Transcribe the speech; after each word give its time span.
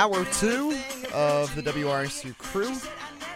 hour 0.00 0.24
two 0.32 0.74
of 1.12 1.54
the 1.54 1.62
WRSU 1.62 2.34
crew. 2.38 2.74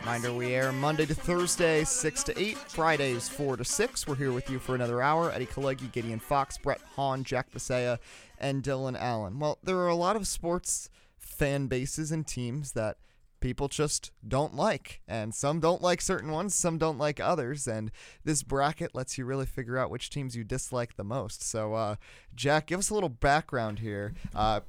Reminder 0.00 0.32
we 0.32 0.54
air 0.54 0.72
Monday 0.72 1.04
to 1.04 1.14
Thursday, 1.14 1.84
6 1.84 2.22
to 2.22 2.40
8, 2.40 2.56
Fridays, 2.56 3.28
4 3.28 3.58
to 3.58 3.64
6. 3.66 4.06
We're 4.06 4.14
here 4.14 4.32
with 4.32 4.48
you 4.48 4.58
for 4.58 4.74
another 4.74 5.02
hour. 5.02 5.30
Eddie 5.30 5.44
Kalegi, 5.44 5.92
Gideon 5.92 6.18
Fox, 6.18 6.56
Brett 6.56 6.80
Hahn, 6.96 7.22
Jack 7.22 7.50
Bisaya, 7.50 7.98
and 8.38 8.62
Dylan 8.62 8.98
Allen. 8.98 9.38
Well, 9.38 9.58
there 9.62 9.76
are 9.76 9.88
a 9.88 9.94
lot 9.94 10.16
of 10.16 10.26
sports 10.26 10.88
fan 11.18 11.66
bases 11.66 12.10
and 12.10 12.26
teams 12.26 12.72
that 12.72 12.96
people 13.40 13.68
just 13.68 14.10
don't 14.26 14.56
like. 14.56 15.02
And 15.06 15.34
some 15.34 15.60
don't 15.60 15.82
like 15.82 16.00
certain 16.00 16.32
ones, 16.32 16.54
some 16.54 16.78
don't 16.78 16.96
like 16.96 17.20
others. 17.20 17.68
And 17.68 17.90
this 18.24 18.42
bracket 18.42 18.94
lets 18.94 19.18
you 19.18 19.26
really 19.26 19.44
figure 19.44 19.76
out 19.76 19.90
which 19.90 20.08
teams 20.08 20.34
you 20.34 20.44
dislike 20.44 20.96
the 20.96 21.04
most. 21.04 21.42
So, 21.42 21.74
uh, 21.74 21.96
Jack, 22.34 22.68
give 22.68 22.78
us 22.78 22.88
a 22.88 22.94
little 22.94 23.10
background 23.10 23.80
here 23.80 24.14
uh, 24.34 24.60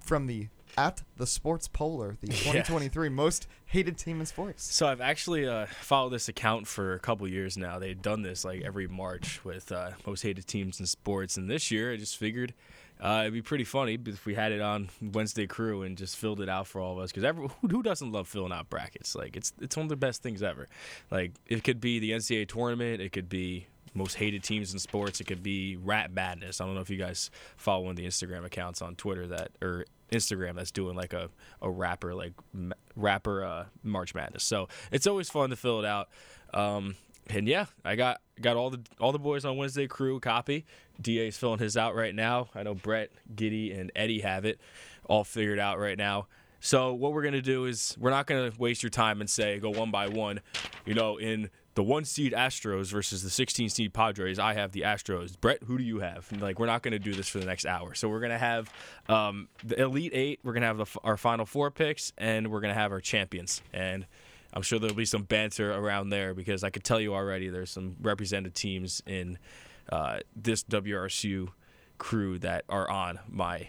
from 0.00 0.28
the 0.28 0.46
at 0.76 1.02
the 1.16 1.26
Sports 1.26 1.68
Poller, 1.68 2.16
the 2.20 2.26
2023 2.28 3.08
most 3.08 3.46
hated 3.66 3.98
team 3.98 4.20
in 4.20 4.26
sports. 4.26 4.72
So 4.74 4.86
I've 4.86 5.00
actually 5.00 5.46
uh, 5.46 5.66
followed 5.66 6.10
this 6.10 6.28
account 6.28 6.66
for 6.66 6.94
a 6.94 6.98
couple 6.98 7.26
years 7.28 7.56
now. 7.56 7.78
They've 7.78 8.00
done 8.00 8.22
this 8.22 8.44
like 8.44 8.62
every 8.62 8.88
March 8.88 9.44
with 9.44 9.70
uh, 9.72 9.90
most 10.06 10.22
hated 10.22 10.46
teams 10.46 10.80
in 10.80 10.86
sports, 10.86 11.36
and 11.36 11.50
this 11.50 11.70
year 11.70 11.92
I 11.92 11.96
just 11.96 12.16
figured 12.16 12.54
uh, 13.02 13.20
it'd 13.22 13.32
be 13.32 13.42
pretty 13.42 13.64
funny 13.64 13.98
if 14.06 14.26
we 14.26 14.34
had 14.34 14.52
it 14.52 14.60
on 14.60 14.90
Wednesday 15.00 15.46
Crew 15.46 15.82
and 15.82 15.96
just 15.96 16.16
filled 16.16 16.40
it 16.40 16.48
out 16.48 16.66
for 16.66 16.80
all 16.80 16.92
of 16.92 16.98
us. 16.98 17.12
Because 17.12 17.34
who, 17.34 17.68
who 17.68 17.82
doesn't 17.82 18.12
love 18.12 18.28
filling 18.28 18.52
out 18.52 18.68
brackets? 18.68 19.14
Like 19.14 19.36
it's 19.36 19.52
it's 19.60 19.76
one 19.76 19.84
of 19.84 19.90
the 19.90 19.96
best 19.96 20.22
things 20.22 20.42
ever. 20.42 20.68
Like 21.10 21.32
it 21.46 21.64
could 21.64 21.80
be 21.80 21.98
the 21.98 22.10
NCAA 22.10 22.48
tournament. 22.48 23.00
It 23.00 23.12
could 23.12 23.28
be 23.28 23.66
most 23.94 24.14
hated 24.14 24.42
teams 24.42 24.72
in 24.72 24.78
sports. 24.78 25.20
It 25.20 25.24
could 25.24 25.42
be 25.42 25.76
Rat 25.76 26.12
Madness. 26.12 26.60
I 26.60 26.66
don't 26.66 26.74
know 26.74 26.80
if 26.80 26.90
you 26.90 26.96
guys 26.96 27.30
follow 27.56 27.84
one 27.84 27.90
of 27.90 27.96
the 27.96 28.06
Instagram 28.06 28.44
accounts 28.44 28.82
on 28.82 28.94
Twitter 28.94 29.26
that 29.28 29.50
or 29.60 29.84
Instagram 30.12 30.56
that's 30.56 30.70
doing 30.70 30.96
like 30.96 31.12
a, 31.12 31.30
a 31.62 31.70
rapper 31.70 32.14
like 32.14 32.32
rapper 32.96 33.44
uh, 33.44 33.64
March 33.82 34.14
Madness. 34.14 34.44
So 34.44 34.68
it's 34.90 35.06
always 35.06 35.28
fun 35.28 35.50
to 35.50 35.56
fill 35.56 35.80
it 35.80 35.86
out. 35.86 36.08
Um, 36.52 36.96
and 37.28 37.46
yeah, 37.46 37.66
I 37.84 37.96
got 37.96 38.20
got 38.40 38.56
all 38.56 38.70
the 38.70 38.80
all 38.98 39.12
the 39.12 39.18
boys 39.18 39.44
on 39.44 39.56
Wednesday 39.56 39.86
crew 39.86 40.20
copy. 40.20 40.66
DA's 41.00 41.36
filling 41.36 41.58
his 41.58 41.76
out 41.76 41.94
right 41.94 42.14
now. 42.14 42.48
I 42.54 42.62
know 42.62 42.74
Brett, 42.74 43.10
Giddy, 43.34 43.72
and 43.72 43.90
Eddie 43.94 44.20
have 44.20 44.44
it 44.44 44.60
all 45.06 45.24
figured 45.24 45.58
out 45.58 45.78
right 45.78 45.96
now. 45.96 46.26
So 46.60 46.92
what 46.92 47.12
we're 47.12 47.22
gonna 47.22 47.40
do 47.40 47.64
is 47.64 47.96
we're 47.98 48.10
not 48.10 48.26
gonna 48.26 48.52
waste 48.58 48.82
your 48.82 48.90
time 48.90 49.20
and 49.20 49.30
say 49.30 49.58
go 49.58 49.70
one 49.70 49.90
by 49.90 50.08
one. 50.08 50.40
You 50.84 50.94
know, 50.94 51.16
in 51.16 51.50
the 51.74 51.82
one 51.82 52.04
seed 52.04 52.32
Astros 52.32 52.90
versus 52.90 53.22
the 53.22 53.30
16 53.30 53.68
seed 53.68 53.92
Padres. 53.92 54.38
I 54.38 54.54
have 54.54 54.72
the 54.72 54.82
Astros. 54.82 55.38
Brett, 55.40 55.62
who 55.62 55.78
do 55.78 55.84
you 55.84 56.00
have? 56.00 56.30
Like, 56.32 56.58
we're 56.58 56.66
not 56.66 56.82
going 56.82 56.92
to 56.92 56.98
do 56.98 57.14
this 57.14 57.28
for 57.28 57.38
the 57.38 57.46
next 57.46 57.64
hour. 57.64 57.94
So 57.94 58.08
we're 58.08 58.20
going 58.20 58.32
to 58.32 58.38
have 58.38 58.72
um, 59.08 59.48
the 59.64 59.80
Elite 59.80 60.12
Eight. 60.14 60.40
We're 60.42 60.52
going 60.52 60.62
to 60.62 60.66
have 60.66 60.78
the, 60.78 60.86
our 61.04 61.16
final 61.16 61.46
four 61.46 61.70
picks, 61.70 62.12
and 62.18 62.48
we're 62.48 62.60
going 62.60 62.74
to 62.74 62.80
have 62.80 62.92
our 62.92 63.00
champions. 63.00 63.62
And 63.72 64.06
I'm 64.52 64.62
sure 64.62 64.78
there'll 64.78 64.96
be 64.96 65.04
some 65.04 65.22
banter 65.22 65.72
around 65.72 66.10
there 66.10 66.34
because 66.34 66.64
I 66.64 66.70
could 66.70 66.84
tell 66.84 67.00
you 67.00 67.14
already 67.14 67.48
there's 67.48 67.70
some 67.70 67.96
represented 68.00 68.54
teams 68.54 69.02
in 69.06 69.38
uh, 69.90 70.20
this 70.34 70.64
WRSU 70.64 71.48
crew 71.98 72.38
that 72.40 72.64
are 72.68 72.90
on 72.90 73.20
my 73.28 73.68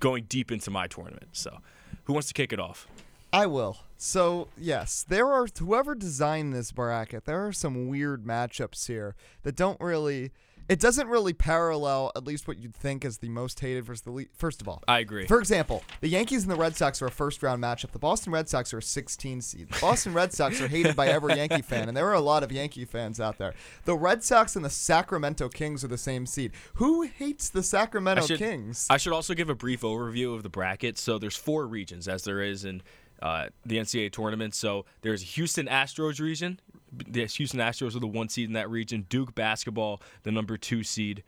going 0.00 0.24
deep 0.28 0.52
into 0.52 0.70
my 0.70 0.86
tournament. 0.86 1.28
So, 1.32 1.58
who 2.04 2.12
wants 2.12 2.28
to 2.28 2.34
kick 2.34 2.52
it 2.52 2.60
off? 2.60 2.86
I 3.32 3.46
will. 3.46 3.78
So, 3.96 4.48
yes, 4.58 5.04
there 5.08 5.28
are 5.32 5.46
whoever 5.58 5.94
designed 5.94 6.52
this 6.52 6.72
bracket, 6.72 7.24
there 7.24 7.46
are 7.46 7.52
some 7.52 7.88
weird 7.88 8.24
matchups 8.24 8.86
here 8.86 9.14
that 9.42 9.56
don't 9.56 9.80
really 9.80 10.32
it 10.68 10.80
doesn't 10.80 11.08
really 11.08 11.32
parallel 11.32 12.12
at 12.16 12.24
least 12.24 12.46
what 12.46 12.58
you'd 12.58 12.74
think 12.74 13.04
is 13.04 13.18
the 13.18 13.28
most 13.28 13.60
hated 13.60 13.84
versus 13.84 14.02
the 14.02 14.10
least. 14.10 14.30
First 14.34 14.60
of 14.60 14.68
all, 14.68 14.82
I 14.86 15.00
agree. 15.00 15.26
For 15.26 15.38
example, 15.38 15.82
the 16.00 16.08
Yankees 16.08 16.42
and 16.42 16.50
the 16.50 16.56
Red 16.56 16.76
Sox 16.76 17.02
are 17.02 17.06
a 17.06 17.10
first 17.10 17.42
round 17.42 17.62
matchup. 17.62 17.90
The 17.90 17.98
Boston 17.98 18.32
Red 18.32 18.48
Sox 18.48 18.72
are 18.72 18.78
a 18.78 18.82
16 18.82 19.40
seed. 19.40 19.68
The 19.68 19.80
Boston 19.80 20.14
Red 20.14 20.32
Sox 20.32 20.60
are 20.60 20.68
hated 20.68 20.96
by 20.96 21.08
every 21.08 21.34
Yankee 21.34 21.62
fan, 21.62 21.88
and 21.88 21.96
there 21.96 22.08
are 22.08 22.14
a 22.14 22.20
lot 22.20 22.42
of 22.42 22.52
Yankee 22.52 22.84
fans 22.84 23.20
out 23.20 23.38
there. 23.38 23.54
The 23.84 23.96
Red 23.96 24.22
Sox 24.22 24.56
and 24.56 24.64
the 24.64 24.70
Sacramento 24.70 25.48
Kings 25.48 25.84
are 25.84 25.88
the 25.88 25.98
same 25.98 26.26
seed. 26.26 26.52
Who 26.74 27.02
hates 27.02 27.48
the 27.48 27.62
Sacramento 27.62 28.22
I 28.22 28.26
should, 28.26 28.38
Kings? 28.38 28.86
I 28.88 28.96
should 28.96 29.12
also 29.12 29.34
give 29.34 29.50
a 29.50 29.54
brief 29.54 29.82
overview 29.82 30.34
of 30.34 30.42
the 30.42 30.48
bracket. 30.48 30.96
So 30.96 31.18
there's 31.18 31.36
four 31.36 31.66
regions, 31.66 32.08
as 32.08 32.22
there 32.24 32.40
is 32.40 32.64
in 32.64 32.82
uh, 33.22 33.46
the 33.64 33.78
NCAA 33.78 34.12
tournament. 34.12 34.54
So 34.54 34.84
there's 35.00 35.22
Houston 35.22 35.66
Astros 35.66 36.20
region. 36.20 36.60
The 36.92 37.24
Houston 37.24 37.60
Astros 37.60 37.96
are 37.96 38.00
the 38.00 38.06
one 38.06 38.28
seed 38.28 38.48
in 38.48 38.54
that 38.54 38.68
region. 38.68 39.06
Duke 39.08 39.34
basketball, 39.34 40.02
the 40.24 40.32
number 40.32 40.58
two 40.58 40.82
seed. 40.82 41.22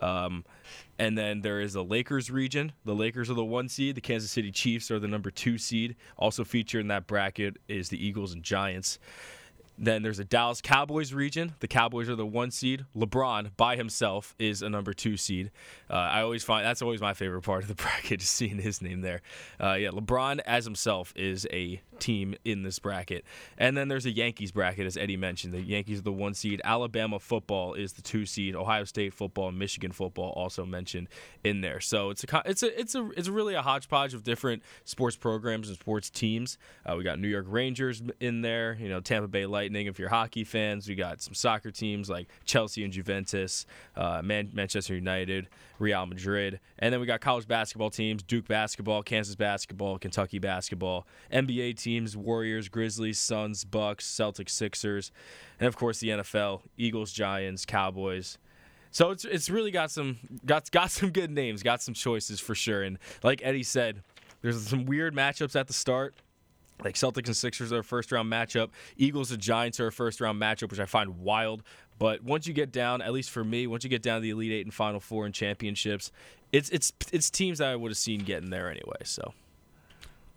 Um, 0.00 0.44
and 0.98 1.18
then 1.18 1.42
there 1.42 1.60
is 1.60 1.74
the 1.74 1.84
Lakers 1.84 2.30
region. 2.30 2.72
The 2.84 2.94
Lakers 2.94 3.28
are 3.28 3.34
the 3.34 3.44
one 3.44 3.68
seed. 3.68 3.96
The 3.96 4.00
Kansas 4.00 4.30
City 4.30 4.50
Chiefs 4.50 4.90
are 4.90 4.98
the 4.98 5.08
number 5.08 5.30
two 5.30 5.58
seed. 5.58 5.96
Also 6.16 6.44
featured 6.44 6.80
in 6.82 6.88
that 6.88 7.06
bracket 7.06 7.58
is 7.68 7.90
the 7.90 8.02
Eagles 8.02 8.32
and 8.32 8.42
Giants. 8.42 8.98
Then 9.82 10.02
there's 10.02 10.18
a 10.18 10.24
Dallas 10.24 10.60
Cowboys 10.60 11.14
region. 11.14 11.54
The 11.60 11.66
Cowboys 11.66 12.10
are 12.10 12.14
the 12.14 12.26
one 12.26 12.50
seed. 12.50 12.84
LeBron 12.94 13.56
by 13.56 13.76
himself 13.76 14.34
is 14.38 14.60
a 14.60 14.68
number 14.68 14.92
two 14.92 15.16
seed. 15.16 15.50
Uh, 15.88 15.94
I 15.94 16.20
always 16.20 16.44
find 16.44 16.66
that's 16.66 16.82
always 16.82 17.00
my 17.00 17.14
favorite 17.14 17.40
part 17.40 17.62
of 17.62 17.68
the 17.68 17.74
bracket, 17.82 18.20
just 18.20 18.34
seeing 18.34 18.58
his 18.58 18.82
name 18.82 19.00
there. 19.00 19.22
Uh, 19.58 19.72
yeah, 19.72 19.88
LeBron 19.88 20.40
as 20.44 20.66
himself 20.66 21.14
is 21.16 21.46
a 21.50 21.80
team 21.98 22.34
in 22.44 22.62
this 22.62 22.78
bracket. 22.78 23.24
And 23.56 23.74
then 23.74 23.88
there's 23.88 24.04
a 24.04 24.10
Yankees 24.10 24.52
bracket, 24.52 24.86
as 24.86 24.98
Eddie 24.98 25.16
mentioned. 25.16 25.54
The 25.54 25.62
Yankees 25.62 26.00
are 26.00 26.02
the 26.02 26.12
one 26.12 26.34
seed. 26.34 26.60
Alabama 26.62 27.18
football 27.18 27.72
is 27.72 27.94
the 27.94 28.02
two 28.02 28.26
seed. 28.26 28.54
Ohio 28.54 28.84
State 28.84 29.14
football 29.14 29.50
Michigan 29.50 29.92
football 29.92 30.30
also 30.36 30.66
mentioned 30.66 31.08
in 31.42 31.62
there. 31.62 31.80
So 31.80 32.10
it's 32.10 32.22
a 32.22 32.42
it's 32.44 32.62
a 32.62 32.78
it's 32.78 32.94
a 32.94 33.08
it's 33.16 33.28
really 33.28 33.54
a 33.54 33.62
hodgepodge 33.62 34.12
of 34.12 34.24
different 34.24 34.62
sports 34.84 35.16
programs 35.16 35.68
and 35.68 35.78
sports 35.78 36.10
teams. 36.10 36.58
Uh, 36.84 36.96
we 36.96 37.04
got 37.04 37.18
New 37.18 37.28
York 37.28 37.46
Rangers 37.48 38.02
in 38.20 38.42
there. 38.42 38.76
You 38.78 38.90
know, 38.90 39.00
Tampa 39.00 39.28
Bay 39.28 39.46
Lightning 39.46 39.69
If 39.74 39.98
you're 39.98 40.08
hockey 40.08 40.44
fans. 40.44 40.88
We 40.88 40.94
got 40.94 41.20
some 41.20 41.34
soccer 41.34 41.70
teams 41.70 42.08
like 42.10 42.28
Chelsea 42.44 42.84
and 42.84 42.92
Juventus, 42.92 43.66
uh, 43.96 44.20
Man- 44.22 44.50
Manchester 44.52 44.94
United, 44.94 45.48
Real 45.78 46.06
Madrid, 46.06 46.60
and 46.78 46.92
then 46.92 47.00
we 47.00 47.06
got 47.06 47.20
college 47.20 47.46
basketball 47.46 47.90
teams: 47.90 48.22
Duke 48.22 48.46
basketball, 48.48 49.02
Kansas 49.02 49.34
basketball, 49.36 49.98
Kentucky 49.98 50.38
basketball, 50.38 51.06
NBA 51.32 51.76
teams: 51.76 52.16
Warriors, 52.16 52.68
Grizzlies, 52.68 53.18
Suns, 53.18 53.64
Bucks, 53.64 54.06
Celtics, 54.06 54.50
Sixers, 54.50 55.12
and 55.58 55.66
of 55.66 55.76
course 55.76 56.00
the 56.00 56.08
NFL: 56.08 56.62
Eagles, 56.76 57.12
Giants, 57.12 57.64
Cowboys. 57.64 58.38
So 58.90 59.10
it's 59.10 59.24
it's 59.24 59.48
really 59.48 59.70
got 59.70 59.90
some 59.90 60.18
got 60.44 60.70
got 60.70 60.90
some 60.90 61.10
good 61.10 61.30
names, 61.30 61.62
got 61.62 61.82
some 61.82 61.94
choices 61.94 62.40
for 62.40 62.54
sure. 62.54 62.82
And 62.82 62.98
like 63.22 63.40
Eddie 63.44 63.62
said, 63.62 64.02
there's 64.42 64.60
some 64.68 64.84
weird 64.86 65.14
matchups 65.14 65.58
at 65.58 65.66
the 65.66 65.72
start. 65.72 66.14
Like 66.84 66.94
Celtics 66.94 67.26
and 67.26 67.36
Sixers 67.36 67.72
are 67.72 67.80
a 67.80 67.84
first 67.84 68.12
round 68.12 68.30
matchup. 68.30 68.70
Eagles 68.96 69.30
and 69.30 69.40
Giants 69.40 69.80
are 69.80 69.88
a 69.88 69.92
first 69.92 70.20
round 70.20 70.40
matchup, 70.40 70.70
which 70.70 70.80
I 70.80 70.86
find 70.86 71.20
wild. 71.20 71.62
But 71.98 72.22
once 72.22 72.46
you 72.46 72.54
get 72.54 72.72
down, 72.72 73.02
at 73.02 73.12
least 73.12 73.30
for 73.30 73.44
me, 73.44 73.66
once 73.66 73.84
you 73.84 73.90
get 73.90 74.02
down 74.02 74.20
to 74.20 74.22
the 74.22 74.30
Elite 74.30 74.52
Eight 74.52 74.66
and 74.66 74.72
Final 74.72 75.00
Four 75.00 75.26
and 75.26 75.34
championships, 75.34 76.10
it's 76.52 76.70
it's 76.70 76.92
it's 77.12 77.30
teams 77.30 77.58
that 77.58 77.68
I 77.68 77.76
would 77.76 77.90
have 77.90 77.98
seen 77.98 78.20
getting 78.20 78.50
there 78.50 78.70
anyway. 78.70 79.02
So, 79.04 79.34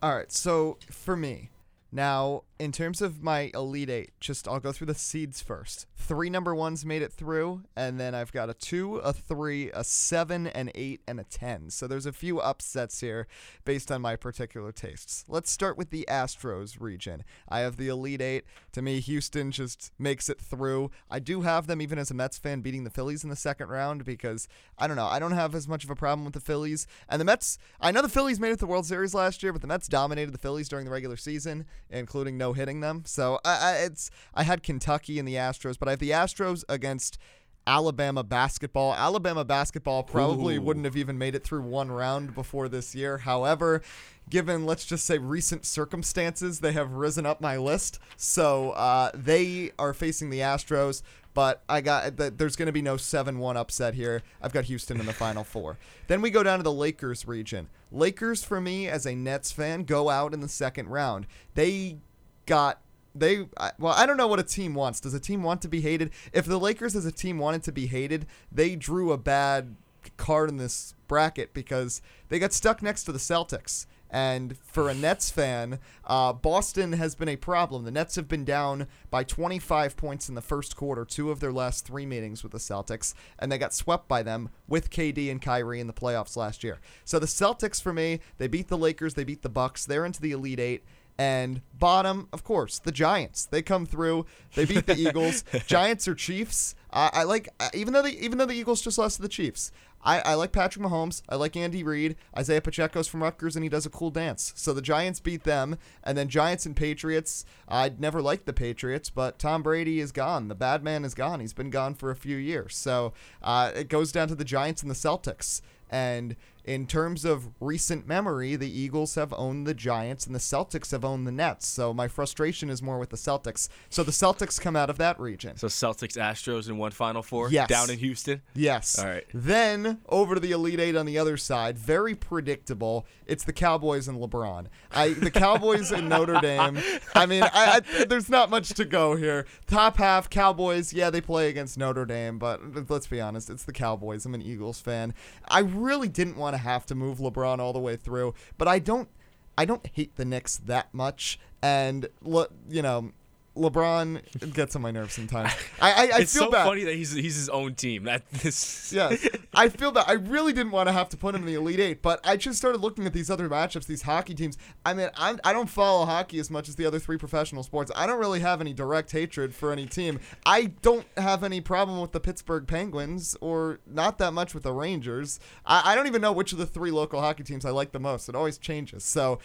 all 0.02 0.16
right. 0.16 0.32
So 0.32 0.78
for 0.92 1.16
me, 1.16 1.50
now, 1.92 2.44
in 2.60 2.72
terms 2.72 3.02
of 3.02 3.24
my 3.24 3.52
Elite 3.54 3.90
Eight, 3.90 4.12
just 4.20 4.48
I'll 4.48 4.60
go 4.60 4.72
through 4.72 4.88
the 4.88 4.96
seeds 4.96 5.42
first. 5.42 5.86
Three 6.06 6.30
number 6.30 6.54
ones 6.54 6.86
made 6.86 7.02
it 7.02 7.14
through, 7.14 7.64
and 7.78 7.98
then 7.98 8.14
I've 8.14 8.34
got 8.34 8.50
a 8.50 8.54
two, 8.54 8.98
a 8.98 9.14
three, 9.14 9.72
a 9.72 9.86
seven, 9.86 10.48
an 10.48 10.70
eight, 10.76 11.00
and 11.08 11.18
a 11.18 11.24
ten. 11.24 11.70
So 11.70 11.88
there's 11.88 12.06
a 12.06 12.12
few 12.12 12.42
upsets 12.42 13.00
here 13.00 13.26
based 13.64 13.90
on 13.90 14.02
my 14.02 14.18
particular 14.18 14.74
tastes. 14.74 15.24
Let's 15.30 15.50
start 15.50 15.78
with 15.78 15.92
the 15.92 16.06
Astros 16.10 16.76
region. 16.78 17.24
I 17.48 17.60
have 17.60 17.78
the 17.78 17.88
Elite 17.88 18.22
Eight. 18.22 18.44
To 18.74 18.82
me, 18.82 19.00
Houston 19.00 19.50
just 19.50 19.94
makes 19.98 20.28
it 20.28 20.42
through. 20.42 20.92
I 21.10 21.20
do 21.20 21.44
have 21.44 21.68
them, 21.68 21.82
even 21.82 21.98
as 21.98 22.12
a 22.12 22.14
Mets 22.14 22.38
fan, 22.38 22.60
beating 22.60 22.84
the 22.84 22.90
Phillies 22.90 23.24
in 23.24 23.30
the 23.30 23.38
second 23.38 23.70
round 23.70 24.04
because 24.04 24.50
I 24.78 24.88
don't 24.88 24.98
know. 24.98 25.08
I 25.08 25.20
don't 25.20 25.32
have 25.32 25.56
as 25.56 25.70
much 25.70 25.86
of 25.86 25.90
a 25.90 25.96
problem 25.96 26.26
with 26.26 26.34
the 26.34 26.42
Phillies. 26.42 26.86
And 27.08 27.22
the 27.22 27.26
Mets, 27.26 27.58
I 27.80 27.92
know 27.92 28.02
the 28.02 28.10
Phillies 28.10 28.42
made 28.42 28.50
it 28.50 28.56
to 28.56 28.60
the 28.60 28.68
World 28.68 28.86
Series 28.86 29.14
last 29.14 29.42
year, 29.42 29.54
but 29.54 29.62
the 29.62 29.68
Mets 29.68 29.88
dominated 29.88 30.34
the 30.34 30.38
Phillies 30.38 30.68
during 30.68 30.84
the 30.84 30.92
regular 30.92 31.16
season 31.16 31.66
including 31.94 32.38
no 32.38 32.54
hitting 32.54 32.80
them. 32.82 33.04
So 33.06 33.40
I, 33.46 33.58
I, 33.58 33.74
it's 33.86 34.10
I 34.34 34.44
had 34.44 34.64
Kentucky 34.64 35.20
and 35.20 35.28
the 35.28 35.36
Astros, 35.36 35.78
but 35.80 35.88
I 35.88 35.93
have 35.94 36.00
the 36.00 36.12
Astros 36.12 36.64
against 36.68 37.18
Alabama 37.66 38.24
basketball. 38.24 38.94
Alabama 38.94 39.46
basketball 39.46 40.04
probably 40.04 40.58
Ooh. 40.58 40.62
wouldn't 40.62 40.86
have 40.86 40.98
even 40.98 41.18
made 41.18 41.36
it 41.36 41.44
through 41.44 41.62
one 41.62 41.92
round 41.92 42.36
before 42.36 42.68
this 42.68 42.94
year. 42.94 43.20
However, 43.20 43.82
given 44.30 44.66
let's 44.66 44.86
just 44.86 45.06
say 45.06 45.18
recent 45.18 45.66
circumstances, 45.66 46.60
they 46.60 46.74
have 46.74 46.92
risen 46.92 47.26
up 47.26 47.42
my 47.42 47.58
list. 47.58 48.00
So 48.18 48.72
uh, 48.72 49.12
they 49.14 49.72
are 49.80 49.94
facing 49.94 50.30
the 50.30 50.40
Astros. 50.40 51.02
But 51.34 51.64
I 51.68 51.82
got 51.82 52.18
there's 52.18 52.56
going 52.56 52.68
to 52.68 52.72
be 52.72 52.84
no 52.84 52.96
7-1 52.96 53.56
upset 53.56 53.96
here. 53.96 54.22
I've 54.42 54.54
got 54.54 54.66
Houston 54.66 55.00
in 55.00 55.08
the 55.08 55.14
final 55.14 55.44
4. 55.44 55.80
Then 56.08 56.22
we 56.22 56.30
go 56.30 56.44
down 56.44 56.60
to 56.60 56.64
the 56.64 56.72
Lakers 56.72 57.28
region. 57.28 57.70
Lakers 57.92 58.44
for 58.44 58.62
me 58.62 58.88
as 58.88 59.08
a 59.08 59.16
Nets 59.16 59.52
fan 59.52 59.84
go 59.84 60.10
out 60.10 60.34
in 60.34 60.42
the 60.42 60.48
second 60.48 60.90
round. 60.90 61.26
They 61.56 61.98
got 62.46 62.82
they 63.16 63.46
well 63.78 63.94
i 63.94 64.06
don't 64.06 64.18
know 64.18 64.28
what 64.28 64.40
a 64.40 64.44
team 64.44 64.74
wants 64.74 65.00
does 65.00 65.14
a 65.14 65.20
team 65.20 65.44
want 65.44 65.62
to 65.62 65.68
be 65.68 65.82
hated 65.82 66.10
if 66.32 66.46
the 66.46 66.60
lakers 66.60 66.96
as 66.96 67.06
a 67.06 67.12
team 67.12 67.38
wanted 67.38 67.64
to 67.64 67.72
be 67.72 67.88
hated 67.88 68.26
they 68.52 68.76
drew 68.76 69.12
a 69.12 69.18
bad 69.18 69.76
card 70.18 70.50
in 70.50 70.58
this 70.58 70.96
bracket 71.08 71.54
because 71.54 72.02
they 72.30 72.40
got 72.40 72.54
stuck 72.54 72.82
next 72.82 73.04
to 73.04 73.12
the 73.12 73.20
celtics 73.20 73.86
And 74.16 74.60
for 74.60 74.90
a 74.90 74.94
Nets 74.94 75.32
fan, 75.32 75.80
uh, 76.06 76.34
Boston 76.34 76.94
has 76.94 77.16
been 77.16 77.30
a 77.30 77.36
problem. 77.36 77.84
The 77.84 77.90
Nets 77.90 78.16
have 78.16 78.28
been 78.28 78.46
down 78.46 78.86
by 79.10 79.24
25 79.24 79.98
points 79.98 80.30
in 80.30 80.36
the 80.36 80.42
first 80.42 80.76
quarter, 80.76 81.04
two 81.04 81.32
of 81.32 81.40
their 81.40 81.52
last 81.52 81.84
three 81.88 82.06
meetings 82.06 82.44
with 82.44 82.52
the 82.52 82.60
Celtics, 82.60 83.16
and 83.40 83.52
they 83.52 83.58
got 83.58 83.74
swept 83.74 84.08
by 84.08 84.22
them 84.22 84.50
with 84.68 84.92
KD 84.92 85.32
and 85.32 85.42
Kyrie 85.42 85.80
in 85.80 85.88
the 85.88 85.94
playoffs 85.94 86.38
last 86.38 86.64
year. 86.64 86.80
So 87.04 87.18
the 87.18 87.26
Celtics, 87.26 87.82
for 87.82 87.92
me, 87.92 88.20
they 88.38 88.48
beat 88.48 88.68
the 88.68 88.78
Lakers, 88.78 89.16
they 89.16 89.24
beat 89.24 89.42
the 89.42 89.50
Bucks, 89.50 89.84
they're 89.84 90.06
into 90.06 90.22
the 90.22 90.32
Elite 90.32 90.60
Eight. 90.60 90.84
And 91.18 91.62
bottom, 91.78 92.28
of 92.34 92.44
course, 92.44 92.80
the 92.80 92.92
Giants. 92.92 93.46
They 93.46 93.62
come 93.62 93.86
through. 93.86 94.26
They 94.56 94.66
beat 94.66 94.88
the 94.88 94.98
Eagles. 94.98 95.44
Giants 95.68 96.08
or 96.08 96.16
Chiefs. 96.16 96.76
I, 96.92 97.10
I 97.14 97.24
like 97.24 97.50
even 97.74 97.94
though 97.94 98.02
the 98.02 98.18
even 98.24 98.38
though 98.38 98.46
the 98.46 98.54
Eagles 98.54 98.82
just 98.82 98.98
lost 98.98 99.18
to 99.18 99.22
the 99.22 99.30
Chiefs. 99.30 99.72
I, 100.06 100.20
I 100.20 100.34
like 100.34 100.52
Patrick 100.52 100.86
Mahomes. 100.86 101.22
I 101.30 101.36
like 101.36 101.56
Andy 101.56 101.84
Reid. 101.84 102.16
Isaiah 102.38 102.62
Pacheco's 102.62 103.08
from 103.08 103.24
Rutgers, 103.24 103.56
and 103.56 103.64
he 103.64 103.70
does 103.70 103.86
a 103.86 103.90
cool 103.90 104.12
dance. 104.12 104.52
So 104.56 104.74
the 104.74 104.82
Giants 104.82 105.20
beat 105.20 105.44
them, 105.44 105.78
and 106.04 106.18
then 106.18 106.28
Giants 106.28 106.66
and 106.66 106.76
Patriots. 106.76 107.46
I'd 107.68 108.00
never 108.00 108.22
liked 108.22 108.46
the 108.46 108.54
Patriots, 108.54 109.10
but 109.10 109.40
Tom 109.40 109.64
Brady 109.64 110.00
is 110.00 110.12
gone. 110.12 110.50
The 110.50 110.56
bad 110.56 110.84
man 110.84 111.06
is 111.06 111.14
gone. 111.14 111.40
He's 111.40 111.54
been 111.54 111.70
gone 111.70 111.94
for 111.94 112.12
a 112.12 112.16
few 112.16 112.38
years. 112.38 112.76
So 112.76 113.14
uh, 113.42 113.72
it 113.74 113.88
goes 113.88 114.12
down 114.12 114.28
to 114.28 114.36
the 114.36 114.44
Giants 114.44 114.82
and 114.82 114.92
the 114.92 114.96
Celtics. 114.96 115.62
And 115.90 116.36
in 116.66 116.88
terms 116.88 117.26
of 117.26 117.50
recent 117.60 118.08
memory, 118.08 118.56
the 118.56 118.70
Eagles 118.70 119.16
have 119.16 119.34
owned 119.36 119.68
the 119.68 119.74
Giants 119.74 120.26
and 120.26 120.34
the 120.34 120.40
Celtics 120.40 120.92
have 120.92 121.04
owned 121.04 121.28
the 121.28 121.32
Nets. 121.32 121.68
So 121.68 121.94
my 121.94 122.08
frustration 122.08 122.70
is 122.70 122.82
more 122.82 122.98
with 122.98 123.10
the 123.10 123.18
Celtics. 123.18 123.68
So 123.90 124.04
the 124.04 124.12
Celtics 124.12 124.60
come 124.60 124.76
out 124.76 124.90
of 124.90 124.98
that 124.98 125.20
region. 125.20 125.58
So 125.58 125.68
Celtics, 125.68 126.18
Astros 126.18 126.70
in 126.70 126.78
one 126.78 126.92
Final 126.92 127.22
Four. 127.22 127.50
Yes. 127.50 127.68
Down 127.68 127.90
in 127.90 128.00
Houston. 128.00 128.42
Yes. 128.56 128.98
All 128.98 129.06
right. 129.06 129.26
Then 129.34 130.00
over 130.08 130.36
to 130.36 130.40
the 130.40 130.52
Elite 130.52 130.80
Eight 130.80 130.96
on 130.96 131.06
the 131.06 131.18
other 131.18 131.36
side. 131.36 131.78
Very 131.78 132.16
predictable. 132.16 133.06
It's 133.26 133.44
the 133.44 133.54
Cowboys 133.54 134.08
and 134.08 134.20
LeBron. 134.20 134.68
I 134.92 135.10
the 135.10 135.32
Cowboys 135.32 135.92
and 135.92 136.08
Notre 136.08 136.40
Dame. 136.40 136.80
I 137.16 137.26
mean, 137.26 137.44
I, 137.44 137.82
I, 138.00 138.06
there's 138.06 138.30
not 138.30 138.50
much 138.50 138.70
to 138.70 138.86
go 138.86 139.16
here. 139.16 139.46
Top 139.68 139.98
half 139.98 140.30
Cowboys. 140.30 140.94
Yeah, 140.94 141.10
they 141.10 141.22
play 141.22 141.50
against 141.50 141.78
Notre 141.78 142.06
Dame, 142.06 142.40
but 142.40 142.90
let's 142.90 143.08
be 143.08 143.20
honest, 143.20 143.50
it's 143.50 143.64
the 143.64 143.74
Cowboys. 143.74 144.26
I'm 144.26 144.34
an 144.34 144.42
Eagles 144.42 144.80
fan. 144.80 145.14
I 145.48 145.60
really 145.60 146.08
didn't 146.08 146.38
want 146.38 146.53
have 146.58 146.86
to 146.88 146.96
move 146.96 147.18
LeBron 147.20 147.60
all 147.60 147.74
the 147.74 147.80
way 147.80 147.96
through, 147.96 148.34
but 148.58 148.68
I 148.68 148.80
don't. 148.80 149.10
I 149.56 149.66
don't 149.66 149.86
hate 149.94 150.16
the 150.16 150.26
Knicks 150.26 150.58
that 150.58 150.92
much, 150.96 151.40
and 151.62 152.08
le- 152.24 152.48
you 152.68 152.82
know, 152.82 153.12
LeBron 153.56 154.54
gets 154.54 154.76
on 154.76 154.82
my 154.82 154.92
nerves 154.92 155.14
sometimes. 155.14 155.54
I 155.80 155.92
I, 155.92 155.96
I 155.96 156.04
it's 156.22 156.34
feel 156.34 156.46
so 156.46 156.52
bad. 156.52 156.66
funny 156.66 156.84
that 156.86 156.96
he's 156.96 157.12
he's 157.12 157.36
his 157.36 157.50
own 157.50 157.76
team. 157.76 158.06
That 158.06 158.28
this. 158.32 158.92
Yeah, 158.92 159.16
I 159.54 159.70
feel 159.70 159.92
that 159.92 160.10
I 160.10 160.14
really 160.14 160.54
didn't 160.54 160.72
want 160.72 160.88
to 160.90 160.94
have 160.94 161.10
to 161.10 161.18
put 161.18 161.36
him 161.36 161.42
in 161.42 161.48
the 161.48 161.54
Elite 161.54 161.80
Eight, 161.80 162.02
but 162.02 162.20
I 162.26 162.36
just 162.36 162.58
started 162.58 162.82
looking 162.82 163.06
at 163.06 163.14
these 163.14 163.30
other 163.30 163.48
matchups, 163.48 163.86
these 163.86 164.02
hockey 164.02 164.34
teams. 164.34 164.58
I 164.86 164.94
mean, 164.94 165.10
I'm, 165.16 165.40
I 165.44 165.54
don't 165.54 165.70
follow 165.70 166.06
hockey 166.06 166.40
as 166.40 166.50
much 166.50 166.68
as 166.68 166.76
the 166.76 166.86
other 166.86 167.00
three 167.00 167.18
professional 167.18 167.64
sports. 167.64 167.92
I 167.96 168.08
don't 168.08 168.20
really 168.20 168.40
have 168.40 168.60
any 168.60 168.74
direct 168.74 169.12
hatred 169.12 169.54
for 169.54 169.72
any 169.72 169.86
team. 169.86 170.20
I 170.46 170.66
don't 170.82 171.06
have 171.18 171.44
any 171.44 171.62
problem 171.62 172.02
with 172.02 172.12
the 172.12 172.20
Pittsburgh 172.20 172.68
Penguins 172.68 173.36
or 173.40 173.80
not 173.86 174.18
that 174.18 174.34
much 174.34 174.54
with 174.54 174.64
the 174.64 174.74
Rangers. 174.74 175.40
I, 175.66 175.92
I 175.92 175.96
don't 175.96 176.08
even 176.08 176.22
know 176.22 176.32
which 176.32 176.54
of 176.54 176.58
the 176.58 176.66
three 176.66 176.92
local 176.92 177.22
hockey 177.22 177.44
teams 177.44 177.66
I 177.66 177.70
like 177.70 177.92
the 177.92 178.00
most. 178.00 178.30
It 178.30 178.36
always 178.36 178.58
changes. 178.58 179.04
So 179.04 179.40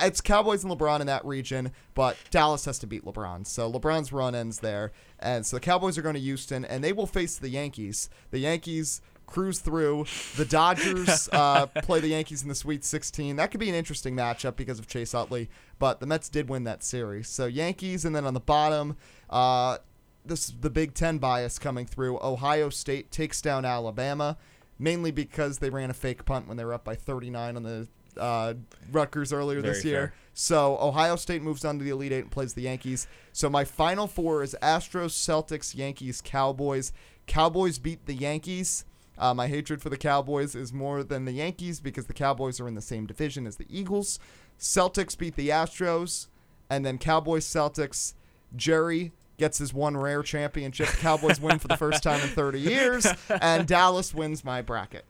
it's 0.00 0.20
Cowboys 0.20 0.64
and 0.64 0.72
LeBron 0.72 1.00
in 1.00 1.06
that 1.06 1.24
region, 1.24 1.72
but 1.94 2.16
Dallas 2.30 2.64
has 2.64 2.78
to 2.80 2.86
beat 2.86 3.04
LeBron. 3.04 3.46
So 3.46 3.70
LeBron's 3.70 4.12
run 4.12 4.34
ends 4.34 4.60
there. 4.60 4.92
And 5.18 5.44
so 5.44 5.56
the 5.56 5.60
Cowboys 5.60 5.98
are 5.98 6.02
going 6.02 6.14
to 6.14 6.20
Houston, 6.20 6.64
and 6.64 6.82
they 6.82 6.92
will 6.92 7.06
face 7.06 7.36
the 7.36 7.48
Yankees. 7.48 8.08
The 8.30 8.38
Yankees 8.38 9.00
cruise 9.26 9.60
through. 9.60 10.06
The 10.36 10.44
Dodgers 10.44 11.28
uh, 11.32 11.66
play 11.66 12.00
the 12.00 12.08
Yankees 12.08 12.42
in 12.42 12.48
the 12.48 12.54
Sweet 12.54 12.84
16. 12.84 13.36
That 13.36 13.50
could 13.50 13.60
be 13.60 13.68
an 13.68 13.74
interesting 13.74 14.14
matchup 14.14 14.56
because 14.56 14.78
of 14.78 14.86
Chase 14.86 15.14
Utley, 15.14 15.48
but 15.78 16.00
the 16.00 16.06
Mets 16.06 16.28
did 16.28 16.48
win 16.48 16.64
that 16.64 16.82
series. 16.82 17.28
So 17.28 17.46
Yankees, 17.46 18.04
and 18.04 18.14
then 18.14 18.26
on 18.26 18.34
the 18.34 18.40
bottom, 18.40 18.96
uh, 19.30 19.78
this 20.24 20.48
is 20.48 20.54
the 20.60 20.70
Big 20.70 20.94
Ten 20.94 21.18
bias 21.18 21.58
coming 21.58 21.86
through. 21.86 22.18
Ohio 22.22 22.68
State 22.68 23.10
takes 23.10 23.40
down 23.40 23.64
Alabama, 23.64 24.36
mainly 24.78 25.10
because 25.10 25.58
they 25.58 25.70
ran 25.70 25.90
a 25.90 25.94
fake 25.94 26.24
punt 26.24 26.46
when 26.46 26.56
they 26.56 26.64
were 26.64 26.74
up 26.74 26.84
by 26.84 26.94
39 26.94 27.56
on 27.56 27.62
the 27.62 27.88
uh, 28.18 28.54
Rutgers 28.90 29.32
earlier 29.32 29.62
this 29.62 29.84
year. 29.84 29.96
fair. 29.96 30.14
So 30.34 30.78
Ohio 30.80 31.16
State 31.16 31.42
moves 31.42 31.64
on 31.64 31.78
to 31.78 31.84
the 31.84 31.90
Elite 31.90 32.12
Eight 32.12 32.20
and 32.22 32.30
plays 32.30 32.54
the 32.54 32.62
Yankees. 32.62 33.06
So 33.32 33.50
my 33.50 33.64
final 33.64 34.06
four 34.06 34.42
is 34.42 34.56
Astros, 34.62 35.12
Celtics, 35.12 35.74
Yankees, 35.74 36.22
Cowboys. 36.24 36.92
Cowboys 37.26 37.78
beat 37.78 38.06
the 38.06 38.14
Yankees. 38.14 38.84
Uh, 39.18 39.34
my 39.34 39.46
hatred 39.46 39.82
for 39.82 39.90
the 39.90 39.96
Cowboys 39.96 40.54
is 40.54 40.72
more 40.72 41.04
than 41.04 41.26
the 41.26 41.32
Yankees 41.32 41.80
because 41.80 42.06
the 42.06 42.14
Cowboys 42.14 42.60
are 42.60 42.66
in 42.68 42.74
the 42.74 42.80
same 42.80 43.06
division 43.06 43.46
as 43.46 43.56
the 43.56 43.66
Eagles. 43.68 44.18
Celtics 44.58 45.16
beat 45.16 45.36
the 45.36 45.50
Astros, 45.50 46.28
and 46.70 46.84
then 46.84 46.98
Cowboys, 46.98 47.46
Celtics. 47.46 48.14
Jerry 48.56 49.12
gets 49.38 49.58
his 49.58 49.72
one 49.74 49.96
rare 49.96 50.22
championship. 50.22 50.86
Cowboys 50.86 51.40
win 51.40 51.58
for 51.58 51.68
the 51.68 51.76
first 51.76 52.02
time 52.02 52.20
in 52.20 52.28
30 52.28 52.60
years, 52.60 53.06
and 53.40 53.66
Dallas 53.66 54.14
wins 54.14 54.44
my 54.44 54.62
bracket. 54.62 55.04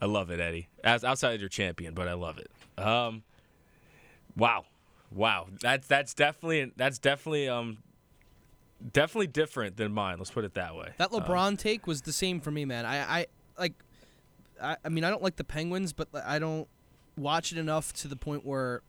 I 0.00 0.06
love 0.06 0.30
it, 0.30 0.40
Eddie. 0.40 0.68
As 0.82 1.04
outside 1.04 1.40
your 1.40 1.48
champion, 1.48 1.94
but 1.94 2.08
I 2.08 2.14
love 2.14 2.38
it. 2.38 2.50
Um, 2.82 3.22
wow, 4.36 4.64
wow. 5.10 5.46
That's 5.60 5.86
that's 5.86 6.14
definitely 6.14 6.72
that's 6.76 6.98
definitely 6.98 7.48
um 7.48 7.78
definitely 8.92 9.28
different 9.28 9.76
than 9.76 9.92
mine. 9.92 10.18
Let's 10.18 10.30
put 10.30 10.44
it 10.44 10.54
that 10.54 10.74
way. 10.74 10.92
That 10.98 11.10
LeBron 11.10 11.58
take 11.58 11.86
was 11.86 12.02
the 12.02 12.12
same 12.12 12.40
for 12.40 12.50
me, 12.50 12.64
man. 12.64 12.84
I, 12.84 13.20
I 13.20 13.26
like, 13.58 13.72
I, 14.60 14.76
I 14.84 14.88
mean, 14.88 15.04
I 15.04 15.10
don't 15.10 15.22
like 15.22 15.36
the 15.36 15.44
Penguins, 15.44 15.92
but 15.92 16.08
I 16.14 16.38
don't 16.38 16.68
watch 17.16 17.52
it 17.52 17.58
enough 17.58 17.92
to 17.94 18.08
the 18.08 18.16
point 18.16 18.44
where 18.44 18.82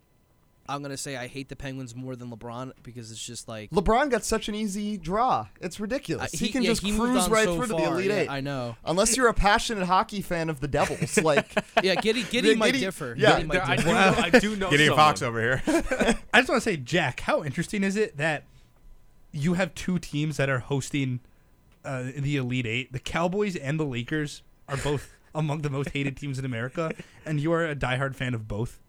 I'm 0.68 0.82
gonna 0.82 0.98
say 0.98 1.16
I 1.16 1.28
hate 1.28 1.50
the 1.50 1.56
Penguins 1.56 1.96
more 1.96 2.16
than 2.16 2.32
LeBron 2.32 2.72
because 2.82 3.12
it's 3.12 3.24
just 3.24 3.48
like 3.48 3.70
LeBron 3.72 4.10
got 4.10 4.24
such 4.24 4.50
an 4.50 4.56
easy 4.56 4.98
draw. 4.98 5.48
It's 5.62 5.80
ridiculous. 5.80 6.34
uh, 6.34 6.38
he, 6.38 6.50
can 6.50 6.64
yeah, 6.64 6.70
just 6.72 6.82
he 6.82 6.96
cruise 6.98 7.30
right 7.30 7.46
so 7.46 7.56
through 7.58 7.68
to 7.68 7.74
the. 7.74 7.84
Elite 7.84 8.08
Yeah, 8.10 8.16
Eight. 8.22 8.30
I 8.30 8.42
know. 8.42 8.76
Unless 8.84 9.16
you're 9.16 9.28
a 9.28 9.34
passionate 9.34 9.86
hockey 9.86 10.22
fan 10.22 10.50
of 10.50 10.60
the 10.60 10.68
Devils, 10.68 11.18
like 11.24 11.54
Yeah, 11.84 11.96
Giddy, 11.96 12.24
Giddy 12.24 12.50
Yeah, 12.50 12.56
might 12.56 12.72
Giddy- 12.74 12.80
differ. 12.86 13.16
yeah, 13.18 13.36
Giddy 13.36 13.48
might 13.48 13.54
There- 13.54 13.64
I 13.64 13.76
do 13.76 13.82
differ. 13.84 13.94
know, 13.94 14.16
I 14.18 14.30
do 14.40 14.56
know 14.58 14.70
Getting 14.72 14.88
a 14.88 14.90
someone. 14.90 15.06
fox 15.06 15.22
over 15.22 15.40
here. 15.42 15.62
I 16.34 16.40
just 16.40 16.50
want 16.50 16.62
to 16.64 16.70
say, 16.70 16.78
Jack, 16.78 17.20
how 17.22 17.44
interesting 17.44 17.84
is 17.84 17.96
it 17.96 18.18
that 18.18 18.44
you 19.32 19.54
have 19.54 19.76
two 19.76 20.00
teams 20.00 20.38
that 20.38 20.50
are 20.50 20.60
hosting 20.60 21.20
uh, 21.84 22.04
the 22.18 22.38
Elite 22.38 22.66
Eight? 22.66 22.92
The 22.92 23.00
Cowboys 23.00 23.56
and 23.56 23.80
the 23.80 23.86
Lakers 23.86 24.42
are 24.68 24.78
both 24.78 25.14
among 25.36 25.62
the 25.62 25.70
most 25.70 25.90
hated 25.90 26.18
teams 26.18 26.40
in 26.40 26.46
America, 26.46 26.92
and 27.26 27.40
you 27.40 27.52
are 27.52 27.66
a 27.66 27.76
diehard 27.76 28.16
fan 28.16 28.34
of 28.34 28.48
both. 28.48 28.80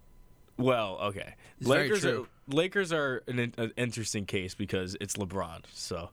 Well, 0.56 0.98
okay. 1.02 1.34
It's 1.58 1.68
Lakers 1.68 2.04
are. 2.04 2.25
Lakers 2.48 2.92
are 2.92 3.22
an, 3.26 3.52
an 3.58 3.72
interesting 3.76 4.25
case 4.25 4.54
because 4.54 4.96
it's 5.00 5.16
LeBron. 5.16 5.62
So, 5.72 6.10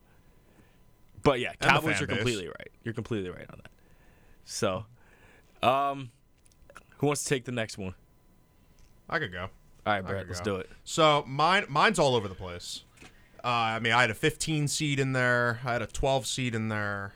but 1.22 1.40
yeah, 1.40 1.52
Cowboys 1.60 2.02
are 2.02 2.06
completely 2.06 2.48
right. 2.48 2.70
You're 2.82 2.94
completely 2.94 3.30
right 3.30 3.46
on 3.50 3.60
that. 3.62 3.70
So, 4.44 4.84
um, 5.62 6.10
who 6.98 7.06
wants 7.06 7.22
to 7.24 7.28
take 7.28 7.44
the 7.44 7.52
next 7.52 7.78
one? 7.78 7.94
I 9.08 9.18
could 9.18 9.32
go. 9.32 9.48
All 9.86 9.92
right, 9.92 10.04
Brett, 10.04 10.26
let's 10.26 10.40
go. 10.40 10.56
do 10.56 10.56
it. 10.56 10.70
So 10.84 11.24
mine, 11.26 11.66
mine's 11.68 11.98
all 11.98 12.14
over 12.14 12.28
the 12.28 12.34
place. 12.34 12.84
Uh, 13.42 13.48
I 13.48 13.78
mean, 13.78 13.92
I 13.92 14.00
had 14.00 14.10
a 14.10 14.14
15 14.14 14.68
seed 14.68 14.98
in 14.98 15.12
there. 15.12 15.60
I 15.64 15.72
had 15.74 15.82
a 15.82 15.86
12 15.86 16.26
seed 16.26 16.54
in 16.54 16.68
there. 16.68 17.12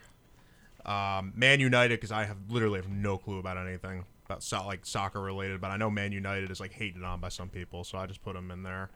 Um, 0.85 1.33
Man 1.35 1.61
United, 1.61 1.97
because 1.99 2.13
I 2.13 2.25
have 2.25 2.37
literally 2.51 2.79
have 2.79 2.89
no 2.89 3.17
clue 3.17 3.39
about 3.39 3.57
anything 3.57 4.05
about 4.29 4.43
so, 4.43 4.65
like 4.67 4.85
soccer 4.85 5.21
related, 5.21 5.61
but 5.61 5.71
I 5.71 5.77
know 5.77 5.91
Man 5.91 6.13
United 6.13 6.51
is 6.51 6.61
like 6.61 6.73
hated 6.73 7.03
on 7.03 7.21
by 7.21 7.29
some 7.29 7.49
people, 7.49 7.85
so 7.85 7.99
I 7.99 8.07
just 8.07 8.23
put 8.23 8.35
them 8.35 8.51
in 8.51 8.63
there. 8.63 8.91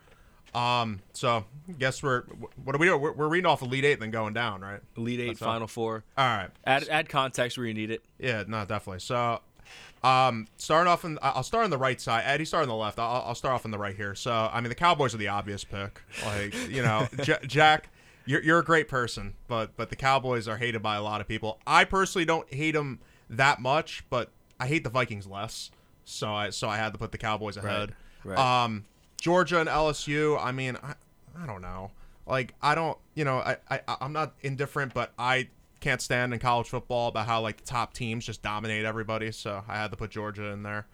Um, 0.54 1.00
so 1.14 1.46
guess 1.78 2.02
we're 2.02 2.22
what 2.62 2.76
are 2.76 2.78
we 2.78 2.86
doing? 2.86 3.00
We're, 3.00 3.12
we're 3.12 3.28
reading 3.28 3.46
off 3.46 3.62
Elite 3.62 3.84
Eight, 3.84 4.00
then 4.00 4.10
going 4.10 4.34
down, 4.34 4.60
right? 4.60 4.80
Elite 4.96 5.20
Eight, 5.20 5.26
That's 5.28 5.42
all. 5.42 5.52
Final 5.52 5.68
Four. 5.68 6.04
All 6.18 6.26
right. 6.26 6.50
Add 6.66 6.88
add 6.88 7.08
context 7.08 7.56
where 7.56 7.66
you 7.66 7.72
need 7.72 7.90
it. 7.90 8.02
Yeah, 8.18 8.44
no, 8.46 8.66
definitely. 8.66 9.00
So, 9.00 9.40
um, 10.04 10.46
starting 10.58 10.92
off, 10.92 11.04
in, 11.06 11.18
I'll 11.22 11.42
start 11.42 11.64
on 11.64 11.70
the 11.70 11.78
right 11.78 11.98
side. 11.98 12.24
Eddie, 12.26 12.44
start 12.44 12.64
on 12.64 12.68
the 12.68 12.74
left. 12.74 12.98
I'll, 12.98 13.22
I'll 13.26 13.34
start 13.34 13.54
off 13.54 13.64
on 13.64 13.70
the 13.70 13.78
right 13.78 13.96
here. 13.96 14.14
So, 14.14 14.50
I 14.52 14.60
mean, 14.60 14.68
the 14.68 14.74
Cowboys 14.74 15.14
are 15.14 15.18
the 15.18 15.28
obvious 15.28 15.64
pick. 15.64 16.02
Like, 16.26 16.54
you 16.68 16.82
know, 16.82 17.08
J- 17.22 17.38
Jack, 17.46 17.88
you're, 18.26 18.42
you're 18.42 18.58
a 18.58 18.64
great 18.64 18.88
person, 18.88 19.34
but 19.48 19.74
but 19.76 19.88
the 19.88 19.96
Cowboys 19.96 20.48
are 20.48 20.58
hated 20.58 20.82
by 20.82 20.96
a 20.96 21.02
lot 21.02 21.22
of 21.22 21.28
people. 21.28 21.60
I 21.66 21.84
personally 21.84 22.26
don't 22.26 22.52
hate 22.52 22.72
them 22.72 23.00
that 23.30 23.58
much, 23.60 24.04
but 24.10 24.30
I 24.62 24.68
hate 24.68 24.84
the 24.84 24.90
Vikings 24.90 25.26
less. 25.26 25.72
So 26.04 26.32
I 26.32 26.50
so 26.50 26.68
I 26.68 26.76
had 26.76 26.92
to 26.92 26.98
put 26.98 27.10
the 27.10 27.18
Cowboys 27.18 27.56
ahead. 27.56 27.94
right. 28.22 28.38
Um, 28.38 28.84
Georgia 29.20 29.58
and 29.58 29.68
LSU. 29.68 30.38
I 30.40 30.52
mean, 30.52 30.76
I, 30.82 30.94
I 31.40 31.46
don't 31.46 31.62
know. 31.62 31.90
Like, 32.26 32.54
I 32.62 32.76
don't, 32.76 32.96
you 33.14 33.24
know, 33.24 33.38
I, 33.38 33.56
I 33.68 33.80
I'm 34.00 34.12
not 34.12 34.34
indifferent, 34.42 34.94
but 34.94 35.12
I 35.18 35.48
can't 35.80 36.00
stand 36.00 36.32
in 36.32 36.38
college 36.38 36.68
football 36.68 37.08
about 37.08 37.26
how 37.26 37.40
like 37.40 37.56
the 37.56 37.64
top 37.64 37.92
teams 37.92 38.24
just 38.24 38.40
dominate 38.40 38.84
everybody. 38.84 39.32
So 39.32 39.64
I 39.66 39.74
had 39.74 39.90
to 39.90 39.96
put 39.96 40.10
Georgia 40.12 40.46
in 40.46 40.62
there. 40.62 40.86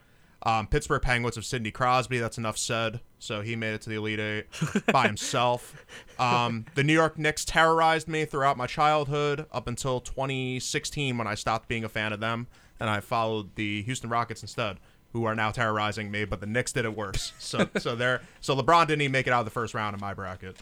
Um, 0.45 0.67
Pittsburgh 0.67 1.03
Penguins 1.03 1.37
of 1.37 1.45
Sidney 1.45 1.71
Crosby. 1.71 2.19
That's 2.19 2.39
enough 2.39 2.57
said. 2.57 3.01
So 3.19 3.43
he 3.43 3.55
made 3.55 3.75
it 3.75 3.83
to 3.83 3.91
the 3.91 3.97
Elite 3.97 4.21
Eight 4.21 4.47
by 4.93 5.07
himself. 5.07 5.85
Um, 6.19 6.65
the 6.75 6.85
New 6.85 6.95
York 6.95 7.19
Knicks 7.19 7.45
terrorized 7.45 8.09
me 8.09 8.25
throughout 8.25 8.57
my 8.57 8.67
childhood 8.67 9.45
up 9.53 9.67
until 9.67 10.01
2016 10.01 11.19
when 11.19 11.27
I 11.27 11.35
stopped 11.35 11.69
being 11.69 11.85
a 11.85 11.89
fan 11.89 12.15
of 12.15 12.21
them 12.21 12.47
and 12.81 12.89
I 12.91 13.01
followed 13.01 13.55
the 13.57 13.83
Houston 13.83 14.11
Rockets 14.11 14.43
instead. 14.43 14.79
who 15.13 15.25
are 15.25 15.35
now 15.35 15.51
terrorizing 15.51 16.11
me, 16.11 16.25
but 16.27 16.39
the 16.41 16.47
Knicks 16.47 16.71
did 16.73 16.85
it 16.85 16.95
worse. 16.95 17.33
So 17.39 17.69
so 17.79 17.97
they're 17.97 18.21
so 18.41 18.55
LeBron 18.55 18.87
didn't 18.87 19.03
even 19.03 19.13
make 19.13 19.27
it 19.27 19.33
out 19.33 19.41
of 19.41 19.45
the 19.47 19.51
first 19.51 19.73
round 19.75 19.95
in 19.95 20.01
my 20.01 20.13
bracket. 20.15 20.57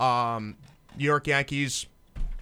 Um, 0.00 0.56
New 0.98 1.04
York 1.04 1.26
Yankees, 1.28 1.86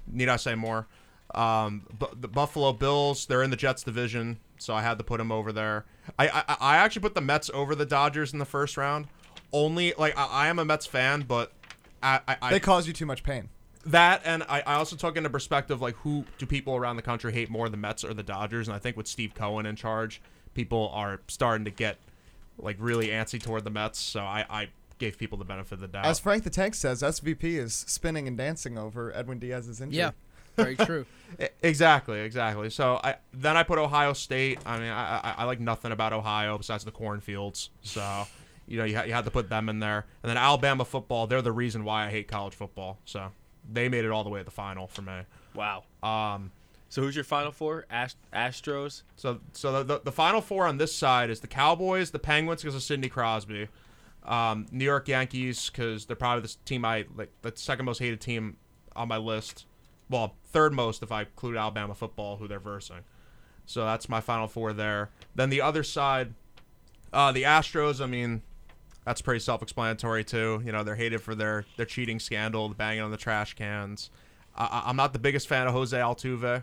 need 0.06 0.28
I 0.28 0.36
say 0.36 0.54
more? 0.54 0.86
Um, 1.34 1.86
bu- 1.98 2.14
the 2.18 2.28
Buffalo 2.28 2.72
Bills, 2.72 3.26
they're 3.26 3.42
in 3.42 3.50
the 3.50 3.56
Jets 3.56 3.82
division, 3.84 4.38
so 4.58 4.74
I 4.74 4.82
had 4.82 4.98
to 4.98 5.04
put 5.04 5.18
them 5.18 5.30
over 5.30 5.52
there. 5.52 5.84
I 6.18 6.28
I, 6.28 6.56
I 6.60 6.76
actually 6.78 7.02
put 7.02 7.14
the 7.14 7.20
Mets 7.20 7.50
over 7.52 7.74
the 7.74 7.86
Dodgers 7.86 8.32
in 8.32 8.38
the 8.38 8.44
first 8.46 8.76
round. 8.76 9.06
Only 9.52 9.92
like 9.98 10.16
I, 10.16 10.26
I 10.26 10.48
am 10.48 10.58
a 10.58 10.64
Mets 10.64 10.86
fan, 10.86 11.22
but 11.28 11.52
I, 12.02 12.20
I, 12.26 12.36
I 12.40 12.50
They 12.50 12.60
cause 12.60 12.86
you 12.86 12.92
too 12.94 13.06
much 13.06 13.22
pain. 13.22 13.48
That 13.86 14.22
and 14.24 14.42
I, 14.44 14.62
I 14.66 14.74
also 14.74 14.96
took 14.96 15.16
into 15.16 15.30
perspective 15.30 15.80
like 15.80 15.96
who 15.96 16.24
do 16.38 16.46
people 16.46 16.76
around 16.76 16.96
the 16.96 17.02
country 17.02 17.32
hate 17.32 17.50
more, 17.50 17.68
the 17.68 17.76
Mets 17.76 18.04
or 18.04 18.14
the 18.14 18.22
Dodgers? 18.22 18.68
And 18.68 18.74
I 18.74 18.78
think 18.78 18.96
with 18.96 19.06
Steve 19.06 19.34
Cohen 19.34 19.66
in 19.66 19.76
charge, 19.76 20.20
people 20.54 20.90
are 20.92 21.20
starting 21.28 21.64
to 21.64 21.70
get 21.70 21.96
like 22.58 22.76
really 22.78 23.08
antsy 23.08 23.42
toward 23.42 23.64
the 23.64 23.70
Mets. 23.70 23.98
So 23.98 24.20
I, 24.20 24.44
I 24.50 24.68
gave 24.98 25.18
people 25.18 25.38
the 25.38 25.44
benefit 25.44 25.74
of 25.74 25.80
the 25.80 25.88
doubt. 25.88 26.06
As 26.06 26.20
Frank 26.20 26.44
the 26.44 26.50
Tank 26.50 26.74
says, 26.74 27.02
SVP 27.02 27.42
is 27.42 27.74
spinning 27.88 28.28
and 28.28 28.36
dancing 28.36 28.78
over 28.78 29.14
Edwin 29.16 29.38
Diaz's 29.38 29.80
injury. 29.80 29.98
Yeah, 29.98 30.10
very 30.56 30.76
true. 30.86 31.06
Exactly, 31.62 32.20
exactly. 32.20 32.70
So 32.70 33.00
I 33.02 33.16
then 33.32 33.56
I 33.56 33.62
put 33.62 33.78
Ohio 33.78 34.12
State. 34.12 34.58
I 34.66 34.78
mean, 34.78 34.90
I, 34.90 35.18
I, 35.18 35.34
I 35.38 35.44
like 35.44 35.60
nothing 35.60 35.92
about 35.92 36.12
Ohio 36.12 36.58
besides 36.58 36.84
the 36.84 36.90
cornfields. 36.90 37.70
So 37.82 38.26
you 38.66 38.78
know 38.78 38.84
you, 38.84 38.96
ha- 38.96 39.04
you 39.04 39.12
had 39.12 39.24
to 39.24 39.30
put 39.30 39.48
them 39.48 39.68
in 39.68 39.80
there. 39.80 40.06
And 40.22 40.30
then 40.30 40.36
Alabama 40.36 40.84
football. 40.84 41.26
They're 41.26 41.42
the 41.42 41.52
reason 41.52 41.84
why 41.84 42.06
I 42.06 42.10
hate 42.10 42.28
college 42.28 42.54
football. 42.54 42.98
So 43.04 43.32
they 43.72 43.88
made 43.88 44.04
it 44.04 44.10
all 44.10 44.24
the 44.24 44.30
way 44.30 44.40
to 44.40 44.44
the 44.44 44.50
final 44.50 44.86
for 44.86 45.02
me. 45.02 45.20
Wow. 45.54 45.84
Um, 46.02 46.52
So 46.88 47.02
who's 47.02 47.14
your 47.14 47.24
final 47.24 47.52
four? 47.52 47.86
Ast- 47.90 48.16
Astros. 48.32 49.02
So 49.16 49.40
so 49.52 49.72
the, 49.72 49.82
the 49.84 50.00
the 50.06 50.12
final 50.12 50.40
four 50.40 50.66
on 50.66 50.78
this 50.78 50.94
side 50.94 51.30
is 51.30 51.40
the 51.40 51.46
Cowboys, 51.46 52.10
the 52.10 52.18
Penguins 52.18 52.62
because 52.62 52.74
of 52.74 52.82
Sidney 52.82 53.08
Crosby, 53.08 53.68
um, 54.24 54.66
New 54.72 54.84
York 54.84 55.06
Yankees 55.08 55.70
because 55.70 56.06
they're 56.06 56.16
probably 56.16 56.42
the 56.42 56.54
team 56.64 56.84
I 56.84 57.06
like 57.16 57.30
the 57.42 57.52
second 57.54 57.84
most 57.84 57.98
hated 57.98 58.20
team 58.20 58.56
on 58.96 59.08
my 59.08 59.16
list. 59.18 59.66
Well, 60.08 60.34
third 60.46 60.72
most 60.72 61.02
if 61.04 61.12
I 61.12 61.20
include 61.20 61.56
Alabama 61.56 61.94
football, 61.94 62.36
who 62.38 62.48
they're 62.48 62.58
versing. 62.58 63.04
So 63.66 63.84
that's 63.84 64.08
my 64.08 64.20
final 64.20 64.48
four 64.48 64.72
there. 64.72 65.10
Then 65.36 65.50
the 65.50 65.62
other 65.62 65.84
side, 65.84 66.34
uh, 67.12 67.30
the 67.30 67.44
Astros. 67.44 68.00
I 68.02 68.06
mean, 68.06 68.42
that's 69.04 69.22
pretty 69.22 69.40
self-explanatory 69.40 70.24
too. 70.24 70.62
You 70.64 70.72
know, 70.72 70.84
they're 70.84 70.96
hated 70.96 71.20
for 71.22 71.34
their 71.34 71.64
their 71.76 71.86
cheating 71.86 72.18
scandal, 72.18 72.68
the 72.68 72.74
banging 72.74 73.02
on 73.02 73.10
the 73.10 73.16
trash 73.16 73.54
cans. 73.54 74.10
I, 74.56 74.84
I'm 74.86 74.96
not 74.96 75.12
the 75.12 75.18
biggest 75.18 75.48
fan 75.48 75.66
of 75.66 75.72
Jose 75.72 75.96
Altuve, 75.96 76.62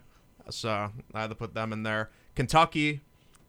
so 0.49 0.91
I 1.13 1.21
had 1.21 1.29
to 1.29 1.35
put 1.35 1.53
them 1.53 1.73
in 1.73 1.83
there. 1.83 2.09
Kentucky 2.35 3.01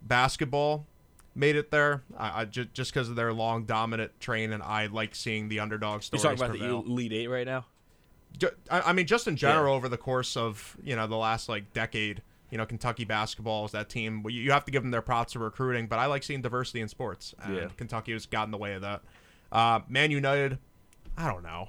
basketball 0.02 0.86
made 1.34 1.56
it 1.56 1.70
there. 1.70 2.02
I, 2.16 2.42
I 2.42 2.44
ju- 2.44 2.68
just 2.72 2.92
because 2.92 3.08
of 3.08 3.16
their 3.16 3.32
long 3.32 3.64
dominant 3.64 4.18
train, 4.20 4.52
and 4.52 4.62
I 4.62 4.86
like 4.86 5.14
seeing 5.14 5.48
the 5.48 5.60
underdog 5.60 6.02
stories. 6.02 6.22
Stories 6.22 6.40
talking 6.40 6.54
about 6.54 6.58
prevail. 6.58 6.82
the 6.82 6.90
Elite 6.90 7.12
Eight 7.12 7.26
right 7.28 7.46
now. 7.46 7.66
I, 8.70 8.80
I 8.80 8.92
mean, 8.92 9.06
just 9.06 9.26
in 9.26 9.36
general, 9.36 9.74
over 9.74 9.88
the 9.88 9.96
course 9.96 10.36
of 10.36 10.76
you 10.82 10.96
know 10.96 11.06
the 11.06 11.16
last 11.16 11.48
like 11.48 11.72
decade, 11.72 12.22
you 12.50 12.58
know, 12.58 12.66
Kentucky 12.66 13.04
basketball 13.04 13.64
is 13.66 13.72
that 13.72 13.88
team. 13.88 14.22
You, 14.28 14.40
you 14.42 14.52
have 14.52 14.64
to 14.64 14.70
give 14.70 14.82
them 14.82 14.90
their 14.90 15.02
props 15.02 15.32
for 15.34 15.40
recruiting, 15.40 15.86
but 15.86 15.98
I 15.98 16.06
like 16.06 16.22
seeing 16.22 16.40
diversity 16.42 16.80
in 16.80 16.88
sports, 16.88 17.34
and 17.42 17.56
Yeah. 17.56 17.68
Kentucky 17.76 18.12
has 18.12 18.26
gotten 18.26 18.48
in 18.48 18.52
the 18.52 18.58
way 18.58 18.74
of 18.74 18.82
that. 18.82 19.02
Uh, 19.52 19.80
Man 19.88 20.10
United, 20.10 20.58
I 21.16 21.30
don't 21.30 21.42
know. 21.42 21.68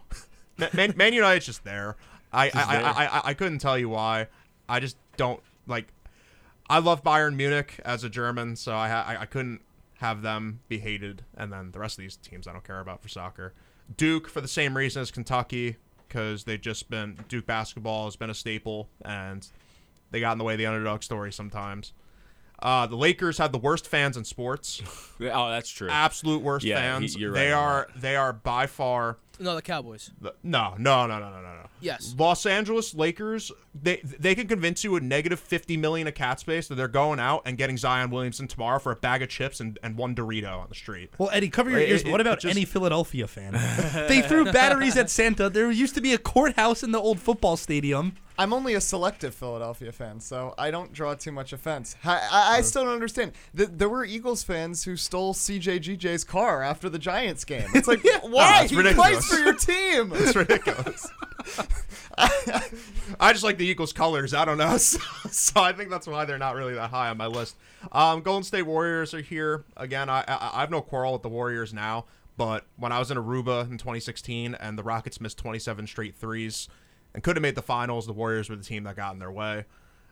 Man, 0.73 0.93
Man, 0.97 1.13
United's 1.13 1.45
just 1.45 1.63
there. 1.63 1.95
I 2.31 2.45
I, 2.45 2.49
Just 2.49 2.69
I, 2.69 2.75
there. 2.77 2.85
I, 2.85 3.05
I 3.05 3.21
I 3.25 3.33
couldn't 3.33 3.59
tell 3.59 3.77
you 3.77 3.89
why. 3.89 4.27
I 4.67 4.79
just 4.79 4.97
don't 5.17 5.41
like. 5.67 5.87
I 6.69 6.77
love 6.79 7.03
Bayern 7.03 7.35
Munich 7.35 7.79
as 7.83 8.03
a 8.03 8.09
German, 8.09 8.55
so 8.55 8.73
I 8.73 8.89
I, 8.89 9.21
I 9.21 9.25
couldn't 9.25 9.61
have 9.97 10.21
them 10.21 10.59
be 10.67 10.77
hated, 10.79 11.23
and 11.35 11.51
then 11.51 11.71
the 11.71 11.79
rest 11.79 11.97
of 11.97 12.03
these 12.03 12.15
teams 12.17 12.47
I 12.47 12.53
don't 12.53 12.63
care 12.63 12.79
about 12.79 13.01
for 13.01 13.09
soccer. 13.09 13.53
Duke 13.97 14.29
for 14.29 14.41
the 14.41 14.47
same 14.47 14.77
reason 14.77 15.01
as 15.01 15.09
Kentucky, 15.11 15.77
because 16.07 16.43
they've 16.43 16.61
just 16.61 16.89
been 16.89 17.17
Duke 17.27 17.45
basketball 17.47 18.05
has 18.05 18.15
been 18.15 18.29
a 18.29 18.35
staple, 18.35 18.89
and 19.03 19.47
they 20.11 20.19
got 20.19 20.31
in 20.33 20.37
the 20.37 20.43
way 20.43 20.53
of 20.53 20.57
the 20.59 20.65
underdog 20.65 21.03
story 21.03 21.31
sometimes. 21.31 21.93
Uh, 22.61 22.85
the 22.87 22.95
Lakers 22.97 23.37
have 23.37 23.53
the 23.53 23.57
worst 23.57 23.87
fans 23.87 24.17
in 24.17 24.25
sports, 24.25 24.81
Oh, 25.21 25.49
that's 25.49 25.69
true. 25.69 25.87
absolute 25.89 26.41
worst 26.41 26.65
Yeah, 26.65 26.75
fans. 26.75 27.13
he- 27.15 27.21
you're 27.21 27.31
they 27.31 27.51
right 27.51 27.53
on 27.57 27.63
are 27.63 27.87
they 27.95 28.17
are 28.17 28.33
by 28.33 28.67
far 28.67 29.15
No, 29.39 29.55
the 29.55 29.61
Cowboys. 29.61 30.11
the, 30.19 30.33
no 30.43 30.75
no 30.77 31.07
no 31.07 31.19
no 31.19 31.29
no 31.29 31.37
no 31.37 31.53
no. 31.53 31.69
Yes. 31.79 32.13
Los 32.17 32.45
Angeles 32.45 32.93
Lakers, 32.93 33.53
they 33.81 34.01
they 34.03 34.35
can 34.35 34.49
convince 34.49 34.83
you 34.83 34.91
with 34.91 35.03
negative 35.03 35.39
fifty 35.39 35.77
million 35.77 36.05
of 36.09 36.15
cat 36.15 36.41
space 36.41 36.67
that 36.67 36.75
they're 36.75 36.89
going 36.89 37.17
out 37.21 37.43
and 37.45 37.57
getting 37.57 37.77
Zion 37.77 38.09
Williamson 38.09 38.45
tomorrow 38.49 38.77
for 38.79 38.91
a 38.91 38.95
bag 38.97 39.21
of 39.21 39.29
chips 39.29 39.61
and, 39.61 39.79
and 39.81 39.95
one 39.95 40.13
Dorito 40.13 40.59
on 40.59 40.67
the 40.67 40.75
street. 40.75 41.11
Well, 41.17 41.29
Eddie, 41.31 41.47
cover 41.47 41.69
your 41.69 41.79
It- 41.79 41.87
ears. 41.87 42.01
it- 42.01 42.11
what 42.11 42.19
about 42.19 42.41
just- 42.41 42.53
any 42.53 42.65
Philadelphia 42.65 43.25
fan? 43.27 43.53
they 44.09 44.21
threw 44.21 44.51
batteries 44.51 44.97
at 44.97 45.09
Santa. 45.09 45.49
There 45.49 45.71
used 45.71 45.95
to 45.95 46.01
be 46.01 46.13
a 46.13 46.17
courthouse 46.17 46.83
in 46.83 46.91
the 46.91 46.99
old 46.99 47.21
football 47.21 47.55
stadium. 47.55 48.17
I'm 48.39 48.53
only 48.53 48.73
a 48.73 48.79
selective 48.79 49.35
Philadelphia 49.35 49.91
fan, 49.91 50.21
so 50.21 50.55
I 50.57 50.71
don't 50.71 50.93
draw 50.93 51.13
too 51.13 51.33
much 51.33 51.51
offense. 51.51 51.97
I, 52.05 52.15
I, 52.31 52.57
I 52.57 52.61
still 52.61 52.85
don't 52.85 52.93
understand. 52.93 53.33
Th- 53.55 53.67
there 53.69 53.89
were 53.89 54.05
Eagles 54.05 54.43
fans 54.43 54.85
who 54.85 54.95
stole 54.95 55.33
CJGJ's 55.33 56.23
car 56.23 56.63
after 56.63 56.87
the 56.87 56.99
Giants 56.99 57.43
game. 57.43 57.67
It's 57.73 57.89
like, 57.89 58.01
why? 58.21 58.61
that's 58.61 58.71
he 58.71 58.77
ridiculous. 58.77 59.09
plays 59.09 59.25
for 59.27 59.43
your 59.43 59.53
team. 59.55 60.13
It's 60.15 60.37
ridiculous. 60.37 61.05
I 62.17 63.33
just 63.33 63.43
like 63.43 63.57
the 63.57 63.65
Eagles 63.65 63.91
colors. 63.91 64.33
I 64.33 64.45
don't 64.45 64.57
know, 64.57 64.77
so, 64.77 64.99
so 65.29 65.59
I 65.61 65.73
think 65.73 65.89
that's 65.89 66.07
why 66.07 66.23
they're 66.23 66.37
not 66.37 66.55
really 66.55 66.75
that 66.75 66.91
high 66.91 67.09
on 67.09 67.17
my 67.17 67.27
list. 67.27 67.57
Um, 67.91 68.21
Golden 68.21 68.43
State 68.43 68.61
Warriors 68.63 69.13
are 69.13 69.21
here 69.21 69.65
again. 69.75 70.09
I, 70.09 70.21
I 70.21 70.51
I 70.53 70.59
have 70.61 70.71
no 70.71 70.81
quarrel 70.81 71.11
with 71.11 71.23
the 71.23 71.29
Warriors 71.29 71.73
now, 71.73 72.05
but 72.37 72.63
when 72.77 72.93
I 72.93 72.99
was 72.99 73.11
in 73.11 73.17
Aruba 73.17 73.63
in 73.69 73.77
2016 73.77 74.55
and 74.55 74.77
the 74.77 74.83
Rockets 74.83 75.19
missed 75.19 75.37
27 75.39 75.87
straight 75.87 76.15
threes 76.15 76.69
and 77.13 77.23
could 77.23 77.35
have 77.35 77.41
made 77.41 77.55
the 77.55 77.61
finals, 77.61 78.05
the 78.05 78.13
Warriors 78.13 78.49
were 78.49 78.55
the 78.55 78.63
team 78.63 78.83
that 78.83 78.95
got 78.95 79.13
in 79.13 79.19
their 79.19 79.31
way. 79.31 79.65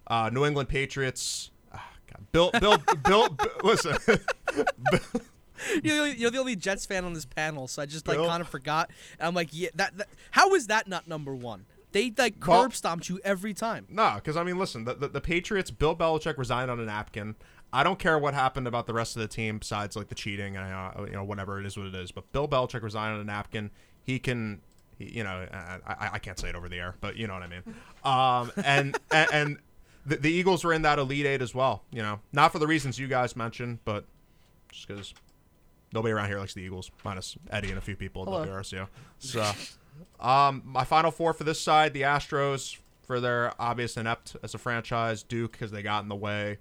Uh, 0.07 0.29
New 0.31 0.45
England 0.45 0.69
Patriots. 0.69 1.51
ah, 1.73 1.89
God, 2.11 2.25
Bill, 2.31 2.51
Bill, 2.59 2.77
Bill, 3.03 3.29
Bill, 3.29 3.51
listen. 3.63 3.97
You're 5.83 5.95
the, 5.95 6.01
only, 6.01 6.15
you're 6.17 6.29
the 6.31 6.37
only 6.37 6.55
Jets 6.55 6.85
fan 6.85 7.03
on 7.03 7.13
this 7.13 7.25
panel, 7.25 7.67
so 7.67 7.81
I 7.81 7.87
just 7.87 8.07
like 8.07 8.19
kind 8.19 8.41
of 8.41 8.47
forgot. 8.47 8.91
And 9.19 9.27
I'm 9.27 9.33
like, 9.33 9.49
yeah, 9.51 9.69
that, 9.73 9.97
that. 9.97 10.07
How 10.31 10.53
is 10.53 10.67
that 10.67 10.87
not 10.87 11.07
number 11.07 11.33
one? 11.33 11.65
They 11.93 12.13
like 12.15 12.35
Well- 12.45 12.63
curb 12.63 12.75
stomped 12.75 13.09
you 13.09 13.19
every 13.23 13.55
time. 13.55 13.87
No, 13.89 14.13
because 14.15 14.37
I 14.37 14.43
mean, 14.43 14.59
listen, 14.59 14.85
the, 14.85 14.93
the 14.93 15.07
the 15.07 15.21
Patriots, 15.21 15.71
Bill 15.71 15.95
Belichick 15.95 16.37
resigned 16.37 16.69
on 16.69 16.79
a 16.79 16.85
napkin. 16.85 17.35
I 17.73 17.83
don't 17.83 17.97
care 17.97 18.19
what 18.19 18.33
happened 18.35 18.67
about 18.67 18.85
the 18.85 18.93
rest 18.93 19.15
of 19.15 19.21
the 19.23 19.27
team 19.27 19.57
besides 19.57 19.95
like 19.95 20.09
the 20.09 20.15
cheating 20.15 20.55
and 20.55 20.65
uh, 20.73 21.03
you 21.05 21.13
know 21.13 21.23
whatever 21.23 21.59
it 21.59 21.65
is, 21.65 21.75
what 21.75 21.87
it 21.87 21.95
is. 21.95 22.11
But 22.11 22.31
Bill 22.31 22.47
Belichick 22.47 22.83
resigned 22.83 23.15
on 23.15 23.21
a 23.21 23.25
napkin. 23.25 23.71
He 24.03 24.19
can, 24.19 24.61
you 24.99 25.23
know, 25.23 25.47
I, 25.85 26.09
I, 26.13 26.19
can't 26.19 26.39
say 26.39 26.49
it 26.49 26.55
over 26.55 26.69
the 26.69 26.77
air, 26.77 26.95
but 27.01 27.15
you 27.17 27.27
know 27.27 27.33
what 27.33 27.43
I 27.43 27.47
mean. 27.47 27.63
Um, 28.03 28.51
and 28.63 28.97
and, 29.11 29.29
and 29.33 29.57
the, 30.05 30.17
the 30.17 30.31
Eagles 30.31 30.63
were 30.63 30.73
in 30.73 30.81
that 30.83 30.99
Elite 30.99 31.25
Eight 31.25 31.41
as 31.41 31.53
well. 31.53 31.83
You 31.91 32.01
know, 32.01 32.19
not 32.33 32.51
for 32.51 32.59
the 32.59 32.67
reasons 32.67 32.97
you 32.97 33.07
guys 33.07 33.35
mentioned, 33.35 33.79
but 33.85 34.05
just 34.71 34.87
because 34.87 35.13
nobody 35.93 36.13
around 36.13 36.27
here 36.27 36.39
likes 36.39 36.53
the 36.53 36.61
Eagles, 36.61 36.91
minus 37.03 37.37
Eddie 37.51 37.69
and 37.69 37.77
a 37.77 37.81
few 37.81 37.95
people 37.95 38.23
at 38.23 38.45
Hello. 38.45 38.61
WRCO. 38.61 38.87
So, 39.19 39.51
um, 40.19 40.63
my 40.65 40.83
final 40.83 41.11
four 41.11 41.33
for 41.33 41.43
this 41.43 41.61
side: 41.61 41.93
the 41.93 42.01
Astros 42.01 42.77
for 43.07 43.21
their 43.21 43.53
obvious 43.59 43.97
inept 43.97 44.35
as 44.43 44.53
a 44.53 44.57
franchise, 44.57 45.23
Duke 45.23 45.53
because 45.53 45.71
they 45.71 45.81
got 45.81 46.03
in 46.03 46.09
the 46.09 46.15
way 46.15 46.57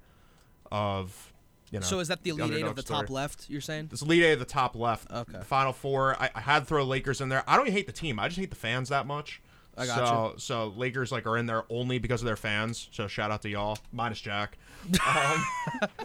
of, 0.71 1.33
you 1.71 1.81
know. 1.81 1.85
So 1.87 1.99
is 2.01 2.09
that 2.09 2.23
the 2.23 2.31
elite 2.31 2.53
eight 2.53 2.65
of 2.65 2.77
the 2.77 2.83
story. 2.83 3.01
top 3.01 3.11
left? 3.11 3.47
You're 3.49 3.61
saying? 3.61 3.89
This 3.91 4.03
Elite 4.03 4.23
Eight 4.23 4.33
of 4.35 4.39
the 4.39 4.45
top 4.45 4.77
left. 4.77 5.11
Okay. 5.11 5.41
Final 5.45 5.73
four. 5.73 6.17
I, 6.21 6.31
I 6.35 6.41
had 6.41 6.61
to 6.61 6.65
throw 6.67 6.85
Lakers 6.85 7.21
in 7.21 7.29
there. 7.29 7.45
I 7.47 7.57
don't 7.57 7.67
even 7.67 7.77
hate 7.77 7.87
the 7.87 7.93
team. 7.93 8.19
I 8.19 8.29
just 8.29 8.39
hate 8.39 8.51
the 8.51 8.57
fans 8.57 8.89
that 8.91 9.07
much. 9.07 9.41
I 9.79 9.85
so 9.85 9.95
gotcha. 9.95 10.41
so 10.41 10.73
Lakers 10.77 11.13
like 11.13 11.27
are 11.27 11.37
in 11.37 11.47
there 11.47 11.65
only 11.69 11.99
because 11.99 12.23
of 12.23 12.27
their 12.27 12.37
fans. 12.37 12.89
So 12.93 13.09
shout 13.09 13.31
out 13.31 13.43
to 13.43 13.49
y'all, 13.49 13.79
minus 13.93 14.21
Jack. 14.21 14.59
Um, 15.05 15.45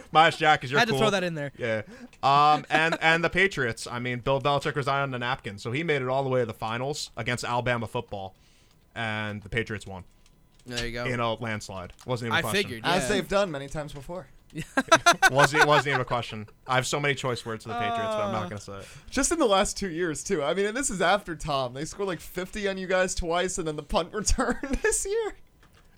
minus 0.12 0.36
Jack 0.36 0.64
is 0.64 0.72
you're 0.72 0.78
I 0.78 0.80
had 0.80 0.88
to 0.88 0.98
throw 0.98 1.10
that 1.10 1.22
in 1.22 1.34
there. 1.34 1.52
Yeah. 1.56 1.82
Um, 2.22 2.64
and 2.68 2.98
and 3.00 3.22
the 3.22 3.30
Patriots. 3.30 3.86
I 3.86 4.00
mean, 4.00 4.18
Bill 4.18 4.40
Belichick 4.40 4.74
resigned 4.74 5.02
on 5.02 5.10
the 5.12 5.20
napkin, 5.20 5.58
so 5.58 5.70
he 5.70 5.84
made 5.84 6.02
it 6.02 6.08
all 6.08 6.24
the 6.24 6.28
way 6.28 6.40
to 6.40 6.46
the 6.46 6.52
finals 6.52 7.10
against 7.16 7.44
Alabama 7.44 7.86
football, 7.86 8.34
and 8.96 9.40
the 9.42 9.48
Patriots 9.48 9.86
won 9.86 10.02
There 10.66 10.84
you 10.84 10.92
go. 10.92 11.04
in 11.04 11.20
a 11.20 11.34
landslide. 11.34 11.92
Wasn't 12.06 12.26
even 12.26 12.34
a 12.34 12.38
I 12.38 12.42
question. 12.42 12.62
figured. 12.62 12.82
As 12.84 13.08
they've 13.08 13.28
done 13.28 13.52
many 13.52 13.68
times 13.68 13.92
before. 13.92 14.26
wasn't 15.30 15.66
wasn't 15.66 15.88
even 15.88 16.00
a 16.00 16.04
question. 16.04 16.46
I 16.66 16.74
have 16.74 16.86
so 16.86 17.00
many 17.00 17.14
choice 17.14 17.44
words 17.46 17.64
for 17.64 17.70
the 17.70 17.74
Patriots, 17.76 18.14
but 18.14 18.20
I'm 18.20 18.34
Uh. 18.34 18.40
not 18.40 18.48
gonna 18.50 18.60
say 18.60 18.74
it. 18.78 18.86
Just 19.10 19.32
in 19.32 19.38
the 19.38 19.46
last 19.46 19.76
two 19.76 19.88
years, 19.90 20.22
too. 20.22 20.42
I 20.42 20.54
mean, 20.54 20.66
and 20.66 20.76
this 20.76 20.90
is 20.90 21.00
after 21.00 21.34
Tom. 21.34 21.74
They 21.74 21.84
scored 21.84 22.08
like 22.08 22.20
50 22.20 22.68
on 22.68 22.78
you 22.78 22.86
guys 22.86 23.14
twice, 23.14 23.58
and 23.58 23.66
then 23.66 23.76
the 23.76 23.82
punt 23.82 24.12
return 24.14 24.56
this 24.82 25.06
year. 25.06 25.34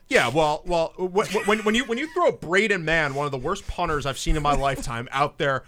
Yeah, 0.09 0.29
well, 0.29 0.63
well, 0.67 0.93
when, 0.99 1.61
when, 1.61 1.75
you 1.75 1.85
when 1.87 1.97
you 1.97 2.13
throw 2.13 2.31
Braden 2.31 2.85
Mann, 2.85 3.15
one 3.15 3.25
of 3.25 3.33
the 3.33 3.39
worst 3.39 3.67
punters 3.67 4.05
I've 4.05 4.19
seen 4.19 4.37
in 4.37 4.43
my 4.43 4.55
lifetime, 4.55 5.09
out 5.11 5.39
there 5.39 5.65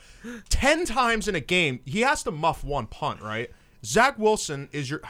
ten 0.51 0.85
times 0.85 1.27
in 1.27 1.35
a 1.35 1.41
game, 1.41 1.81
he 1.87 2.03
has 2.03 2.23
to 2.25 2.31
muff 2.31 2.63
one 2.63 2.87
punt, 2.87 3.23
right? 3.23 3.51
Zach 3.85 4.19
Wilson 4.19 4.69
is 4.73 4.91
your, 4.91 5.01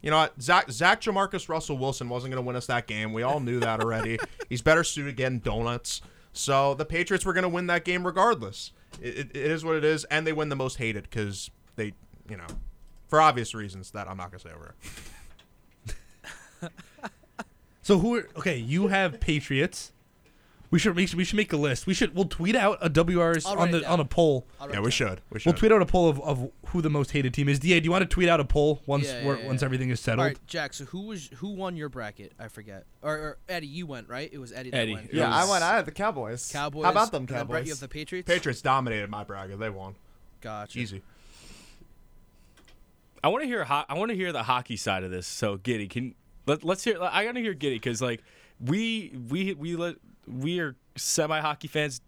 you 0.00 0.10
know, 0.10 0.16
what? 0.16 0.40
Zach 0.40 0.70
Zach 0.70 1.02
Jamarcus 1.02 1.50
Russell 1.50 1.76
Wilson 1.76 2.08
wasn't 2.08 2.32
going 2.32 2.42
to 2.42 2.46
win 2.46 2.56
us 2.56 2.66
that 2.66 2.86
game. 2.86 3.12
We 3.12 3.22
all 3.22 3.40
knew 3.40 3.60
that 3.60 3.80
already. 3.80 4.18
He's 4.48 4.62
better 4.62 4.84
suited 4.84 5.16
getting 5.16 5.40
donuts. 5.40 6.00
So 6.32 6.74
the 6.74 6.84
Patriots 6.84 7.24
were 7.24 7.32
going 7.32 7.42
to 7.42 7.48
win 7.48 7.66
that 7.66 7.84
game 7.84 8.06
regardless. 8.06 8.72
it, 9.00 9.30
it, 9.30 9.36
is 9.36 9.64
what 9.64 9.76
it 9.76 9.84
is, 9.84 10.04
and 10.04 10.26
they 10.26 10.32
win 10.32 10.48
the 10.48 10.56
most 10.56 10.76
hated 10.76 11.04
because 11.04 11.50
they, 11.76 11.92
you 12.28 12.36
know, 12.36 12.46
for 13.08 13.20
obvious 13.20 13.54
reasons 13.54 13.90
that 13.90 14.08
I'm 14.08 14.16
not 14.16 14.30
gonna 14.30 14.40
say 14.40 14.50
over. 14.50 14.74
So 17.82 17.98
who 17.98 18.16
are 18.16 18.28
okay? 18.38 18.56
You 18.56 18.86
have 18.86 19.20
Patriots. 19.20 19.92
We 20.72 20.78
should 20.78 20.96
we 20.96 21.06
should, 21.06 21.18
we 21.18 21.24
should 21.24 21.36
make 21.36 21.52
a 21.52 21.56
list. 21.56 21.86
We 21.86 21.92
should 21.94 22.14
we'll 22.14 22.24
tweet 22.24 22.56
out 22.56 22.78
a 22.80 22.88
WRs 22.88 23.44
I'll 23.46 23.52
on 23.52 23.58
write 23.58 23.72
the 23.72 23.80
down. 23.82 23.92
on 23.92 24.00
a 24.00 24.04
poll. 24.06 24.46
I'll 24.58 24.66
write 24.68 24.74
Yeah, 24.74 24.80
we 24.80 24.84
down. 24.86 24.90
should. 24.90 25.20
We 25.30 25.38
should. 25.38 25.46
We'll 25.52 25.58
tweet 25.58 25.70
out 25.70 25.82
a 25.82 25.86
poll 25.86 26.08
of, 26.08 26.18
of 26.22 26.50
who 26.68 26.80
the 26.80 26.88
most 26.88 27.10
hated 27.10 27.34
team 27.34 27.48
is. 27.50 27.58
Da, 27.58 27.78
do 27.78 27.84
you 27.84 27.90
want 27.90 28.02
to 28.02 28.08
tweet 28.08 28.28
out 28.28 28.40
a 28.40 28.44
poll 28.44 28.80
once 28.86 29.04
Yeah, 29.04 29.20
yeah, 29.20 29.26
we're- 29.26 29.40
yeah, 29.42 29.46
once 29.48 29.60
yeah. 29.60 29.66
everything 29.66 29.90
is 29.90 30.00
All 30.00 30.02
settled? 30.04 30.26
right, 30.28 30.38
Jack. 30.46 30.72
So 30.72 30.86
who 30.86 31.02
was 31.02 31.28
who 31.36 31.50
won 31.50 31.76
your 31.76 31.90
bracket? 31.90 32.32
I 32.40 32.48
forget. 32.48 32.86
Or, 33.02 33.14
or 33.14 33.38
Eddie, 33.50 33.66
you 33.66 33.86
went 33.86 34.08
right. 34.08 34.30
It 34.32 34.38
was 34.38 34.50
Eddie. 34.50 34.70
That 34.70 34.78
Eddie. 34.78 34.94
went. 34.94 35.10
It 35.10 35.14
Yeah, 35.16 35.30
I 35.30 35.48
went. 35.48 35.62
I 35.62 35.76
had 35.76 35.84
the 35.84 35.92
Cowboys. 35.92 36.50
Cowboys. 36.50 36.84
How 36.84 36.90
about 36.90 37.12
them 37.12 37.20
and 37.24 37.28
then 37.28 37.46
Brett, 37.46 37.66
you 37.66 37.72
Cowboys? 37.72 37.80
have 37.80 37.80
the 37.80 37.88
Patriots. 37.88 38.26
Patriots 38.26 38.62
dominated 38.62 39.10
my 39.10 39.24
bracket. 39.24 39.58
They 39.58 39.68
won. 39.70 39.94
Gotcha. 40.40 40.78
Easy. 40.78 41.02
I 43.22 43.28
want 43.28 43.42
to 43.42 43.46
hear 43.46 43.64
ho- 43.64 43.84
I 43.88 43.94
want 43.94 44.10
to 44.10 44.16
hear 44.16 44.32
the 44.32 44.42
hockey 44.44 44.76
side 44.76 45.04
of 45.04 45.10
this. 45.10 45.26
So 45.26 45.58
Giddy, 45.58 45.86
can 45.86 46.14
let, 46.46 46.64
let's 46.64 46.82
hear. 46.82 46.96
I 47.00 47.24
gotta 47.24 47.40
hear 47.40 47.54
Giddy 47.54 47.76
because 47.76 48.00
like 48.02 48.22
we 48.58 49.12
we 49.30 49.54
we 49.54 49.76
let 49.76 49.96
we 50.26 50.60
are 50.60 50.76
semi 50.96 51.40
hockey 51.40 51.68
fans. 51.68 52.00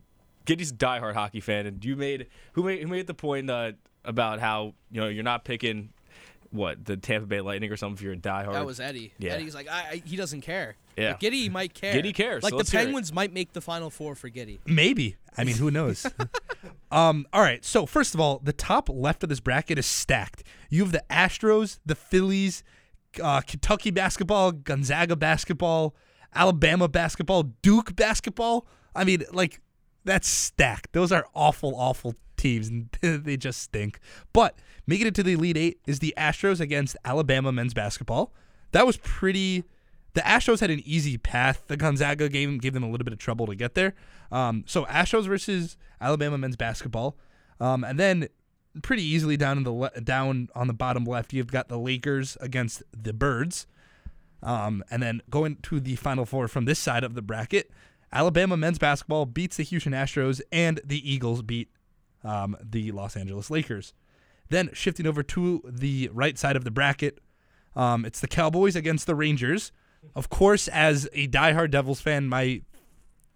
Giddy's 0.44 0.70
a 0.70 0.74
diehard 0.74 1.14
hockey 1.14 1.40
fan, 1.40 1.66
and 1.66 1.84
you 1.84 1.96
made 1.96 2.26
who 2.52 2.62
made 2.62 2.82
who 2.82 2.88
made 2.88 3.06
the 3.06 3.14
point 3.14 3.50
uh, 3.50 3.72
about 4.04 4.40
how 4.40 4.74
you 4.90 5.00
know 5.00 5.08
you're 5.08 5.24
not 5.24 5.44
picking 5.44 5.90
what 6.54 6.84
the 6.84 6.96
Tampa 6.96 7.26
Bay 7.26 7.40
Lightning 7.40 7.70
or 7.72 7.76
something 7.76 7.96
if 7.96 8.02
you're 8.02 8.12
a 8.12 8.16
diehard. 8.16 8.52
That 8.52 8.64
was 8.64 8.78
Eddie. 8.78 9.12
Yeah. 9.18 9.32
Eddie's 9.32 9.54
like, 9.54 9.68
I, 9.68 9.80
I, 9.90 10.02
he 10.04 10.16
doesn't 10.16 10.42
care. 10.42 10.76
Yeah. 10.96 11.08
Like, 11.08 11.20
Giddy 11.20 11.48
might 11.48 11.74
care. 11.74 11.92
Giddy 11.92 12.12
cares, 12.12 12.44
Like 12.44 12.50
so 12.50 12.56
the 12.56 12.58
let's 12.58 12.70
hear 12.70 12.80
it. 12.80 12.84
Penguins 12.84 13.12
might 13.12 13.32
make 13.32 13.52
the 13.52 13.60
final 13.60 13.90
four 13.90 14.14
for 14.14 14.28
Giddy. 14.28 14.60
Maybe. 14.64 15.16
I 15.36 15.42
mean, 15.42 15.56
who 15.56 15.70
knows? 15.70 16.06
um. 16.92 17.26
All 17.32 17.42
right. 17.42 17.64
So 17.64 17.86
first 17.86 18.14
of 18.14 18.20
all, 18.20 18.40
the 18.42 18.52
top 18.52 18.88
left 18.88 19.24
of 19.24 19.28
this 19.28 19.40
bracket 19.40 19.78
is 19.78 19.86
stacked. 19.86 20.44
You 20.70 20.84
have 20.84 20.92
the 20.92 21.02
Astros, 21.10 21.80
the 21.84 21.96
Phillies, 21.96 22.62
uh, 23.20 23.40
Kentucky 23.40 23.90
basketball, 23.90 24.52
Gonzaga 24.52 25.16
basketball, 25.16 25.96
Alabama 26.34 26.88
basketball, 26.88 27.44
Duke 27.62 27.94
basketball. 27.96 28.66
I 28.94 29.04
mean, 29.04 29.24
like 29.32 29.60
that's 30.04 30.28
stacked. 30.28 30.92
Those 30.92 31.12
are 31.12 31.26
awful, 31.34 31.74
awful 31.76 32.14
teams, 32.36 32.68
and 32.68 32.88
they 33.24 33.36
just 33.36 33.60
stink. 33.62 34.00
But 34.32 34.58
making 34.86 35.06
it 35.06 35.14
to 35.16 35.22
the 35.22 35.32
Elite 35.32 35.56
Eight 35.56 35.80
is 35.86 35.98
the 35.98 36.14
Astros 36.16 36.60
against 36.60 36.96
Alabama 37.04 37.52
men's 37.52 37.74
basketball. 37.74 38.32
That 38.72 38.86
was 38.86 38.96
pretty. 38.98 39.64
The 40.14 40.20
Astros 40.20 40.60
had 40.60 40.70
an 40.70 40.80
easy 40.84 41.18
path. 41.18 41.64
The 41.66 41.76
Gonzaga 41.76 42.28
game 42.28 42.58
gave 42.58 42.72
them 42.72 42.84
a 42.84 42.90
little 42.90 43.04
bit 43.04 43.12
of 43.12 43.18
trouble 43.18 43.46
to 43.46 43.56
get 43.56 43.74
there. 43.74 43.94
Um, 44.30 44.62
so 44.66 44.84
Astros 44.84 45.26
versus 45.26 45.76
Alabama 46.00 46.38
men's 46.38 46.56
basketball, 46.56 47.16
um, 47.60 47.82
and 47.82 47.98
then 47.98 48.28
pretty 48.82 49.02
easily 49.02 49.36
down 49.36 49.58
in 49.58 49.64
the 49.64 49.72
le- 49.72 50.00
down 50.00 50.48
on 50.54 50.66
the 50.66 50.72
bottom 50.72 51.04
left, 51.04 51.32
you've 51.32 51.50
got 51.50 51.68
the 51.68 51.78
Lakers 51.78 52.36
against 52.40 52.82
the 52.92 53.12
Birds, 53.12 53.66
um, 54.44 54.84
and 54.90 55.02
then 55.02 55.22
going 55.30 55.56
to 55.62 55.80
the 55.80 55.96
Final 55.96 56.26
Four 56.26 56.46
from 56.46 56.66
this 56.66 56.78
side 56.78 57.02
of 57.02 57.14
the 57.14 57.22
bracket, 57.22 57.70
Alabama 58.12 58.56
men's 58.56 58.78
basketball 58.78 59.26
beats 59.26 59.56
the 59.56 59.64
Houston 59.64 59.92
Astros, 59.92 60.40
and 60.52 60.80
the 60.84 61.10
Eagles 61.10 61.42
beat 61.42 61.70
um, 62.22 62.56
the 62.62 62.92
Los 62.92 63.16
Angeles 63.16 63.50
Lakers. 63.50 63.94
Then 64.50 64.70
shifting 64.72 65.06
over 65.06 65.22
to 65.22 65.62
the 65.66 66.10
right 66.12 66.38
side 66.38 66.56
of 66.56 66.64
the 66.64 66.70
bracket, 66.70 67.18
um, 67.74 68.04
it's 68.04 68.20
the 68.20 68.28
Cowboys 68.28 68.76
against 68.76 69.06
the 69.06 69.14
Rangers. 69.14 69.72
Of 70.14 70.28
course, 70.28 70.68
as 70.68 71.08
a 71.14 71.26
diehard 71.26 71.70
Devils 71.70 72.02
fan, 72.02 72.28
my 72.28 72.60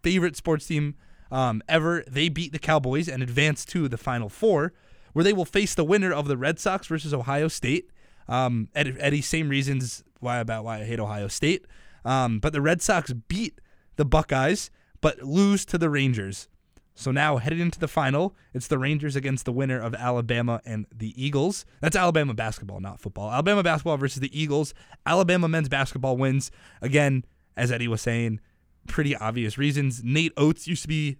favorite 0.03 0.37
sports 0.37 0.67
team 0.67 0.95
um, 1.33 1.63
ever, 1.69 2.05
they 2.07 2.29
beat 2.29 2.53
the 2.53 2.59
Cowboys 2.59 3.09
and 3.09 3.23
advance 3.23 3.65
to 3.67 3.89
the 3.89 3.97
Final 3.97 4.29
Four, 4.29 4.75
where 5.15 5.25
they 5.25 5.33
will 5.33 5.47
face 5.47 5.75
the 5.75 5.85
winner 5.85 6.13
of 6.13 6.29
the 6.29 6.37
Red 6.37 6.59
Sox 6.61 6.87
versus 6.87 7.15
Ohio 7.15 7.49
State. 7.49 7.91
Um, 8.29 8.69
Eddie, 8.75 9.23
same 9.23 9.49
reasons 9.49 10.05
why 10.21 10.39
about 10.39 10.65
why 10.65 10.81
I 10.81 10.85
hate 10.85 11.01
Ohio 11.01 11.29
State. 11.29 11.67
Um, 12.05 12.39
but 12.39 12.53
the 12.53 12.61
Red 12.61 12.81
Sox 12.83 13.13
beat 13.13 13.61
the 13.97 14.05
Buckeyes, 14.05 14.71
but 15.01 15.23
lose 15.23 15.65
to 15.67 15.79
the 15.79 15.91
Rangers. 15.91 16.49
So 16.95 17.13
now 17.13 17.37
headed 17.37 17.61
into 17.61 17.79
the 17.79 17.87
final, 17.87 18.35
it's 18.53 18.67
the 18.67 18.79
Rangers 18.79 19.15
against 19.15 19.45
the 19.45 19.53
winner 19.53 19.81
of 19.81 19.95
Alabama 19.95 20.61
and 20.65 20.85
the 20.93 21.15
Eagles. 21.23 21.65
That's 21.81 21.95
Alabama 21.95 22.35
basketball, 22.35 22.81
not 22.81 22.99
football. 22.99 23.31
Alabama 23.31 23.63
basketball 23.63 23.97
versus 23.99 24.19
the 24.21 24.37
Eagles. 24.37 24.75
Alabama 25.07 25.47
men's 25.47 25.69
basketball 25.69 26.17
wins. 26.17 26.51
Again, 26.83 27.25
as 27.57 27.71
Eddie 27.71 27.87
was 27.87 28.03
saying, 28.03 28.41
pretty 28.89 29.15
obvious 29.15 29.57
reasons. 29.57 30.03
Nate 30.03 30.33
Oats 30.37 30.67
used 30.67 30.83
to 30.83 30.89
be 30.89 31.19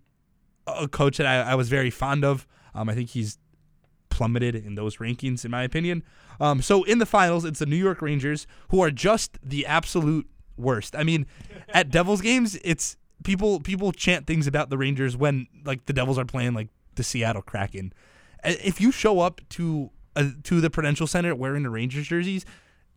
a 0.67 0.89
coach 0.89 1.19
that 1.19 1.27
I, 1.27 1.53
I 1.53 1.55
was 1.55 1.69
very 1.69 1.91
fond 1.91 2.25
of. 2.25 2.45
Um, 2.75 2.89
I 2.89 2.95
think 2.95 3.11
he's 3.11 3.39
plummeted 4.19 4.57
in 4.57 4.75
those 4.75 4.97
rankings, 4.97 5.45
in 5.45 5.51
my 5.53 5.63
opinion. 5.63 6.03
Um, 6.41 6.61
so 6.61 6.83
in 6.83 6.99
the 6.99 7.07
finals, 7.07 7.45
it's 7.45 7.61
the 7.61 7.67
New 7.67 7.77
York 7.77 8.03
Rangers, 8.03 8.49
who 8.71 8.83
are 8.83 8.91
just 8.91 9.39
the 9.43 9.65
absolute 9.65 10.29
worst. 10.57 10.97
I 10.97 11.05
mean, 11.05 11.25
at 11.69 11.91
Devils 11.91 12.21
games, 12.21 12.59
it's 12.65 12.97
people 13.23 13.61
people 13.61 13.93
chant 13.93 14.27
things 14.27 14.49
about 14.49 14.71
the 14.71 14.77
Rangers 14.77 15.17
when 15.17 15.47
like 15.65 15.87
the 15.87 15.93
Devils 15.93 16.19
are 16.19 16.25
playing 16.25 16.53
like 16.53 16.69
the 16.97 17.05
Seattle 17.05 17.43
Kraken. 17.43 17.93
If 18.45 18.81
you 18.81 18.91
show 18.91 19.21
up 19.21 19.41
to 19.51 19.91
uh, 20.17 20.31
to 20.43 20.61
the 20.61 20.69
Prudential 20.69 21.07
Center 21.07 21.33
wearing 21.35 21.63
the 21.63 21.71
Rangers 21.71 22.09
jerseys, 22.09 22.45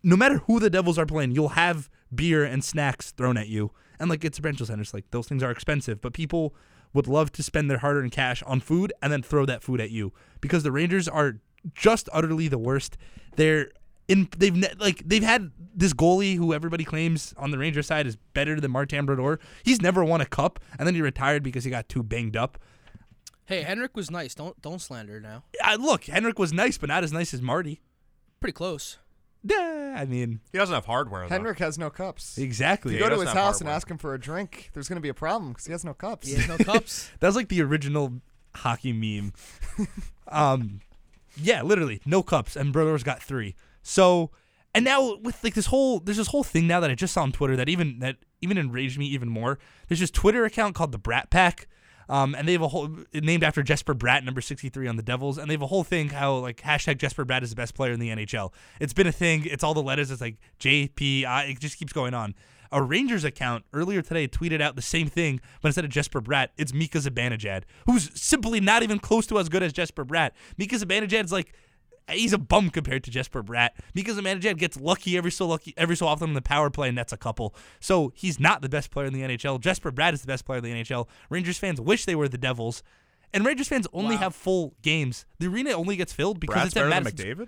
no 0.01 0.15
matter 0.15 0.39
who 0.47 0.59
the 0.59 0.71
Devils 0.71 0.97
are 0.97 1.05
playing, 1.05 1.31
you'll 1.31 1.49
have 1.49 1.87
beer 2.13 2.43
and 2.43 2.63
snacks 2.63 3.11
thrown 3.11 3.37
at 3.37 3.47
you. 3.47 3.71
And 3.99 4.09
like 4.09 4.25
it's 4.25 4.39
a 4.39 4.41
Prudential 4.41 4.65
Center, 4.65 4.81
it's 4.81 4.93
like 4.93 5.11
those 5.11 5.27
things 5.27 5.43
are 5.43 5.51
expensive, 5.51 6.01
but 6.01 6.13
people 6.13 6.55
would 6.93 7.07
love 7.07 7.31
to 7.33 7.43
spend 7.43 7.69
their 7.69 7.79
hard-earned 7.79 8.11
cash 8.11 8.43
on 8.43 8.59
food 8.59 8.93
and 9.01 9.11
then 9.11 9.21
throw 9.21 9.45
that 9.45 9.63
food 9.63 9.79
at 9.79 9.91
you 9.91 10.13
because 10.39 10.63
the 10.63 10.71
Rangers 10.71 11.07
are 11.07 11.37
just 11.73 12.09
utterly 12.11 12.47
the 12.47 12.57
worst. 12.57 12.97
They're 13.35 13.71
in 14.07 14.27
they've 14.37 14.55
ne- 14.55 14.73
like 14.79 15.03
they've 15.05 15.23
had 15.23 15.51
this 15.73 15.93
goalie 15.93 16.35
who 16.35 16.53
everybody 16.53 16.83
claims 16.83 17.33
on 17.37 17.51
the 17.51 17.57
Ranger 17.57 17.81
side 17.81 18.07
is 18.07 18.17
better 18.33 18.59
than 18.59 18.71
Martin 18.71 19.05
Brodeur. 19.05 19.39
He's 19.63 19.81
never 19.81 20.03
won 20.03 20.21
a 20.21 20.25
cup, 20.25 20.59
and 20.77 20.85
then 20.87 20.95
he 20.95 21.01
retired 21.01 21.43
because 21.43 21.63
he 21.63 21.69
got 21.69 21.87
too 21.87 22.03
banged 22.03 22.35
up. 22.35 22.57
Hey, 23.45 23.61
Henrik 23.61 23.95
was 23.95 24.11
nice. 24.11 24.35
Don't 24.35 24.59
don't 24.61 24.79
slander 24.79 25.19
now. 25.21 25.43
Look, 25.79 26.05
Henrik 26.05 26.39
was 26.39 26.51
nice, 26.51 26.77
but 26.77 26.89
not 26.89 27.03
as 27.03 27.13
nice 27.13 27.33
as 27.33 27.41
Marty. 27.41 27.81
Pretty 28.39 28.53
close. 28.53 28.97
Yeah, 29.43 29.95
I 29.97 30.05
mean, 30.05 30.39
He 30.51 30.57
doesn't 30.57 30.73
have 30.73 30.85
hardware. 30.85 31.23
Though. 31.23 31.33
Henrik 31.33 31.57
has 31.59 31.77
no 31.77 31.89
cups. 31.89 32.37
If 32.37 32.43
exactly. 32.43 32.93
you 32.93 32.99
Yeah, 32.99 33.05
go 33.05 33.09
to 33.09 33.15
his 33.15 33.23
doesn't 33.25 33.37
have 33.37 33.45
house 33.45 33.59
and 33.61 33.67
hardware. 33.67 33.75
ask 33.77 33.89
him 33.89 33.97
for 33.97 34.13
a 34.13 34.19
drink, 34.19 34.69
there's 34.73 34.87
going 34.87 34.97
to 34.97 35.01
be 35.01 35.09
a 35.09 35.13
problem 35.15 35.51
because 35.51 35.65
he 35.65 35.71
has 35.71 35.83
no 35.83 35.93
cups. 35.93 36.27
He 36.27 36.35
has 36.35 36.47
no 36.47 36.57
cups. 36.57 37.09
That's 37.19 37.35
like 37.35 37.49
the 37.49 37.61
original 37.61 38.21
hockey 38.55 38.93
meme. 38.93 39.33
um, 40.27 40.81
yeah, 41.35 41.61
literally 41.63 42.01
no 42.05 42.21
cups, 42.21 42.55
and 42.55 42.71
Brodeur's 42.71 43.03
got 43.03 43.21
three. 43.23 43.55
So, 43.81 44.29
and 44.75 44.85
now 44.85 45.15
with 45.15 45.43
like 45.43 45.55
this 45.55 45.67
whole, 45.67 45.99
there's 45.99 46.17
this 46.17 46.27
whole 46.27 46.43
thing 46.43 46.67
now 46.67 46.79
that 46.79 46.91
I 46.91 46.95
just 46.95 47.13
saw 47.13 47.23
on 47.23 47.31
Twitter 47.31 47.55
that 47.55 47.69
even 47.69 47.99
that 47.99 48.17
even 48.41 48.57
enraged 48.57 48.99
me 48.99 49.05
even 49.07 49.29
more. 49.29 49.57
There's 49.87 49.99
this 49.99 50.11
Twitter 50.11 50.45
account 50.45 50.75
called 50.75 50.91
the 50.91 50.97
Brat 50.97 51.29
Pack. 51.29 51.67
Um, 52.11 52.35
and 52.35 52.45
they 52.45 52.51
have 52.51 52.61
a 52.61 52.67
whole 52.67 52.89
named 53.13 53.41
after 53.41 53.63
Jesper 53.63 53.95
Bratt, 53.95 54.25
number 54.25 54.41
63 54.41 54.85
on 54.85 54.97
the 54.97 55.01
Devils, 55.01 55.37
and 55.37 55.49
they 55.49 55.53
have 55.53 55.61
a 55.61 55.67
whole 55.67 55.85
thing 55.85 56.09
how 56.09 56.35
like 56.35 56.61
hashtag 56.61 56.97
Jesper 56.97 57.25
Bratt 57.25 57.41
is 57.41 57.51
the 57.51 57.55
best 57.55 57.73
player 57.73 57.93
in 57.93 58.01
the 58.01 58.09
NHL. 58.09 58.51
It's 58.81 58.91
been 58.91 59.07
a 59.07 59.13
thing. 59.13 59.45
It's 59.45 59.63
all 59.63 59.73
the 59.73 59.81
letters. 59.81 60.11
It's 60.11 60.19
like 60.19 60.35
JPI. 60.59 61.49
It 61.49 61.59
just 61.61 61.77
keeps 61.77 61.93
going 61.93 62.13
on. 62.13 62.35
A 62.69 62.83
Rangers 62.83 63.23
account 63.23 63.63
earlier 63.73 64.01
today 64.01 64.27
tweeted 64.27 64.61
out 64.61 64.75
the 64.75 64.81
same 64.81 65.07
thing, 65.07 65.39
but 65.61 65.69
instead 65.69 65.85
of 65.85 65.91
Jesper 65.91 66.21
Bratt, 66.21 66.49
it's 66.57 66.73
Mika 66.73 66.97
Zibanejad, 66.97 67.63
who's 67.85 68.11
simply 68.19 68.59
not 68.59 68.83
even 68.83 68.99
close 68.99 69.25
to 69.27 69.39
as 69.39 69.47
good 69.47 69.63
as 69.63 69.71
Jesper 69.71 70.03
Bratt. 70.03 70.31
Mika 70.57 70.75
Zibanejad's 70.75 71.31
like 71.31 71.53
he's 72.13 72.33
a 72.33 72.37
bum 72.37 72.69
compared 72.69 73.03
to 73.05 73.11
Jesper 73.11 73.43
Bratt. 73.43 73.69
Mika 73.93 74.11
Zibanejad 74.11 74.57
gets 74.57 74.77
lucky 74.79 75.17
every 75.17 75.31
so 75.31 75.47
lucky 75.47 75.73
every 75.77 75.95
so 75.95 76.07
often 76.07 76.29
in 76.29 76.33
the 76.35 76.41
power 76.41 76.69
play, 76.69 76.89
and 76.89 76.97
that's 76.97 77.13
a 77.13 77.17
couple. 77.17 77.55
So 77.79 78.11
he's 78.15 78.39
not 78.39 78.61
the 78.61 78.69
best 78.69 78.91
player 78.91 79.05
in 79.07 79.13
the 79.13 79.21
NHL. 79.21 79.59
Jesper 79.59 79.91
Bratt 79.91 80.13
is 80.13 80.21
the 80.21 80.27
best 80.27 80.45
player 80.45 80.57
in 80.59 80.63
the 80.63 80.71
NHL. 80.73 81.07
Rangers 81.29 81.57
fans 81.57 81.79
wish 81.81 82.05
they 82.05 82.15
were 82.15 82.27
the 82.27 82.37
Devils. 82.37 82.83
And 83.33 83.45
Rangers 83.45 83.69
fans 83.69 83.87
only 83.93 84.15
Wow. 84.15 84.21
have 84.23 84.35
full 84.35 84.75
games. 84.81 85.25
The 85.39 85.47
arena 85.47 85.71
only 85.71 85.95
gets 85.95 86.11
filled 86.11 86.39
because 86.39 86.55
Brad's 86.55 86.67
it's 86.67 86.77
at 86.77 86.79
better 86.89 86.89
than 86.89 87.03
Madison. 87.05 87.47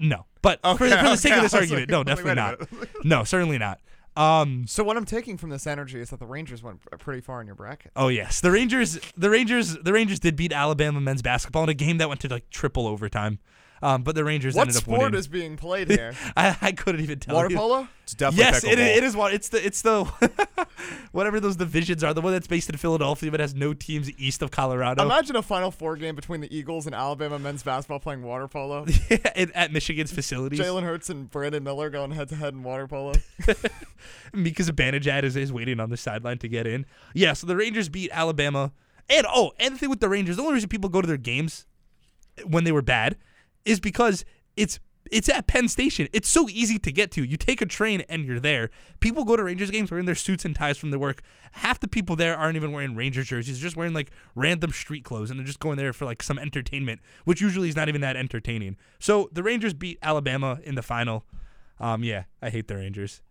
No, 0.00 0.26
but 0.42 0.60
for, 0.60 0.68
Okay, 0.68 0.90
the, 0.90 0.96
for 0.98 1.02
the 1.04 1.16
sake 1.16 1.32
okay. 1.32 1.38
of 1.38 1.42
this 1.44 1.54
argument, 1.54 1.90
like- 1.90 1.90
no, 1.90 1.96
I 2.12 2.14
was 2.14 2.24
like, 2.24 2.34
definitely 2.34 2.34
not. 2.34 2.58
wait 2.60 2.68
a 2.70 2.74
minute. 2.74 3.04
No, 3.04 3.24
certainly 3.24 3.58
not. 3.58 3.80
Um, 4.16 4.66
So 4.66 4.82
what 4.82 4.96
I'm 4.96 5.04
taking 5.04 5.36
from 5.36 5.50
this 5.50 5.66
energy 5.66 6.00
is 6.00 6.10
that 6.10 6.18
the 6.20 6.26
Rangers 6.26 6.62
went 6.62 6.80
pretty 6.98 7.20
far 7.20 7.40
in 7.40 7.46
your 7.46 7.56
bracket. 7.56 7.92
Oh 7.94 8.08
yes, 8.08 8.40
the 8.40 8.50
Rangers, 8.50 8.98
the 9.16 9.30
Rangers, 9.30 9.76
the 9.76 9.92
Rangers 9.92 10.18
did 10.20 10.36
beat 10.36 10.52
Alabama 10.52 11.00
men's 11.00 11.22
basketball 11.22 11.64
in 11.64 11.68
a 11.68 11.74
game 11.74 11.98
that 11.98 12.08
went 12.08 12.20
to 12.22 12.28
like 12.28 12.48
triple 12.50 12.86
overtime. 12.86 13.38
Um, 13.86 14.02
but 14.02 14.16
the 14.16 14.24
Rangers 14.24 14.56
What 14.56 14.62
ended 14.66 14.82
up 14.82 14.88
winning. 14.88 15.00
What 15.00 15.06
sport 15.10 15.14
is 15.14 15.28
being 15.28 15.56
played 15.56 15.88
here? 15.92 16.12
I, 16.36 16.56
I 16.60 16.72
couldn't 16.72 17.02
even 17.02 17.20
tell 17.20 17.36
Water 17.36 17.50
you. 17.50 17.56
polo? 17.56 17.86
It's 18.02 18.14
definitely 18.14 18.44
Yes, 18.44 18.64
it, 18.64 18.78
pickleball. 18.78 18.96
it 18.96 19.04
is 19.04 19.16
one. 19.16 19.32
It's 19.32 19.48
the 19.48 19.64
it's 19.64 19.82
the 19.82 20.04
whatever 21.12 21.38
those 21.38 21.54
divisions 21.54 22.02
are. 22.02 22.12
The 22.12 22.20
one 22.20 22.32
that's 22.32 22.48
based 22.48 22.68
in 22.68 22.76
Philadelphia 22.76 23.30
but 23.30 23.38
has 23.38 23.54
no 23.54 23.74
teams 23.74 24.10
east 24.18 24.42
of 24.42 24.50
Colorado. 24.50 25.04
Imagine 25.04 25.36
a 25.36 25.42
Final 25.42 25.70
Four 25.70 25.96
game 25.96 26.16
between 26.16 26.40
the 26.40 26.56
Eagles 26.56 26.86
and 26.86 26.96
Alabama 26.96 27.38
men's 27.38 27.62
basketball 27.62 28.00
playing 28.00 28.24
water 28.24 28.48
polo. 28.48 28.86
at, 29.10 29.52
at 29.52 29.72
Michigan's 29.72 30.10
facilities. 30.10 30.58
Jalen 30.58 30.82
Hurts 30.82 31.08
and 31.08 31.30
Brandon 31.30 31.62
Miller 31.62 31.88
going 31.88 32.10
head 32.10 32.28
to 32.30 32.34
head 32.36 32.54
in 32.54 32.64
water 32.64 32.88
polo. 32.88 33.12
Mika 34.32 34.64
Zibanejad 34.64 35.22
is, 35.22 35.36
is 35.36 35.52
waiting 35.52 35.78
on 35.78 35.90
the 35.90 35.96
sideline 35.96 36.38
to 36.38 36.48
get 36.48 36.66
in. 36.66 36.86
Yeah, 37.14 37.34
so 37.34 37.46
the 37.46 37.56
Rangers 37.56 37.88
beat 37.88 38.10
Alabama 38.12 38.72
And 39.08 39.26
oh, 39.32 39.52
and 39.60 39.74
the 39.74 39.78
thing 39.78 39.90
with 39.90 40.00
the 40.00 40.08
Rangers, 40.08 40.36
the 40.36 40.42
only 40.42 40.54
reason 40.54 40.68
people 40.68 40.90
go 40.90 41.00
to 41.00 41.06
their 41.06 41.16
games 41.16 41.66
when 42.44 42.64
they 42.64 42.72
were 42.72 42.82
bad 42.82 43.16
is 43.66 43.80
because 43.80 44.24
it's 44.56 44.78
it's 45.10 45.28
at 45.28 45.46
Penn 45.46 45.68
Station. 45.68 46.08
It's 46.12 46.28
so 46.28 46.48
easy 46.48 46.78
to 46.80 46.90
get 46.90 47.10
to. 47.12 47.22
You 47.22 47.36
take 47.36 47.60
a 47.60 47.66
train 47.66 48.02
and 48.08 48.24
you're 48.24 48.40
there. 48.40 48.70
People 49.00 49.24
go 49.24 49.36
to 49.36 49.44
Rangers 49.44 49.70
games 49.70 49.90
wearing 49.90 50.06
their 50.06 50.16
suits 50.16 50.44
and 50.44 50.54
ties 50.54 50.78
from 50.78 50.90
their 50.90 50.98
work. 50.98 51.22
Half 51.52 51.78
the 51.80 51.86
people 51.86 52.16
there 52.16 52.36
aren't 52.36 52.56
even 52.56 52.72
wearing 52.72 52.96
Rangers 52.96 53.28
jerseys. 53.28 53.60
They're 53.60 53.66
just 53.66 53.76
wearing 53.76 53.92
like 53.92 54.10
random 54.34 54.72
street 54.72 55.04
clothes 55.04 55.30
and 55.30 55.38
they're 55.38 55.46
just 55.46 55.60
going 55.60 55.76
there 55.76 55.92
for 55.92 56.04
like 56.04 56.22
some 56.22 56.38
entertainment, 56.38 57.00
which 57.24 57.40
usually 57.40 57.68
is 57.68 57.76
not 57.76 57.88
even 57.88 58.00
that 58.00 58.16
entertaining. 58.16 58.76
So 58.98 59.28
the 59.32 59.42
Rangers 59.42 59.74
beat 59.74 59.98
Alabama 60.02 60.58
in 60.64 60.74
the 60.74 60.82
final. 60.82 61.24
Um, 61.78 62.02
yeah, 62.02 62.24
I 62.42 62.50
hate 62.50 62.68
the 62.68 62.76
Rangers. 62.76 63.22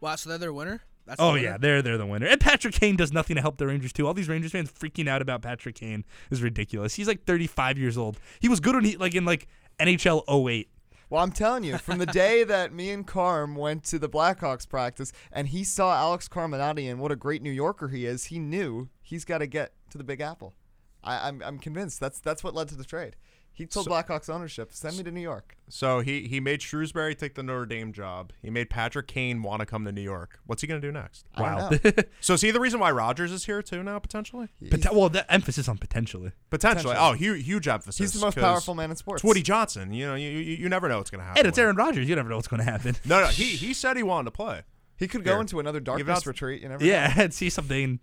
Wow, 0.00 0.16
so 0.16 0.28
they're 0.28 0.38
their 0.38 0.52
winner. 0.52 0.82
That's 1.10 1.20
Oh 1.20 1.32
winner? 1.32 1.42
yeah, 1.44 1.56
they're 1.58 1.82
they're 1.82 1.98
the 1.98 2.06
winner. 2.06 2.26
And 2.26 2.40
Patrick 2.40 2.72
Kane 2.74 2.94
does 2.96 3.12
nothing 3.12 3.34
to 3.34 3.42
help 3.42 3.56
the 3.58 3.66
Rangers 3.66 3.92
too. 3.92 4.06
All 4.06 4.14
these 4.14 4.28
Rangers 4.28 4.52
fans 4.52 4.70
freaking 4.70 5.08
out 5.08 5.20
about 5.20 5.42
Patrick 5.42 5.74
Kane 5.74 6.04
is 6.30 6.40
ridiculous. 6.40 6.94
He's 6.94 7.08
like 7.08 7.24
35 7.24 7.78
years 7.78 7.98
old. 7.98 8.18
He 8.38 8.48
was 8.48 8.60
good 8.60 8.76
when 8.76 8.84
he 8.84 8.96
like 8.96 9.14
in 9.16 9.24
like 9.24 9.48
NHL 9.80 10.22
08. 10.48 10.70
Well, 11.08 11.20
I'm 11.24 11.32
telling 11.32 11.64
you, 11.64 11.76
from 11.78 11.98
the 11.98 12.06
day 12.06 12.44
that 12.54 12.72
me 12.72 12.90
and 12.90 13.04
Carm 13.04 13.56
went 13.56 13.82
to 13.86 13.98
the 13.98 14.08
Blackhawks 14.08 14.68
practice 14.68 15.12
and 15.32 15.48
he 15.48 15.64
saw 15.64 15.92
Alex 15.96 16.28
Carminati 16.28 16.88
and 16.88 17.00
what 17.00 17.10
a 17.10 17.16
great 17.16 17.42
New 17.42 17.50
Yorker 17.50 17.88
he 17.88 18.06
is, 18.06 18.26
he 18.26 18.38
knew 18.38 18.88
he's 19.02 19.24
got 19.24 19.38
to 19.38 19.48
get 19.48 19.72
to 19.90 19.98
the 19.98 20.04
Big 20.04 20.20
Apple. 20.20 20.54
I, 21.02 21.26
I'm, 21.26 21.42
I'm 21.42 21.58
convinced 21.58 21.98
that's 21.98 22.20
that's 22.20 22.44
what 22.44 22.54
led 22.54 22.68
to 22.68 22.76
the 22.76 22.84
trade. 22.84 23.16
He 23.52 23.66
told 23.66 23.88
Blackhawks 23.88 24.30
ownership, 24.30 24.72
"Send 24.72 24.96
me 24.96 25.02
to 25.02 25.10
New 25.10 25.20
York." 25.20 25.56
So 25.68 26.00
he 26.00 26.26
he 26.26 26.40
made 26.40 26.60
Shrewsberry 26.60 27.16
take 27.16 27.34
the 27.34 27.42
Notre 27.42 27.66
Dame 27.66 27.92
job. 27.92 28.32
He 28.40 28.48
made 28.48 28.70
Patrick 28.70 29.06
Kane 29.06 29.42
want 29.42 29.60
to 29.60 29.66
come 29.66 29.84
to 29.84 29.92
New 29.92 30.00
York. 30.00 30.38
What's 30.46 30.62
he 30.62 30.66
gonna 30.68 30.80
do 30.80 30.90
next? 30.90 31.26
I 31.34 31.42
don't 31.42 31.54
Wow. 31.56 31.70
know. 31.84 32.02
So 32.20 32.34
is 32.34 32.40
he 32.40 32.50
the 32.52 32.60
reason 32.60 32.80
why 32.80 32.90
Rodgers 32.90 33.32
is 33.32 33.44
here 33.44 33.60
too 33.62 33.82
now 33.82 33.98
potentially? 33.98 34.48
Pot- 34.70 34.94
well, 34.94 35.08
the 35.10 35.30
emphasis 35.30 35.68
on 35.68 35.76
potentially. 35.78 36.32
Potentially. 36.48 36.96
Oh, 36.98 37.12
huge 37.12 37.44
huge 37.44 37.68
emphasis. 37.68 37.98
He's 37.98 38.12
the 38.14 38.20
most 38.24 38.36
powerful 38.38 38.74
man 38.74 38.90
in 38.90 38.96
sports. 38.96 39.20
It's 39.22 39.28
Woody 39.28 39.42
Johnson. 39.42 39.92
You 39.92 40.06
know, 40.06 40.14
you, 40.14 40.30
you 40.30 40.56
you 40.56 40.68
never 40.70 40.88
know 40.88 40.96
what's 40.98 41.10
gonna 41.10 41.24
happen. 41.24 41.40
And 41.40 41.48
it's. 41.48 41.58
Aaron 41.58 41.76
Rodgers. 41.76 42.08
You 42.08 42.16
never 42.16 42.28
know 42.30 42.36
what's 42.36 42.48
going 42.48 42.64
to 42.64 42.70
happen. 42.70 42.96
No, 43.04 43.20
no, 43.20 43.26
he 43.26 43.44
he 43.56 43.74
said 43.74 43.96
he 43.98 44.02
wanted 44.02 44.24
to 44.26 44.30
play. 44.30 44.62
He 44.96 45.06
could 45.08 45.24
go 45.24 45.32
Here. 45.32 45.40
into 45.40 45.60
another 45.60 45.78
Give 45.80 45.84
darkness 45.96 46.26
retreat. 46.26 46.62
You 46.62 46.68
never 46.70 46.82
know. 46.84 46.90
Yeah, 46.90 47.12
and 47.18 47.32
see 47.34 47.50
something. 47.50 48.00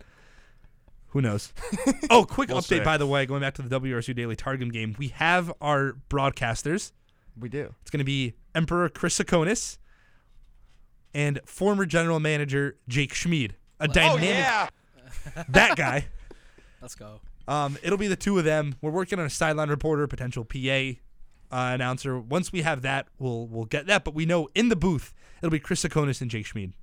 Who 1.10 1.22
knows? 1.22 1.54
oh, 2.10 2.26
quick 2.26 2.50
We'll 2.50 2.60
update 2.60 2.80
see. 2.80 2.80
by 2.82 2.98
the 2.98 3.08
way. 3.08 3.26
Going 3.26 3.42
back 3.42 3.54
to 3.56 3.62
the 3.62 3.80
WRSU 3.80 4.16
Daily 4.16 4.36
Targum 4.36 4.70
game, 4.70 4.96
we 4.98 5.10
have 5.10 5.52
our 5.62 5.98
broadcasters. 6.10 6.92
we 7.40 7.50
do. 7.50 7.74
It's 7.82 7.92
going 7.92 8.00
to 8.00 8.06
be 8.06 8.34
Emperor 8.54 8.90
Chris 8.90 9.18
Sakonis 9.18 9.78
and 11.14 11.40
former 11.46 11.86
general 11.86 12.20
manager 12.20 12.78
Jake 12.88 13.14
Schmid. 13.14 13.56
A 13.80 13.88
dynamic. 13.88 14.72
that 15.50 15.76
guy. 15.78 16.08
Let's 16.82 16.96
go. 16.96 17.22
Um, 17.48 17.78
it'll 17.82 17.98
be 17.98 18.08
the 18.08 18.16
two 18.16 18.38
of 18.38 18.44
them. 18.44 18.76
We're 18.82 18.92
working 18.92 19.20
on 19.20 19.26
a 19.26 19.30
sideline 19.30 19.70
reporter, 19.70 20.06
potential 20.08 20.44
PA 20.44 20.58
uh, 20.60 21.74
announcer. 21.74 22.20
Once 22.20 22.52
we 22.52 22.62
have 22.64 22.82
that, 22.82 23.08
we'll 23.20 23.48
we'll 23.48 23.66
get 23.66 23.88
that. 23.88 24.04
But 24.04 24.14
we 24.14 24.26
know 24.26 24.50
in 24.54 24.70
the 24.70 24.76
booth 24.76 25.14
it'll 25.42 25.52
be 25.52 25.60
Chris 25.60 25.84
Sakonis 25.84 26.22
and 26.22 26.30
Jake 26.30 26.46
Schmid. 26.46 26.74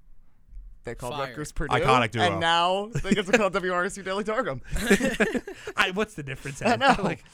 They 0.84 0.94
called 0.94 1.14
Fire. 1.14 1.28
Rutgers 1.28 1.50
Purdue, 1.52 1.74
Iconic 1.74 2.10
duo. 2.10 2.22
and 2.24 2.40
now 2.40 2.90
they 3.02 3.12
get 3.14 3.24
to 3.26 3.32
call 3.32 3.50
WRSU 3.50 4.04
Daily 4.04 4.22
Targum. 4.24 4.60
I, 5.76 5.90
what's 5.92 6.14
the 6.14 6.22
difference? 6.22 6.60
I 6.62 6.76
know. 6.76 6.94
like 7.02 7.24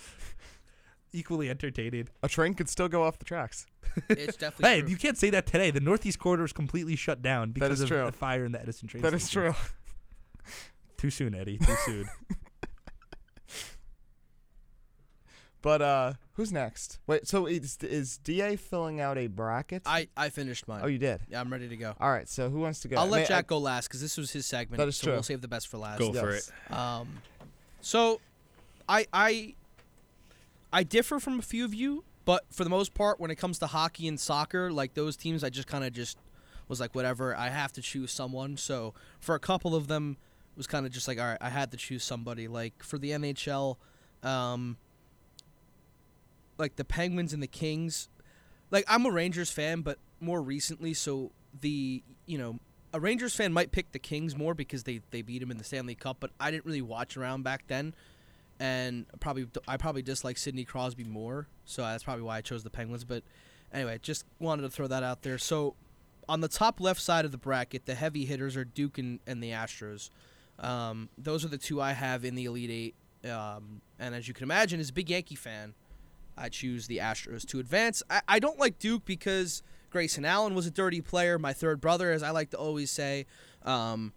equally 1.12 1.50
entertaining. 1.50 2.08
A 2.22 2.28
train 2.28 2.54
could 2.54 2.68
still 2.68 2.88
go 2.88 3.02
off 3.02 3.18
the 3.18 3.24
tracks. 3.24 3.66
It's 4.08 4.36
definitely 4.36 4.68
Hey, 4.76 4.80
true. 4.82 4.90
you 4.90 4.96
can't 4.96 5.18
say 5.18 5.30
that 5.30 5.46
today. 5.46 5.72
The 5.72 5.80
Northeast 5.80 6.20
corridor 6.20 6.44
is 6.44 6.52
completely 6.52 6.94
shut 6.94 7.22
down 7.22 7.50
because 7.50 7.80
of 7.80 7.88
true. 7.88 8.06
the 8.06 8.12
fire 8.12 8.44
in 8.44 8.52
the 8.52 8.60
Edison 8.62 8.86
train. 8.86 9.02
That 9.02 9.14
is 9.14 9.24
station. 9.24 9.52
true. 9.52 9.54
Too 10.96 11.10
soon, 11.10 11.34
Eddie. 11.34 11.58
Too 11.58 11.74
soon. 11.84 12.08
But 15.62 15.82
uh, 15.82 16.12
who's 16.40 16.53
next? 16.53 16.98
Wait, 17.07 17.29
so 17.29 17.44
is, 17.44 17.76
is 17.83 18.16
Da 18.16 18.57
filling 18.57 18.98
out 18.98 19.18
a 19.18 19.26
bracket? 19.26 19.83
I 19.85 20.09
I 20.16 20.31
finished 20.31 20.66
mine. 20.66 20.81
oh, 20.83 20.87
you 20.87 20.96
did. 20.96 21.20
yeah, 21.29 21.38
I'm 21.38 21.53
ready 21.53 21.68
to 21.68 21.76
go. 21.76 21.94
All 22.00 22.11
right. 22.11 22.26
So 22.26 22.48
who 22.48 22.61
wants 22.61 22.81
to 22.81 22.88
go? 22.88 22.96
I'll 22.96 23.07
let 23.07 23.18
mean, 23.18 23.26
Jack 23.26 23.46
go 23.46 23.59
last 23.59 23.88
because 23.88 24.00
this 24.00 24.16
was 24.16 24.31
his 24.31 24.46
segment. 24.46 24.79
That 24.79 24.88
is 24.88 24.96
so 24.96 25.05
true. 25.05 25.12
we'll 25.12 25.22
save 25.22 25.42
the 25.42 25.48
best 25.48 25.68
for 25.68 25.76
last. 25.76 25.98
Go 25.98 26.12
for 26.14 26.33
yes. 26.33 26.50
it. 26.70 26.74
Um, 26.74 27.09
so, 27.83 28.22
I 28.88 29.07
I 29.12 29.55
I 30.72 30.83
differ 30.83 31.20
from 31.20 31.38
a 31.38 31.42
few 31.42 31.66
of 31.66 31.74
you, 31.74 32.05
but 32.24 32.46
for 32.50 32.64
the 32.64 32.70
most 32.70 32.94
part, 32.94 33.20
when 33.20 33.31
it 33.31 33.37
comes 33.37 33.59
to 33.59 33.66
hockey 33.66 34.09
and 34.09 34.18
soccer, 34.18 34.72
like 34.72 34.94
those 34.94 35.16
teams, 35.16 35.44
I 35.44 35.50
just 35.50 35.68
kind 35.68 35.85
of 35.85 35.92
just 35.92 36.16
was 36.68 36.81
like, 36.81 36.94
whatever. 36.94 37.37
I 37.37 37.50
have 37.50 37.72
to 37.72 37.83
choose 37.83 38.12
someone. 38.12 38.57
So 38.57 38.94
for 39.18 39.35
a 39.35 39.40
couple 39.40 39.74
of 39.74 39.88
them, 39.88 40.16
it 40.55 40.57
was 40.57 40.66
kind 40.66 40.87
of 40.87 40.92
just 40.92 41.07
like, 41.07 41.20
all 41.20 41.26
right, 41.26 41.38
I 41.40 41.50
had 41.50 41.70
to 41.72 41.76
choose 41.76 42.03
somebody. 42.03 42.48
Like 42.48 42.83
for 42.83 42.96
the 42.96 43.11
NHL, 43.11 43.76
um, 44.22 44.79
like 46.61 46.77
the 46.77 46.85
Penguins 46.85 47.33
and 47.33 47.42
the 47.42 47.49
Kings. 47.49 48.09
Like 48.70 48.85
I'm 48.87 49.05
a 49.07 49.11
Rangers 49.11 49.51
fan, 49.51 49.81
but 49.81 49.99
more 50.20 50.40
recently, 50.40 50.94
so 50.94 51.33
the 51.61 52.03
you 52.27 52.38
know 52.38 52.59
a 52.92 53.01
Rangers 53.01 53.35
fan 53.35 53.53
might 53.53 53.73
pick 53.73 53.92
the 53.92 53.99
Kings 53.99 54.37
more 54.37 54.55
because 54.55 54.85
they 54.85 55.01
they 55.11 55.23
beat 55.23 55.40
them 55.40 55.51
in 55.51 55.59
the 55.59 55.64
Stanley 55.64 55.94
Cup, 55.94 56.18
but 56.20 56.31
I 56.38 56.51
didn't 56.51 56.66
really 56.66 56.83
watch 56.83 57.16
around 57.16 57.42
back 57.42 57.64
then, 57.66 57.94
and 58.61 59.07
probably 59.18 59.49
I 59.66 59.77
probably 59.77 60.03
dislike 60.03 60.38
Sidney 60.38 60.64
Crosby 60.64 61.05
more, 61.05 61.49
so 61.64 61.83
that's 61.83 62.05
probably 62.05 62.23
why 62.23 62.37
I 62.37 62.40
chose 62.42 62.62
the 62.62 62.70
Penguins. 62.70 63.05
But 63.05 63.25
anyway, 63.73 63.99
just 64.01 64.25
wanted 64.38 64.62
to 64.62 64.70
throw 64.70 64.87
that 64.87 65.03
out 65.03 65.23
there. 65.23 65.38
So 65.38 65.75
on 66.29 66.40
the 66.40 66.49
top 66.49 66.81
left 66.81 67.01
side 67.01 67.25
of 67.25 67.33
the 67.33 67.38
bracket, 67.38 67.87
the 67.87 67.94
heavy 67.94 68.25
hitters 68.25 68.57
are 68.57 68.64
Duke 68.64 68.99
and, 68.99 69.18
and 69.27 69.42
the 69.42 69.51
Astros. 69.51 70.11
Um, 70.61 71.09
those 71.18 71.44
are 71.44 71.49
the 71.49 71.59
two 71.59 71.81
I 71.81 71.92
have 71.92 72.25
in 72.25 72.35
the 72.35 72.44
Elite 72.44 72.70
Eight. 72.70 73.31
Um, 73.31 73.81
and 73.99 74.14
as 74.14 74.29
you 74.29 74.35
can 74.35 74.44
imagine, 74.44 74.81
as 74.81 74.90
a 74.90 74.92
big 74.92 75.11
Yankee 75.11 75.35
fan, 75.35 75.75
I 76.40 76.48
choose 76.48 76.87
the 76.87 76.98
Astros 76.98 77.46
to 77.48 77.61
advance. 77.61 78.03
I, 78.09 78.22
I 78.26 78.38
don't 78.38 78.59
like 78.59 78.79
Duke 78.79 79.05
because 79.05 79.62
Grayson 79.90 80.24
Allen 80.24 80.55
was 80.55 80.66
a 80.66 80.70
dirty 80.70 81.00
player, 81.00 81.38
my 81.38 81.53
third 81.53 81.81
brother, 81.81 82.12
as 82.12 82.22
I 82.22 82.31
like 82.31 82.50
to 82.50 82.57
always 82.57 82.90
say. 82.90 83.26
Um, 83.64 84.12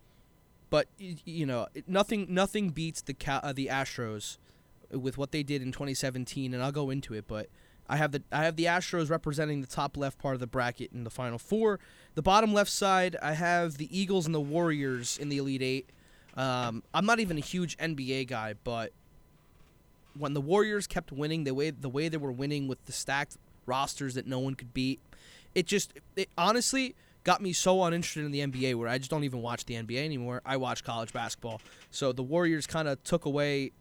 but 0.70 0.88
you 0.98 1.46
know, 1.46 1.68
nothing 1.86 2.28
nothing 2.30 2.70
beats 2.70 3.02
the 3.02 3.16
uh, 3.28 3.54
the 3.54 3.68
Astros 3.68 4.38
with 4.90 5.18
what 5.18 5.32
they 5.32 5.44
did 5.44 5.62
in 5.62 5.72
2017, 5.72 6.54
and 6.54 6.64
I'll 6.64 6.72
go 6.72 6.90
into 6.90 7.14
it. 7.14 7.28
But 7.28 7.50
I 7.88 7.98
have 7.98 8.12
the 8.12 8.24
I 8.32 8.46
have 8.46 8.56
the 8.56 8.66
Astros 8.66 9.10
representing 9.10 9.62
the 9.62 9.68
top 9.68 9.98
left 9.98 10.18
part 10.18 10.34
of 10.34 10.40
the 10.40 10.48
bracket 10.48 10.92
in 10.92 11.04
the 11.04 11.10
final 11.10 11.38
four. 11.38 11.80
The 12.16 12.22
bottom 12.22 12.54
left 12.54 12.72
side, 12.72 13.16
I 13.22 13.34
have 13.34 13.78
the 13.78 13.88
Eagles 13.98 14.26
and 14.26 14.34
the 14.34 14.42
Warriors 14.42 15.18
in 15.18 15.30
the 15.30 15.38
Elite 15.38 15.62
Eight. 15.62 15.90
Um, 16.36 16.82
I'm 16.94 17.06
not 17.06 17.20
even 17.20 17.38
a 17.38 17.42
huge 17.42 17.78
NBA 17.78 18.28
guy, 18.28 18.56
but 18.64 18.94
when 20.18 20.34
the 20.34 20.42
Warriors 20.42 20.88
kept 20.88 21.12
winning 21.12 21.44
the 21.44 21.54
way 21.54 21.70
the 21.72 21.90
way 21.90 22.10
they 22.10 22.18
were 22.18 22.32
winning 22.32 22.68
with 22.68 22.84
the 22.86 22.92
stacked 22.92 23.38
rosters 23.66 24.16
that 24.16 24.28
no 24.28 24.40
one 24.40 24.56
could 24.56 24.74
beat, 24.74 25.00
it 25.56 25.68
just 25.68 25.94
it 26.16 26.30
honestly 26.38 26.96
got 27.24 27.42
me 27.42 27.54
so 27.54 27.84
uninterested 27.84 28.26
in 28.26 28.32
the 28.32 28.40
NBA 28.40 28.76
where 28.76 28.88
I 28.88 28.98
just 28.98 29.10
don't 29.10 29.24
even 29.24 29.42
watch 29.42 29.66
the 29.66 29.76
NBA 29.76 30.04
anymore. 30.04 30.42
I 30.46 30.58
watch 30.58 30.84
college 30.84 31.14
basketball. 31.14 31.62
So 31.90 32.12
the 32.12 32.24
Warriors 32.24 32.68
kind 32.68 32.88
of 32.88 33.02
took 33.04 33.26
away 33.26 33.72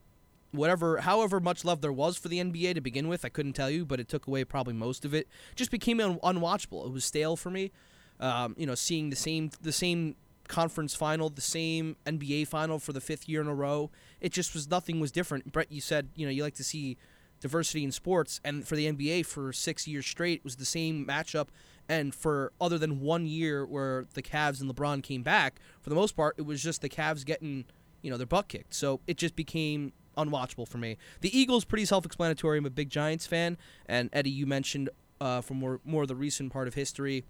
whatever 0.53 0.99
however 0.99 1.41
much 1.41 1.65
love 1.65 1.81
there 1.81 1.93
was 1.93 2.17
for 2.17 2.29
the 2.29 2.39
NBA 2.39 2.75
to 2.75 2.81
begin 2.81 3.09
with. 3.09 3.25
I 3.25 3.29
couldn't 3.29 3.55
tell 3.55 3.71
you, 3.71 3.85
but 3.85 4.01
it 4.01 4.09
took 4.09 4.27
away 4.27 4.45
probably 4.45 4.75
most 4.75 5.05
of 5.05 5.15
it. 5.15 5.29
Just 5.57 5.71
became 5.71 6.01
un- 6.01 6.19
unwatchable. 6.23 6.87
It 6.87 6.93
was 6.93 7.05
stale 7.05 7.37
for 7.37 7.51
me. 7.51 7.73
Um, 8.21 8.55
you 8.57 8.67
know, 8.67 8.75
seeing 8.75 9.11
the 9.11 9.17
same 9.17 9.51
the 9.61 9.73
same 9.73 10.15
conference 10.49 10.95
final, 10.95 11.29
the 11.29 11.41
same 11.41 11.97
NBA 12.07 12.47
final 12.49 12.79
for 12.79 12.93
the 12.93 13.01
fifth 13.01 13.29
year 13.29 13.41
in 13.41 13.47
a 13.47 13.55
row. 13.55 13.91
It 14.21 14.33
just 14.33 14.55
was 14.55 14.69
nothing 14.69 15.01
was 15.01 15.13
different. 15.13 15.53
Brett, 15.53 15.71
you 15.71 15.81
said 15.81 16.09
you 16.15 16.27
know 16.27 16.33
you 16.33 16.43
like 16.43 16.55
to 16.55 16.65
see 16.65 16.97
diversity 17.41 17.85
in 17.85 17.93
sports, 17.93 18.41
and 18.45 18.67
for 18.67 18.77
the 18.77 18.91
NBA 18.91 19.27
for 19.27 19.53
six 19.53 19.87
years 19.87 20.07
straight 20.07 20.39
it 20.39 20.45
was 20.45 20.57
the 20.57 20.65
same 20.65 21.07
matchup. 21.07 21.49
And 21.89 22.15
for 22.15 22.53
other 22.61 22.79
than 22.79 23.01
one 23.01 23.27
year 23.27 23.67
where 23.67 24.07
the 24.15 24.23
Cavs 24.23 24.61
and 24.61 24.73
LeBron 24.73 25.03
came 25.03 25.23
back, 25.23 25.61
for 25.81 25.91
the 25.91 25.97
most 25.97 26.17
part 26.17 26.37
it 26.39 26.43
was 26.43 26.63
just 26.63 26.81
the 26.81 26.89
Cavs 26.89 27.25
getting 27.25 27.65
you 28.03 28.11
know 28.11 28.17
their 28.17 28.27
butt 28.27 28.49
kicked. 28.49 28.75
So 28.75 29.01
it 29.07 29.17
just 29.17 29.37
became 29.37 29.93
unwatchable 30.17 30.69
for 30.69 30.79
me. 30.79 30.99
The 31.21 31.37
Eagles 31.37 31.65
pretty 31.65 31.85
self-explanatory. 31.85 32.59
I'm 32.59 32.67
a 32.67 32.71
big 32.71 32.91
Giants 32.91 33.27
fan, 33.27 33.57
and 33.87 34.11
Eddie, 34.13 34.31
you 34.31 34.47
mentioned 34.47 34.91
uh, 35.21 35.41
from 35.41 35.59
more 35.59 35.81
more 35.85 36.03
of 36.03 36.09
the 36.09 36.17
recent 36.17 36.53
part 36.53 36.69
of 36.69 36.75
history. 36.75 37.25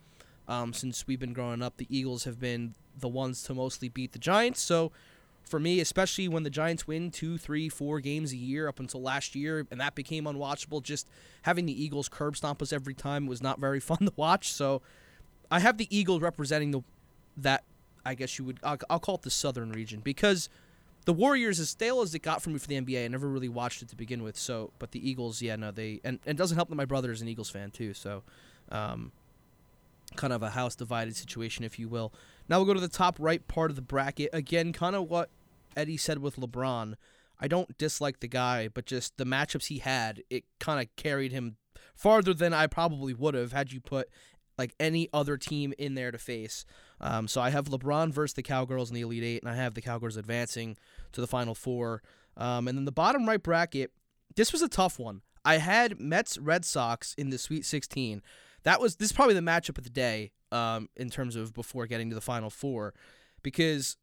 Um, 0.48 0.72
since 0.72 1.06
we've 1.06 1.20
been 1.20 1.32
growing 1.32 1.62
up, 1.62 1.76
the 1.76 1.86
Eagles 1.88 2.24
have 2.24 2.40
been 2.40 2.74
the 2.98 3.08
ones 3.08 3.42
to 3.44 3.54
mostly 3.54 3.88
beat 3.88 4.12
the 4.12 4.18
Giants. 4.18 4.60
So, 4.60 4.92
for 5.44 5.58
me, 5.58 5.80
especially 5.80 6.28
when 6.28 6.44
the 6.44 6.50
Giants 6.50 6.86
win 6.86 7.10
two, 7.10 7.36
three, 7.36 7.68
four 7.68 8.00
games 8.00 8.32
a 8.32 8.36
year 8.36 8.68
up 8.68 8.80
until 8.80 9.02
last 9.02 9.34
year, 9.34 9.66
and 9.70 9.80
that 9.80 9.94
became 9.94 10.24
unwatchable, 10.24 10.82
just 10.82 11.08
having 11.42 11.66
the 11.66 11.84
Eagles 11.84 12.08
curb 12.08 12.36
stomp 12.36 12.62
us 12.62 12.72
every 12.72 12.94
time 12.94 13.26
was 13.26 13.42
not 13.42 13.58
very 13.60 13.80
fun 13.80 13.98
to 13.98 14.12
watch. 14.16 14.52
So, 14.52 14.82
I 15.50 15.60
have 15.60 15.78
the 15.78 15.86
Eagles 15.96 16.22
representing 16.22 16.70
the 16.70 16.82
that 17.36 17.64
I 18.04 18.14
guess 18.14 18.38
you 18.38 18.44
would 18.44 18.58
I'll, 18.62 18.78
I'll 18.90 18.98
call 18.98 19.16
it 19.16 19.22
the 19.22 19.30
Southern 19.30 19.72
region 19.72 20.00
because 20.00 20.48
the 21.04 21.12
Warriors, 21.12 21.58
as 21.58 21.70
stale 21.70 22.00
as 22.00 22.14
it 22.14 22.20
got 22.20 22.42
for 22.42 22.50
me 22.50 22.58
for 22.58 22.68
the 22.68 22.80
NBA, 22.80 23.04
I 23.04 23.08
never 23.08 23.28
really 23.28 23.48
watched 23.48 23.82
it 23.82 23.88
to 23.88 23.96
begin 23.96 24.22
with. 24.22 24.36
So, 24.36 24.72
but 24.78 24.92
the 24.92 25.08
Eagles, 25.08 25.42
yeah, 25.42 25.56
no, 25.56 25.70
they 25.70 26.00
and, 26.04 26.20
and 26.26 26.36
it 26.36 26.38
doesn't 26.38 26.56
help 26.56 26.68
that 26.68 26.76
my 26.76 26.84
brother 26.84 27.10
is 27.10 27.22
an 27.22 27.28
Eagles 27.28 27.50
fan 27.50 27.70
too. 27.70 27.92
So, 27.94 28.22
um, 28.70 29.12
kind 30.16 30.32
of 30.32 30.42
a 30.42 30.50
house 30.50 30.74
divided 30.74 31.16
situation, 31.16 31.64
if 31.64 31.78
you 31.78 31.88
will. 31.88 32.12
Now 32.48 32.58
we'll 32.58 32.66
go 32.66 32.74
to 32.74 32.80
the 32.80 32.88
top 32.88 33.16
right 33.18 33.46
part 33.48 33.70
of 33.70 33.76
the 33.76 33.82
bracket 33.82 34.30
again. 34.32 34.72
Kind 34.72 34.96
of 34.96 35.08
what 35.08 35.30
Eddie 35.76 35.96
said 35.96 36.18
with 36.18 36.36
LeBron. 36.36 36.94
I 37.40 37.48
don't 37.48 37.76
dislike 37.76 38.20
the 38.20 38.28
guy, 38.28 38.68
but 38.68 38.86
just 38.86 39.16
the 39.16 39.24
matchups 39.24 39.66
he 39.66 39.78
had, 39.78 40.22
it 40.30 40.44
kind 40.60 40.80
of 40.80 40.94
carried 40.96 41.32
him 41.32 41.56
farther 41.96 42.34
than 42.34 42.52
I 42.52 42.66
probably 42.66 43.14
would 43.14 43.34
have 43.34 43.52
had 43.52 43.72
you 43.72 43.80
put 43.80 44.08
like 44.58 44.74
any 44.78 45.08
other 45.12 45.36
team 45.36 45.72
in 45.78 45.94
there 45.94 46.10
to 46.10 46.18
face. 46.18 46.64
Um, 47.00 47.26
so 47.26 47.40
I 47.40 47.50
have 47.50 47.66
LeBron 47.66 48.12
versus 48.12 48.34
the 48.34 48.42
Cowgirls 48.42 48.90
in 48.90 48.94
the 48.94 49.00
Elite 49.00 49.24
Eight, 49.24 49.42
and 49.42 49.50
I 49.50 49.56
have 49.56 49.74
the 49.74 49.82
Cowgirls 49.82 50.16
advancing 50.16 50.76
to 51.12 51.20
the 51.20 51.26
Final 51.26 51.54
Four. 51.54 52.02
Um, 52.36 52.68
and 52.68 52.78
then 52.78 52.84
the 52.84 52.92
bottom 52.92 53.26
right 53.26 53.42
bracket, 53.42 53.90
this 54.36 54.52
was 54.52 54.62
a 54.62 54.68
tough 54.68 54.98
one. 54.98 55.22
I 55.44 55.56
had 55.56 56.00
Mets 56.00 56.38
Red 56.38 56.64
Sox 56.64 57.14
in 57.14 57.30
the 57.30 57.38
Sweet 57.38 57.64
16. 57.64 58.22
That 58.64 58.80
was 58.80 58.96
this 58.96 59.06
is 59.06 59.12
probably 59.12 59.34
the 59.34 59.40
matchup 59.40 59.78
of 59.78 59.84
the 59.84 59.90
day 59.90 60.32
um, 60.50 60.88
in 60.96 61.10
terms 61.10 61.36
of 61.36 61.52
before 61.52 61.86
getting 61.86 62.08
to 62.10 62.14
the 62.14 62.20
Final 62.20 62.50
Four, 62.50 62.94
because 63.42 63.96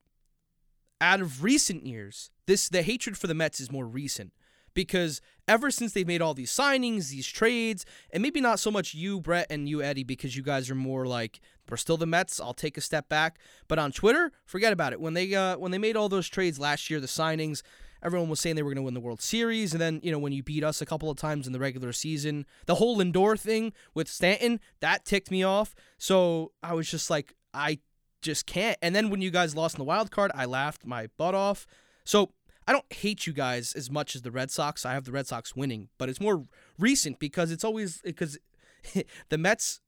out 1.01 1.21
of 1.21 1.43
recent 1.43 1.85
years, 1.85 2.31
this 2.45 2.69
the 2.69 2.81
hatred 2.81 3.17
for 3.17 3.27
the 3.27 3.33
Mets 3.33 3.59
is 3.59 3.71
more 3.71 3.85
recent 3.85 4.33
because 4.73 5.21
ever 5.47 5.71
since 5.71 5.93
they've 5.93 6.07
made 6.07 6.21
all 6.21 6.33
these 6.33 6.51
signings, 6.51 7.09
these 7.09 7.27
trades, 7.27 7.85
and 8.11 8.21
maybe 8.21 8.41
not 8.41 8.59
so 8.59 8.71
much 8.71 8.93
you, 8.93 9.19
Brett, 9.19 9.47
and 9.49 9.67
you, 9.67 9.81
Eddie, 9.81 10.03
because 10.03 10.35
you 10.35 10.43
guys 10.43 10.69
are 10.69 10.75
more 10.75 11.05
like 11.05 11.41
we're 11.69 11.77
still 11.77 11.97
the 11.97 12.05
Mets. 12.05 12.39
I'll 12.39 12.53
take 12.53 12.77
a 12.77 12.81
step 12.81 13.09
back, 13.09 13.39
but 13.67 13.77
on 13.77 13.91
Twitter, 13.91 14.31
forget 14.45 14.73
about 14.73 14.93
it. 14.93 15.01
When 15.01 15.13
they 15.13 15.33
uh, 15.35 15.57
when 15.57 15.71
they 15.71 15.77
made 15.77 15.95
all 15.95 16.09
those 16.09 16.27
trades 16.27 16.59
last 16.59 16.89
year, 16.89 16.99
the 16.99 17.07
signings, 17.07 17.61
everyone 18.03 18.29
was 18.29 18.39
saying 18.39 18.55
they 18.55 18.63
were 18.63 18.69
going 18.69 18.77
to 18.77 18.83
win 18.83 18.93
the 18.93 18.99
World 18.99 19.21
Series, 19.21 19.73
and 19.73 19.81
then 19.81 19.99
you 20.03 20.11
know 20.11 20.19
when 20.19 20.33
you 20.33 20.43
beat 20.43 20.63
us 20.63 20.81
a 20.81 20.85
couple 20.85 21.09
of 21.09 21.17
times 21.17 21.47
in 21.47 21.53
the 21.53 21.59
regular 21.59 21.93
season, 21.93 22.45
the 22.65 22.75
whole 22.75 22.97
Lindor 22.97 23.39
thing 23.39 23.73
with 23.93 24.07
Stanton 24.07 24.59
that 24.79 25.05
ticked 25.05 25.31
me 25.31 25.43
off. 25.43 25.75
So 25.97 26.51
I 26.63 26.73
was 26.73 26.89
just 26.89 27.09
like, 27.09 27.33
I 27.53 27.79
just 28.21 28.45
can't. 28.45 28.77
And 28.81 28.95
then 28.95 29.09
when 29.09 29.21
you 29.21 29.31
guys 29.31 29.55
lost 29.55 29.75
in 29.75 29.79
the 29.79 29.85
wild 29.85 30.11
card, 30.11 30.31
I 30.35 30.45
laughed 30.45 30.85
my 30.85 31.07
butt 31.17 31.35
off. 31.35 31.65
So 32.03 32.31
I 32.67 32.71
don't 32.71 32.91
hate 32.93 33.25
you 33.25 33.33
guys 33.33 33.73
as 33.73 33.89
much 33.89 34.15
as 34.15 34.21
the 34.21 34.31
Red 34.31 34.51
Sox. 34.51 34.85
I 34.85 34.93
have 34.93 35.05
the 35.05 35.11
Red 35.11 35.27
Sox 35.27 35.55
winning, 35.55 35.89
but 35.97 36.09
it's 36.09 36.21
more 36.21 36.45
recent 36.77 37.19
because 37.19 37.51
it's 37.51 37.63
always 37.63 38.01
because 38.03 38.37
the 39.29 39.37
Mets 39.37 39.81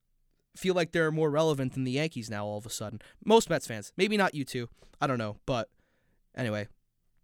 feel 0.55 0.73
like 0.73 0.91
they're 0.91 1.11
more 1.11 1.29
relevant 1.29 1.73
than 1.73 1.83
the 1.83 1.91
Yankees 1.91 2.29
now 2.29 2.45
all 2.45 2.57
of 2.57 2.65
a 2.65 2.69
sudden. 2.69 2.99
Most 3.23 3.49
Mets 3.49 3.67
fans, 3.67 3.93
maybe 3.97 4.17
not 4.17 4.35
you 4.35 4.43
two. 4.43 4.67
I 4.99 5.07
don't 5.07 5.17
know, 5.17 5.37
but 5.45 5.69
anyway, 6.35 6.67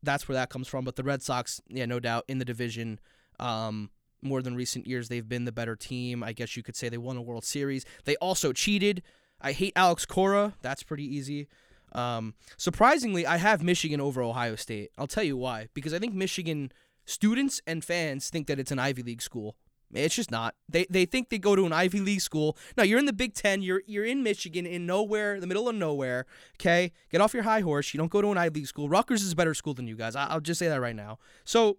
that's 0.04 0.28
where 0.28 0.36
that 0.36 0.50
comes 0.50 0.68
from. 0.68 0.86
But 0.86 0.96
the 0.96 1.04
Red 1.04 1.22
Sox, 1.22 1.62
yeah, 1.68 1.86
no 1.86 2.00
doubt 2.00 2.26
in 2.28 2.38
the 2.40 2.46
division. 2.46 3.00
Um, 3.40 3.90
more 4.22 4.42
than 4.42 4.56
recent 4.56 4.88
years, 4.88 5.10
they've 5.10 5.28
been 5.28 5.46
the 5.46 5.52
better 5.52 5.76
team. 5.76 6.24
I 6.24 6.34
guess 6.34 6.58
you 6.58 6.64
could 6.64 6.76
say 6.76 6.90
they 6.90 6.98
won 6.98 7.18
a 7.18 7.22
World 7.22 7.46
Series. 7.46 7.86
They 8.06 8.16
also 8.18 8.52
cheated. 8.52 9.04
I 9.40 9.52
hate 9.52 9.74
Alex 9.76 10.06
Cora. 10.06 10.56
That's 10.62 10.84
pretty 10.84 11.04
easy. 11.04 11.48
Um, 11.94 12.34
surprisingly, 12.58 13.26
I 13.26 13.38
have 13.38 13.64
Michigan 13.64 14.02
over 14.02 14.22
Ohio 14.22 14.56
State. 14.56 14.92
I'll 14.98 15.08
tell 15.08 15.24
you 15.24 15.38
why. 15.38 15.70
Because 15.74 15.94
I 15.94 16.00
think 16.00 16.14
Michigan 16.14 16.72
students 17.06 17.62
and 17.66 17.84
fans 17.84 18.30
think 18.30 18.48
that 18.48 18.60
it's 18.60 18.72
an 18.72 18.80
Ivy 18.80 19.04
League 19.04 19.22
school. 19.22 19.56
It's 19.94 20.16
just 20.16 20.32
not. 20.32 20.56
They 20.68 20.86
they 20.90 21.06
think 21.06 21.30
they 21.30 21.38
go 21.38 21.56
to 21.56 21.66
an 21.66 21.74
Ivy 21.74 22.02
League 22.02 22.22
school. 22.22 22.58
No, 22.76 22.84
you're 22.84 23.00
in 23.00 23.06
the 23.06 23.14
Big 23.14 23.34
Ten. 23.34 23.62
You're 23.62 23.84
you're 23.86 24.06
in 24.06 24.22
Michigan, 24.22 24.66
in 24.66 24.86
nowhere, 24.86 25.40
the 25.40 25.48
middle 25.48 25.70
of 25.70 25.76
nowhere. 25.76 26.26
Okay, 26.56 26.92
get 27.10 27.22
off 27.22 27.34
your 27.34 27.44
high 27.44 27.62
horse. 27.62 27.94
You 27.94 27.98
don't 27.98 28.12
go 28.12 28.22
to 28.22 28.32
an 28.32 28.38
Ivy 28.38 28.60
League 28.60 28.68
school. 28.68 28.90
Rutgers 28.90 29.24
is 29.24 29.32
a 29.32 29.36
better 29.36 29.54
school 29.54 29.74
than 29.74 29.88
you 29.88 29.96
guys. 29.96 30.16
I, 30.16 30.34
will 30.34 30.42
just 30.42 30.60
say 30.60 30.68
that 30.68 30.82
right 30.82 30.96
now. 30.96 31.20
So 31.46 31.78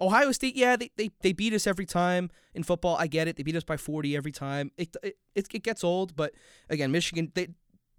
Ohio 0.00 0.32
State, 0.32 0.56
yeah, 0.56 0.76
they, 0.76 0.90
they, 0.96 1.10
they 1.20 1.32
beat 1.32 1.52
us 1.52 1.66
every 1.66 1.86
time 1.86 2.30
in 2.54 2.64
football. 2.64 2.96
I 2.96 3.06
get 3.06 3.28
it. 3.28 3.36
They 3.36 3.42
beat 3.42 3.56
us 3.56 3.64
by 3.64 3.76
40 3.76 4.16
every 4.16 4.32
time. 4.32 4.72
It, 4.76 4.96
it, 5.02 5.16
it, 5.34 5.62
gets 5.62 5.84
old, 5.84 6.16
but 6.16 6.32
again, 6.68 6.90
Michigan, 6.90 7.30
they, 7.34 7.48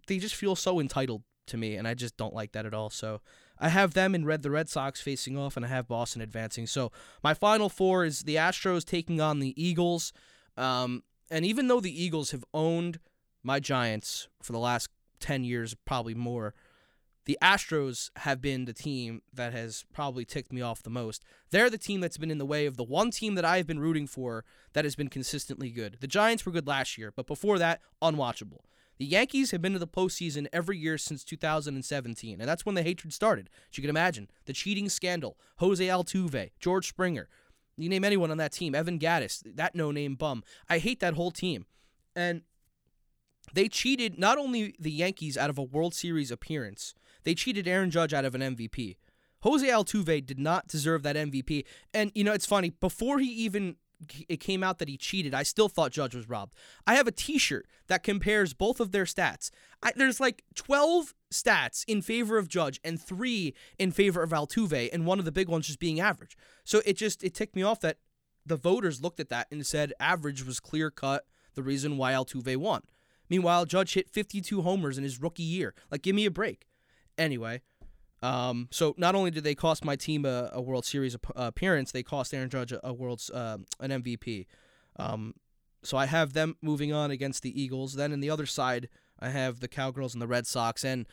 they 0.07 0.17
just 0.17 0.35
feel 0.35 0.55
so 0.55 0.79
entitled 0.79 1.23
to 1.47 1.57
me, 1.57 1.75
and 1.75 1.87
I 1.87 1.93
just 1.93 2.17
don't 2.17 2.33
like 2.33 2.51
that 2.51 2.65
at 2.65 2.73
all. 2.73 2.89
So 2.89 3.21
I 3.59 3.69
have 3.69 3.93
them 3.93 4.13
in 4.13 4.25
red, 4.25 4.41
the 4.41 4.51
Red 4.51 4.69
Sox 4.69 5.01
facing 5.01 5.37
off, 5.37 5.55
and 5.55 5.65
I 5.65 5.69
have 5.69 5.87
Boston 5.87 6.21
advancing. 6.21 6.67
So 6.67 6.91
my 7.23 7.33
final 7.33 7.69
four 7.69 8.05
is 8.05 8.21
the 8.21 8.35
Astros 8.35 8.83
taking 8.83 9.21
on 9.21 9.39
the 9.39 9.53
Eagles. 9.61 10.11
Um, 10.57 11.03
and 11.31 11.45
even 11.45 11.67
though 11.67 11.79
the 11.79 12.03
Eagles 12.03 12.31
have 12.31 12.45
owned 12.53 12.99
my 13.43 13.59
Giants 13.59 14.27
for 14.41 14.51
the 14.51 14.59
last 14.59 14.89
10 15.19 15.43
years, 15.43 15.75
probably 15.85 16.13
more, 16.13 16.53
the 17.25 17.37
Astros 17.41 18.11
have 18.17 18.39
been 18.39 18.65
the 18.65 18.73
team 18.73 19.21
that 19.33 19.51
has 19.51 19.83
probably 19.91 20.25
ticked 20.25 20.53
me 20.53 20.61
off 20.61 20.83
the 20.83 20.91
most. 20.91 21.23
They're 21.49 21.71
the 21.71 21.77
team 21.77 21.99
that's 21.99 22.17
been 22.17 22.31
in 22.31 22.37
the 22.37 22.45
way 22.45 22.67
of 22.67 22.77
the 22.77 22.83
one 22.83 23.09
team 23.09 23.35
that 23.35 23.45
I've 23.45 23.65
been 23.65 23.79
rooting 23.79 24.05
for 24.05 24.45
that 24.73 24.85
has 24.85 24.95
been 24.95 25.09
consistently 25.09 25.71
good. 25.71 25.97
The 26.01 26.07
Giants 26.07 26.45
were 26.45 26.51
good 26.51 26.67
last 26.67 26.97
year, 26.97 27.11
but 27.15 27.25
before 27.25 27.57
that, 27.57 27.81
unwatchable. 28.01 28.59
The 28.97 29.05
Yankees 29.05 29.51
have 29.51 29.62
been 29.62 29.73
to 29.73 29.79
the 29.79 29.88
postseason 29.88 30.47
every 30.53 30.77
year 30.77 30.97
since 30.97 31.23
2017, 31.23 32.39
and 32.39 32.49
that's 32.49 32.65
when 32.65 32.75
the 32.75 32.84
hatred 32.84 33.13
started. 33.13 33.49
As 33.69 33.77
you 33.77 33.81
can 33.81 33.89
imagine, 33.89 34.29
the 34.45 34.53
cheating 34.53 34.88
scandal, 34.88 35.38
Jose 35.58 35.86
Altuve, 35.86 36.51
George 36.60 36.88
Springer, 36.88 37.27
you 37.77 37.89
name 37.89 38.05
anyone 38.05 38.31
on 38.31 38.38
that 38.38 38.53
team, 38.53 38.73
Evan 38.73 38.97
Gattis, 38.97 39.43
that 39.55 39.75
no-name 39.75 40.15
bum. 40.15 40.43
I 40.69 40.77
hate 40.77 41.01
that 41.01 41.15
whole 41.15 41.31
team. 41.31 41.65
And 42.15 42.43
they 43.53 43.67
cheated 43.67 44.17
not 44.17 44.38
only 44.38 44.75
the 44.79 44.91
Yankees 44.91 45.38
out 45.38 45.49
of 45.49 45.58
a 45.58 45.63
World 45.63 45.93
Series 45.93 46.31
appearance, 46.31 46.93
they 47.23 47.36
cheated 47.36 47.67
Aaron 47.67 47.91
Judge 47.91 48.13
out 48.13 48.23
of 48.23 48.34
an 48.34 48.41
MVP. 48.41 48.95
Jose 49.41 49.67
Altuve 49.67 50.25
did 50.25 50.39
not 50.39 50.67
deserve 50.67 51.03
that 51.03 51.17
MVP. 51.17 51.65
And 51.93 52.12
you 52.15 52.23
know, 52.23 52.34
it's 52.34 52.45
funny, 52.45 52.69
before 52.69 53.19
he 53.19 53.27
even 53.27 53.75
it 54.27 54.39
came 54.39 54.63
out 54.63 54.79
that 54.79 54.89
he 54.89 54.97
cheated, 54.97 55.34
I 55.34 55.43
still 55.43 55.69
thought 55.69 55.91
Judge 55.91 56.15
was 56.15 56.29
robbed. 56.29 56.53
I 56.86 56.95
have 56.95 57.08
a 57.08 57.12
T-shirt 57.12 57.67
that 57.88 58.03
compares 58.03 58.53
both 58.53 58.79
of 58.79 58.91
their 58.91 59.05
stats. 59.05 59.49
I, 59.81 59.91
there's 59.95 60.19
like 60.19 60.43
12 60.55 61.13
stats 61.31 61.84
in 61.88 62.01
favor 62.01 62.38
of 62.38 62.47
Judge 62.47 62.79
and 62.84 63.01
three 63.01 63.53
in 63.77 63.91
favor 63.91 64.23
of 64.23 64.31
Altuve, 64.31 64.89
and 64.91 65.05
one 65.05 65.19
of 65.19 65.25
the 65.25 65.31
big 65.31 65.49
ones 65.49 65.67
just 65.67 65.79
being 65.79 65.99
average. 65.99 66.38
So 66.63 66.81
it 66.86 66.97
just 66.97 67.23
it 67.23 67.34
ticked 67.34 67.55
me 67.55 67.63
off 67.63 67.79
that 67.81 67.97
the 68.45 68.55
voters 68.55 69.01
looked 69.01 69.19
at 69.19 69.29
that 69.29 69.47
and 69.51 69.65
said 69.65 69.93
average 69.99 70.45
was 70.45 70.60
clear 70.60 70.91
cut 70.91 71.25
the 71.55 71.63
reason 71.63 71.97
why 71.97 72.13
Altuve 72.13 72.58
won. 72.58 72.81
Meanwhile, 73.29 73.65
Judge 73.65 73.93
hit 73.95 74.10
52 74.10 74.62
homers 74.62 74.97
in 74.97 75.03
his 75.03 75.21
rookie 75.21 75.43
year. 75.43 75.73
Like, 75.89 76.03
give 76.03 76.15
me 76.15 76.25
a 76.25 76.31
break. 76.31 76.67
Anyway, 77.17 77.62
um, 78.25 78.67
so 78.71 78.95
not 78.97 79.13
only 79.13 79.29
did 79.29 79.43
they 79.43 79.53
cost 79.53 79.85
my 79.85 79.95
team 79.95 80.25
a, 80.25 80.49
a 80.51 80.59
World 80.59 80.83
Series 80.83 81.15
appearance, 81.35 81.91
they 81.91 82.01
cost 82.01 82.33
Aaron 82.33 82.49
Judge 82.49 82.71
a, 82.71 82.79
a 82.88 82.91
World's 82.91 83.29
uh, 83.29 83.57
an 83.79 83.91
MVP. 83.91 84.47
Um, 84.97 85.35
so 85.83 85.95
I 85.95 86.07
have 86.07 86.33
them 86.33 86.55
moving 86.61 86.91
on 86.91 87.11
against 87.11 87.43
the 87.43 87.61
Eagles. 87.61 87.93
Then 87.93 88.11
in 88.11 88.21
the 88.21 88.31
other 88.31 88.47
side, 88.47 88.89
I 89.19 89.29
have 89.29 89.59
the 89.59 89.67
Cowgirls 89.67 90.13
and 90.13 90.21
the 90.21 90.27
Red 90.27 90.47
Sox, 90.47 90.83
and 90.83 91.05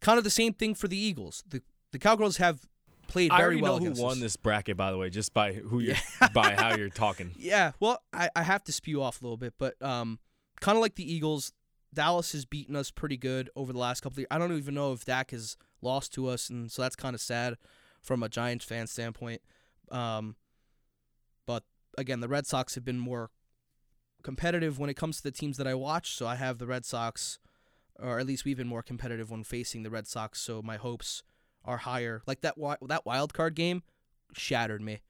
kind 0.00 0.18
of 0.18 0.24
the 0.24 0.30
same 0.30 0.52
thing 0.54 0.76
for 0.76 0.86
the 0.86 0.96
Eagles. 0.96 1.42
The 1.48 1.62
the 1.90 1.98
Cowgirls 1.98 2.36
have 2.36 2.68
played 3.08 3.32
very 3.32 3.40
I 3.40 3.44
already 3.44 3.62
well. 3.62 3.80
know 3.80 3.92
who 3.92 4.00
won 4.00 4.12
us. 4.12 4.20
this 4.20 4.36
bracket, 4.36 4.76
by 4.76 4.92
the 4.92 4.98
way, 4.98 5.10
just 5.10 5.34
by 5.34 5.54
who 5.54 5.80
you 5.80 5.96
by 6.32 6.54
how 6.54 6.76
you're 6.76 6.90
talking. 6.90 7.32
Yeah, 7.38 7.72
well, 7.80 8.02
I, 8.12 8.30
I 8.36 8.44
have 8.44 8.62
to 8.64 8.72
spew 8.72 9.02
off 9.02 9.20
a 9.20 9.24
little 9.24 9.36
bit, 9.36 9.54
but 9.58 9.80
um, 9.82 10.20
kind 10.60 10.76
of 10.76 10.82
like 10.82 10.94
the 10.94 11.12
Eagles, 11.12 11.52
Dallas 11.92 12.30
has 12.32 12.44
beaten 12.44 12.76
us 12.76 12.92
pretty 12.92 13.16
good 13.16 13.50
over 13.56 13.72
the 13.72 13.80
last 13.80 14.02
couple 14.02 14.14
of 14.14 14.18
years. 14.18 14.28
I 14.30 14.38
don't 14.38 14.52
even 14.52 14.74
know 14.74 14.92
if 14.92 15.04
Dak 15.04 15.32
has 15.32 15.56
lost 15.82 16.12
to 16.14 16.26
us, 16.28 16.50
and 16.50 16.70
so 16.70 16.82
that's 16.82 16.96
kind 16.96 17.14
of 17.14 17.20
sad 17.20 17.56
from 18.00 18.22
a 18.22 18.28
Giants 18.28 18.64
fan 18.64 18.86
standpoint. 18.86 19.42
Um, 19.90 20.36
but 21.46 21.64
again, 21.98 22.20
the 22.20 22.28
Red 22.28 22.46
Sox 22.46 22.74
have 22.74 22.84
been 22.84 22.98
more 22.98 23.30
competitive 24.22 24.78
when 24.78 24.90
it 24.90 24.96
comes 24.96 25.18
to 25.18 25.22
the 25.22 25.30
teams 25.30 25.56
that 25.56 25.66
I 25.66 25.74
watch. 25.74 26.14
So 26.14 26.26
I 26.26 26.36
have 26.36 26.58
the 26.58 26.66
Red 26.66 26.84
Sox, 26.84 27.38
or 27.98 28.18
at 28.18 28.26
least 28.26 28.44
we've 28.44 28.56
been 28.56 28.68
more 28.68 28.82
competitive 28.82 29.30
when 29.30 29.44
facing 29.44 29.82
the 29.82 29.90
Red 29.90 30.06
Sox. 30.06 30.40
So 30.40 30.62
my 30.62 30.76
hopes 30.76 31.22
are 31.64 31.78
higher. 31.78 32.22
Like 32.26 32.40
that 32.42 32.54
that 32.88 33.06
wild 33.06 33.34
card 33.34 33.54
game 33.54 33.82
shattered 34.32 34.82
me 34.82 35.00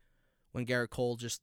when 0.52 0.66
Gerrit 0.66 0.90
Cole 0.90 1.16
just 1.16 1.42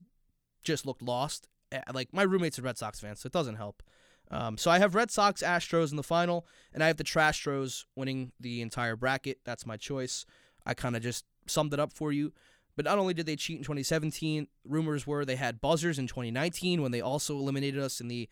just 0.63 0.85
looked 0.85 1.01
lost. 1.01 1.47
Like 1.93 2.13
my 2.13 2.23
roommate's 2.23 2.59
a 2.59 2.61
Red 2.61 2.77
Sox 2.77 2.99
fan, 2.99 3.15
so 3.15 3.27
it 3.27 3.33
doesn't 3.33 3.55
help. 3.55 3.83
Um, 4.29 4.57
so 4.57 4.69
I 4.69 4.79
have 4.79 4.95
Red 4.95 5.09
Sox, 5.09 5.41
Astros 5.41 5.91
in 5.91 5.97
the 5.97 6.03
final, 6.03 6.45
and 6.73 6.83
I 6.83 6.87
have 6.87 6.97
the 6.97 7.03
Trastros 7.03 7.85
winning 7.95 8.31
the 8.39 8.61
entire 8.61 8.95
bracket. 8.95 9.39
That's 9.45 9.65
my 9.65 9.77
choice. 9.77 10.25
I 10.65 10.73
kind 10.73 10.95
of 10.95 11.01
just 11.01 11.25
summed 11.45 11.73
it 11.73 11.79
up 11.79 11.93
for 11.93 12.11
you. 12.11 12.33
But 12.75 12.85
not 12.85 12.99
only 12.99 13.13
did 13.13 13.25
they 13.25 13.35
cheat 13.35 13.57
in 13.57 13.63
2017, 13.63 14.47
rumors 14.63 15.07
were 15.07 15.25
they 15.25 15.35
had 15.35 15.59
buzzers 15.59 15.97
in 15.97 16.07
2019 16.07 16.81
when 16.81 16.91
they 16.91 17.01
also 17.01 17.35
eliminated 17.35 17.81
us 17.81 17.99
in 17.99 18.07
the 18.07 18.29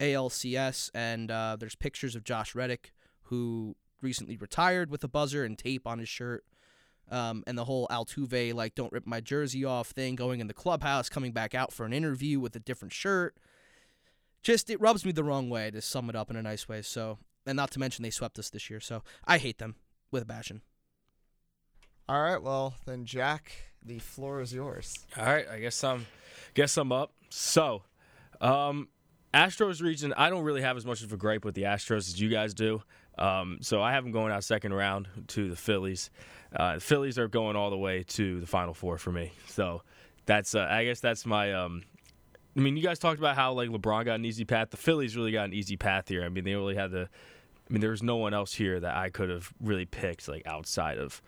ALCS. 0.00 0.90
And 0.94 1.30
uh, 1.30 1.56
there's 1.60 1.74
pictures 1.74 2.16
of 2.16 2.24
Josh 2.24 2.54
Reddick, 2.54 2.92
who 3.24 3.76
recently 4.00 4.36
retired 4.36 4.90
with 4.90 5.04
a 5.04 5.08
buzzer 5.08 5.44
and 5.44 5.58
tape 5.58 5.86
on 5.86 5.98
his 5.98 6.08
shirt. 6.08 6.44
Um, 7.10 7.44
and 7.46 7.58
the 7.58 7.66
whole 7.66 7.86
Altuve, 7.88 8.54
like, 8.54 8.74
don't 8.74 8.92
rip 8.92 9.06
my 9.06 9.20
jersey 9.20 9.64
off 9.64 9.88
thing, 9.88 10.14
going 10.14 10.40
in 10.40 10.46
the 10.46 10.54
clubhouse, 10.54 11.10
coming 11.10 11.32
back 11.32 11.54
out 11.54 11.70
for 11.70 11.84
an 11.84 11.92
interview 11.92 12.40
with 12.40 12.56
a 12.56 12.60
different 12.60 12.94
shirt. 12.94 13.36
Just, 14.42 14.70
it 14.70 14.80
rubs 14.80 15.04
me 15.04 15.12
the 15.12 15.24
wrong 15.24 15.48
way 15.50 15.70
to 15.70 15.80
sum 15.80 16.08
it 16.10 16.16
up 16.16 16.30
in 16.30 16.36
a 16.36 16.42
nice 16.42 16.68
way. 16.68 16.82
So, 16.82 17.18
and 17.46 17.56
not 17.56 17.70
to 17.72 17.78
mention 17.78 18.02
they 18.02 18.10
swept 18.10 18.38
us 18.38 18.50
this 18.50 18.68
year. 18.70 18.80
So 18.80 19.02
I 19.24 19.38
hate 19.38 19.58
them 19.58 19.76
with 20.10 20.22
a 20.22 20.26
passion. 20.26 20.62
All 22.08 22.20
right, 22.20 22.42
well 22.42 22.74
then, 22.84 23.04
Jack, 23.04 23.52
the 23.84 23.98
floor 24.00 24.40
is 24.40 24.52
yours. 24.52 24.94
All 25.16 25.24
right, 25.24 25.46
I 25.48 25.60
guess 25.60 25.82
I'm 25.84 26.06
guess 26.54 26.76
I'm 26.76 26.90
up. 26.92 27.12
So, 27.30 27.82
um, 28.40 28.88
Astros 29.32 29.80
region, 29.80 30.12
I 30.16 30.28
don't 30.28 30.42
really 30.44 30.62
have 30.62 30.76
as 30.76 30.84
much 30.84 31.02
of 31.02 31.12
a 31.12 31.16
gripe 31.16 31.44
with 31.44 31.54
the 31.54 31.62
Astros 31.62 32.08
as 32.08 32.20
you 32.20 32.28
guys 32.28 32.54
do. 32.54 32.82
Um, 33.16 33.58
so 33.60 33.80
I 33.80 33.92
have 33.92 34.04
them 34.04 34.12
going 34.12 34.32
out 34.32 34.44
second 34.44 34.74
round 34.74 35.08
to 35.28 35.48
the 35.48 35.56
Phillies. 35.56 36.10
uh, 36.54 36.74
the 36.74 36.80
Phillies 36.80 37.18
are 37.18 37.28
going 37.28 37.56
all 37.56 37.70
the 37.70 37.78
way 37.78 38.02
to 38.08 38.40
the 38.40 38.46
Final 38.46 38.74
Four 38.74 38.98
for 38.98 39.12
me. 39.12 39.32
So 39.46 39.82
that's 40.26 40.54
uh, 40.54 40.66
I 40.68 40.84
guess 40.84 41.00
that's 41.00 41.24
my. 41.24 41.52
Um, 41.52 41.84
I 42.56 42.60
mean, 42.60 42.76
you 42.76 42.82
guys 42.82 42.98
talked 42.98 43.18
about 43.18 43.36
how 43.36 43.52
like 43.52 43.70
LeBron 43.70 44.04
got 44.04 44.16
an 44.16 44.24
easy 44.24 44.44
path. 44.44 44.70
The 44.70 44.76
Phillies 44.76 45.16
really 45.16 45.32
got 45.32 45.46
an 45.46 45.54
easy 45.54 45.76
path 45.76 46.08
here. 46.08 46.24
I 46.24 46.28
mean, 46.28 46.44
they 46.44 46.54
really 46.54 46.76
had 46.76 46.90
the. 46.90 47.08
I 47.68 47.72
mean, 47.72 47.80
there's 47.80 48.02
no 48.02 48.16
one 48.16 48.34
else 48.34 48.52
here 48.52 48.78
that 48.80 48.96
I 48.96 49.08
could 49.08 49.30
have 49.30 49.52
really 49.60 49.86
picked 49.86 50.28
like 50.28 50.42
outside 50.46 50.98
of 50.98 51.22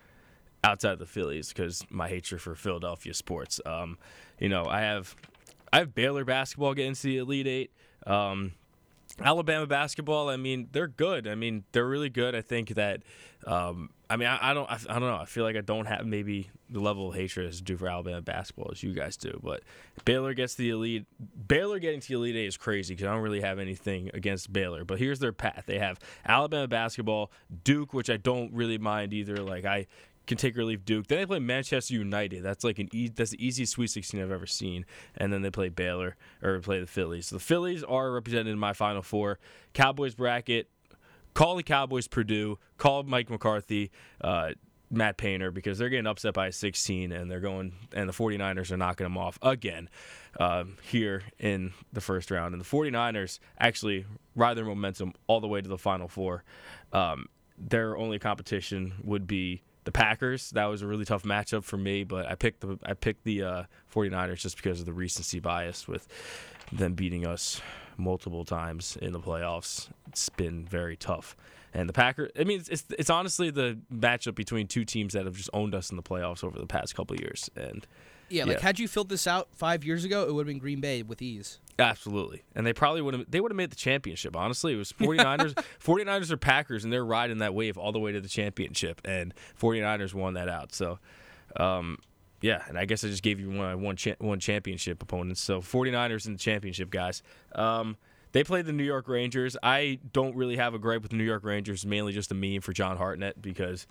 outside 0.62 0.92
of 0.92 0.98
the 0.98 1.06
Phillies 1.06 1.48
because 1.48 1.84
my 1.90 2.08
hatred 2.08 2.40
for 2.40 2.54
Philadelphia 2.54 3.14
sports. 3.14 3.60
Um, 3.64 3.98
you 4.38 4.48
know, 4.48 4.66
I 4.66 4.80
have 4.80 5.14
I 5.72 5.78
have 5.78 5.94
Baylor 5.94 6.24
basketball 6.24 6.74
getting 6.74 6.94
to 6.94 7.02
the 7.02 7.18
Elite 7.18 7.46
Eight. 7.46 7.70
Um, 8.06 8.52
Alabama 9.20 9.66
basketball, 9.66 10.28
I 10.28 10.36
mean, 10.36 10.68
they're 10.72 10.88
good. 10.88 11.28
I 11.28 11.34
mean, 11.34 11.64
they're 11.72 11.86
really 11.86 12.08
good. 12.08 12.34
I 12.34 12.40
think 12.40 12.70
that, 12.70 13.02
um, 13.46 13.90
I 14.10 14.16
mean, 14.16 14.28
I, 14.28 14.50
I 14.50 14.54
don't, 14.54 14.70
I, 14.70 14.78
I, 14.88 14.98
don't 14.98 15.08
know. 15.08 15.16
I 15.16 15.24
feel 15.24 15.44
like 15.44 15.56
I 15.56 15.60
don't 15.60 15.86
have 15.86 16.04
maybe 16.04 16.50
the 16.68 16.80
level 16.80 17.08
of 17.10 17.14
hatred 17.14 17.46
as 17.46 17.60
do 17.60 17.76
for 17.76 17.88
Alabama 17.88 18.22
basketball 18.22 18.70
as 18.72 18.82
you 18.82 18.92
guys 18.92 19.16
do. 19.16 19.38
But 19.42 19.62
Baylor 20.04 20.34
gets 20.34 20.54
the 20.54 20.70
elite. 20.70 21.06
Baylor 21.46 21.78
getting 21.78 22.00
to 22.00 22.08
the 22.08 22.14
elite 22.14 22.36
eight 22.36 22.46
is 22.46 22.56
crazy 22.56 22.94
because 22.94 23.08
I 23.08 23.12
don't 23.12 23.22
really 23.22 23.40
have 23.40 23.58
anything 23.58 24.10
against 24.14 24.52
Baylor. 24.52 24.84
But 24.84 24.98
here's 24.98 25.20
their 25.20 25.32
path. 25.32 25.64
They 25.66 25.78
have 25.78 26.00
Alabama 26.26 26.66
basketball, 26.66 27.30
Duke, 27.62 27.94
which 27.94 28.10
I 28.10 28.16
don't 28.16 28.52
really 28.52 28.78
mind 28.78 29.12
either. 29.12 29.36
Like 29.36 29.64
I 29.64 29.86
can 30.26 30.36
take 30.36 30.56
or 30.56 30.64
leave 30.64 30.84
Duke. 30.84 31.06
Then 31.06 31.18
they 31.18 31.26
play 31.26 31.38
Manchester 31.38 31.94
United. 31.94 32.42
That's 32.42 32.64
like 32.64 32.78
an 32.78 32.88
e- 32.92 33.08
that's 33.08 33.30
the 33.30 33.46
easiest 33.46 33.72
Sweet 33.72 33.90
16 33.90 34.20
I've 34.20 34.30
ever 34.30 34.46
seen. 34.46 34.86
And 35.16 35.32
then 35.32 35.42
they 35.42 35.50
play 35.50 35.68
Baylor 35.68 36.16
or 36.42 36.60
play 36.60 36.80
the 36.80 36.86
Phillies. 36.86 37.26
So 37.26 37.36
the 37.36 37.40
Phillies 37.40 37.82
are 37.84 38.12
represented 38.12 38.48
in 38.48 38.58
my 38.58 38.72
Final 38.72 39.02
Four. 39.02 39.38
Cowboys 39.72 40.14
bracket. 40.14 40.68
Call 41.34 41.56
the 41.56 41.62
Cowboys 41.62 42.08
Purdue. 42.08 42.58
Call 42.78 43.02
Mike 43.02 43.28
McCarthy. 43.28 43.90
Uh, 44.20 44.52
Matt 44.90 45.16
Painter 45.16 45.50
because 45.50 45.78
they're 45.78 45.88
getting 45.88 46.06
upset 46.06 46.34
by 46.34 46.50
16 46.50 47.10
and 47.10 47.30
they're 47.30 47.40
going 47.40 47.72
and 47.92 48.08
the 48.08 48.12
49ers 48.12 48.70
are 48.70 48.76
knocking 48.76 49.04
them 49.04 49.18
off 49.18 49.38
again 49.42 49.88
um, 50.38 50.76
here 50.82 51.22
in 51.40 51.72
the 51.92 52.00
first 52.00 52.30
round 52.30 52.54
and 52.54 52.60
the 52.62 52.66
49ers 52.66 53.40
actually 53.58 54.06
ride 54.36 54.56
their 54.56 54.64
momentum 54.64 55.12
all 55.26 55.40
the 55.40 55.48
way 55.48 55.60
to 55.60 55.68
the 55.68 55.78
final 55.78 56.06
four 56.06 56.44
um, 56.92 57.26
their 57.58 57.96
only 57.96 58.18
competition 58.18 58.92
would 59.02 59.26
be 59.26 59.62
the 59.84 59.92
Packers. 59.92 60.50
That 60.50 60.66
was 60.66 60.82
a 60.82 60.86
really 60.86 61.04
tough 61.04 61.22
matchup 61.22 61.64
for 61.64 61.76
me, 61.76 62.04
but 62.04 62.26
I 62.26 62.34
picked 62.34 62.60
the 62.60 62.78
I 62.84 62.94
picked 62.94 63.24
the 63.24 63.42
uh, 63.42 63.62
49ers 63.94 64.40
just 64.40 64.56
because 64.56 64.80
of 64.80 64.86
the 64.86 64.92
recency 64.92 65.40
bias 65.40 65.86
with 65.86 66.08
them 66.72 66.94
beating 66.94 67.26
us 67.26 67.60
multiple 67.96 68.44
times 68.44 68.96
in 69.00 69.12
the 69.12 69.20
playoffs. 69.20 69.88
It's 70.08 70.28
been 70.28 70.64
very 70.64 70.96
tough. 70.96 71.36
And 71.72 71.88
the 71.88 71.92
Packers, 71.92 72.30
I 72.38 72.44
mean, 72.44 72.62
it's, 72.68 72.84
it's 72.96 73.10
honestly 73.10 73.50
the 73.50 73.78
matchup 73.92 74.36
between 74.36 74.68
two 74.68 74.84
teams 74.84 75.12
that 75.14 75.24
have 75.24 75.36
just 75.36 75.50
owned 75.52 75.74
us 75.74 75.90
in 75.90 75.96
the 75.96 76.02
playoffs 76.02 76.44
over 76.44 76.58
the 76.58 76.66
past 76.66 76.94
couple 76.94 77.16
years. 77.16 77.50
And 77.56 77.86
Yeah, 78.34 78.44
like 78.44 78.58
Yeah. 78.58 78.62
had 78.62 78.78
you 78.78 78.88
filled 78.88 79.08
this 79.08 79.26
out 79.26 79.48
five 79.54 79.84
years 79.84 80.04
ago, 80.04 80.24
it 80.28 80.32
would 80.34 80.46
have 80.46 80.52
been 80.52 80.58
Green 80.58 80.80
Bay 80.80 81.02
with 81.02 81.22
ease. 81.22 81.60
Absolutely. 81.78 82.42
And 82.54 82.66
they 82.66 82.72
probably 82.72 83.02
would 83.02 83.14
have 83.14 83.30
they 83.30 83.40
would 83.40 83.50
have 83.50 83.56
made 83.56 83.70
the 83.70 83.76
championship. 83.76 84.36
Honestly, 84.36 84.74
it 84.74 84.76
was 84.76 84.92
49ers 84.92 85.54
49ers 85.84 86.30
or 86.32 86.36
Packers 86.36 86.84
and 86.84 86.92
they're 86.92 87.04
riding 87.04 87.38
that 87.38 87.54
wave 87.54 87.76
all 87.76 87.90
the 87.92 87.98
way 87.98 88.12
to 88.12 88.20
the 88.20 88.28
championship 88.28 89.00
and 89.04 89.34
49ers 89.60 90.14
won 90.14 90.34
that 90.34 90.48
out. 90.48 90.72
So 90.74 90.98
um 91.56 91.98
yeah, 92.40 92.62
and 92.68 92.78
I 92.78 92.84
guess 92.84 93.02
I 93.04 93.08
just 93.08 93.22
gave 93.22 93.40
you 93.40 93.50
one 93.50 93.80
one 93.82 93.96
cha- 93.96 94.14
one 94.18 94.38
championship 94.38 95.02
opponents. 95.02 95.40
So 95.40 95.60
49ers 95.60 96.26
in 96.26 96.32
the 96.34 96.38
championship 96.38 96.90
guys. 96.90 97.22
Um 97.54 97.96
they 98.32 98.42
played 98.44 98.66
the 98.66 98.72
New 98.72 98.84
York 98.84 99.08
Rangers. 99.08 99.56
I 99.62 100.00
don't 100.12 100.34
really 100.34 100.56
have 100.56 100.74
a 100.74 100.78
gripe 100.78 101.02
with 101.02 101.12
the 101.12 101.16
New 101.16 101.24
York 101.24 101.44
Rangers, 101.44 101.86
mainly 101.86 102.12
just 102.12 102.32
a 102.32 102.34
meme 102.34 102.60
for 102.62 102.72
John 102.72 102.96
Hartnett 102.96 103.40
because 103.40 103.86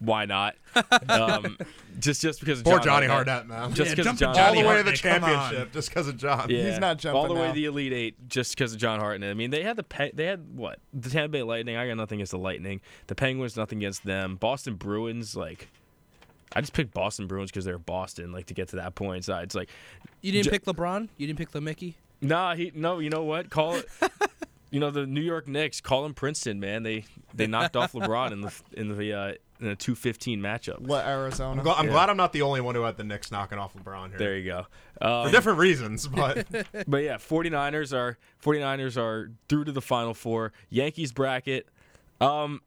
why 0.00 0.24
not? 0.26 0.56
Um, 1.08 1.56
just 1.98 2.20
just 2.20 2.40
because 2.40 2.58
of 2.58 2.66
Poor 2.66 2.74
John 2.78 2.84
Johnny 2.84 3.06
Hartnett, 3.06 3.46
man. 3.46 3.72
Just 3.72 3.88
Yeah, 3.90 3.94
because 3.96 4.06
of 4.12 4.18
jumping 4.18 4.18
John 4.18 4.28
all 4.28 4.34
Johnny 4.34 4.62
the 4.62 4.68
way 4.68 4.76
to 4.76 4.82
the 4.82 4.90
Hartnett, 4.90 5.20
come 5.22 5.24
on. 5.24 5.40
championship 5.40 5.72
just 5.72 5.88
because 5.88 6.08
of 6.08 6.16
John. 6.18 6.50
yeah, 6.50 6.70
He's 6.70 6.78
not 6.78 6.98
jumping 6.98 7.16
all 7.16 7.22
jumping 7.22 7.34
the 7.36 7.40
way 7.40 7.46
now. 7.48 7.52
to 7.54 7.60
the 7.60 7.64
Elite 7.64 7.92
Eight 7.94 8.28
just 8.28 8.54
because 8.54 8.74
of 8.74 8.78
John 8.78 9.00
Hartnett. 9.00 9.30
I 9.30 9.34
mean, 9.34 9.50
they 9.50 9.62
had 9.62 9.76
the 9.76 9.82
Pe- 9.82 10.10
they 10.12 10.26
had 10.26 10.54
what 10.54 10.78
the 10.92 11.08
Tampa 11.08 11.30
Bay 11.30 11.42
Lightning. 11.42 11.76
I 11.78 11.86
got 11.88 11.96
nothing 11.96 12.18
against 12.18 12.32
the 12.32 12.38
Lightning. 12.38 12.82
The 13.06 13.14
Penguins, 13.14 13.56
nothing 13.56 13.78
against 13.78 14.04
them. 14.04 14.36
Boston 14.36 14.74
Bruins, 14.74 15.34
like 15.34 15.68
I 16.54 16.60
just 16.60 16.74
picked 16.74 16.92
Boston 16.92 17.26
Bruins 17.26 17.50
because 17.50 17.64
they're 17.64 17.78
Boston. 17.78 18.32
Like 18.32 18.46
to 18.46 18.54
get 18.54 18.68
to 18.68 18.76
that 18.76 18.94
point, 18.94 19.24
so 19.24 19.34
it's 19.38 19.54
like, 19.54 19.70
You 20.20 20.32
didn't 20.32 20.44
J- 20.44 20.50
pick 20.50 20.64
LeBron. 20.66 21.08
You 21.16 21.26
didn't 21.26 21.38
pick 21.38 21.52
the 21.52 21.62
Mickey. 21.62 21.96
nah, 22.20 22.54
he 22.54 22.70
no. 22.74 22.98
You 22.98 23.08
know 23.08 23.24
what? 23.24 23.48
Call 23.48 23.76
it. 23.76 23.88
You 24.76 24.80
know 24.80 24.90
the 24.90 25.06
New 25.06 25.22
York 25.22 25.48
Knicks. 25.48 25.80
Call 25.80 26.02
them 26.02 26.12
Princeton, 26.12 26.60
man. 26.60 26.82
They 26.82 27.06
they 27.32 27.46
knocked 27.46 27.76
off 27.76 27.92
LeBron 27.94 28.30
in 28.32 28.42
the 28.42 28.52
in 28.74 28.94
the 28.94 29.12
uh, 29.14 29.32
in 29.58 29.68
a 29.68 29.74
two 29.74 29.94
fifteen 29.94 30.38
matchup. 30.42 30.86
Let 30.86 31.06
Arizona. 31.06 31.62
I'm, 31.62 31.66
gl- 31.66 31.74
I'm 31.78 31.86
Yeah. 31.86 31.92
glad 31.92 32.10
I'm 32.10 32.18
not 32.18 32.34
the 32.34 32.42
only 32.42 32.60
one 32.60 32.74
who 32.74 32.82
had 32.82 32.98
the 32.98 33.04
Knicks 33.04 33.32
knocking 33.32 33.56
off 33.58 33.72
LeBron 33.72 34.10
here. 34.10 34.18
There 34.18 34.36
you 34.36 34.44
go. 34.44 34.66
For 35.00 35.06
Um, 35.08 35.30
different 35.30 35.58
reasons, 35.60 36.06
but 36.06 36.46
But 36.86 36.98
yeah, 37.04 37.16
49ers 37.16 37.96
are 37.96 38.18
49ers 38.44 38.98
are 39.00 39.30
through 39.48 39.64
to 39.64 39.72
the 39.72 39.80
final 39.80 40.12
four. 40.12 40.52
Yankees 40.68 41.10
bracket. 41.12 41.66
Um 42.20 42.60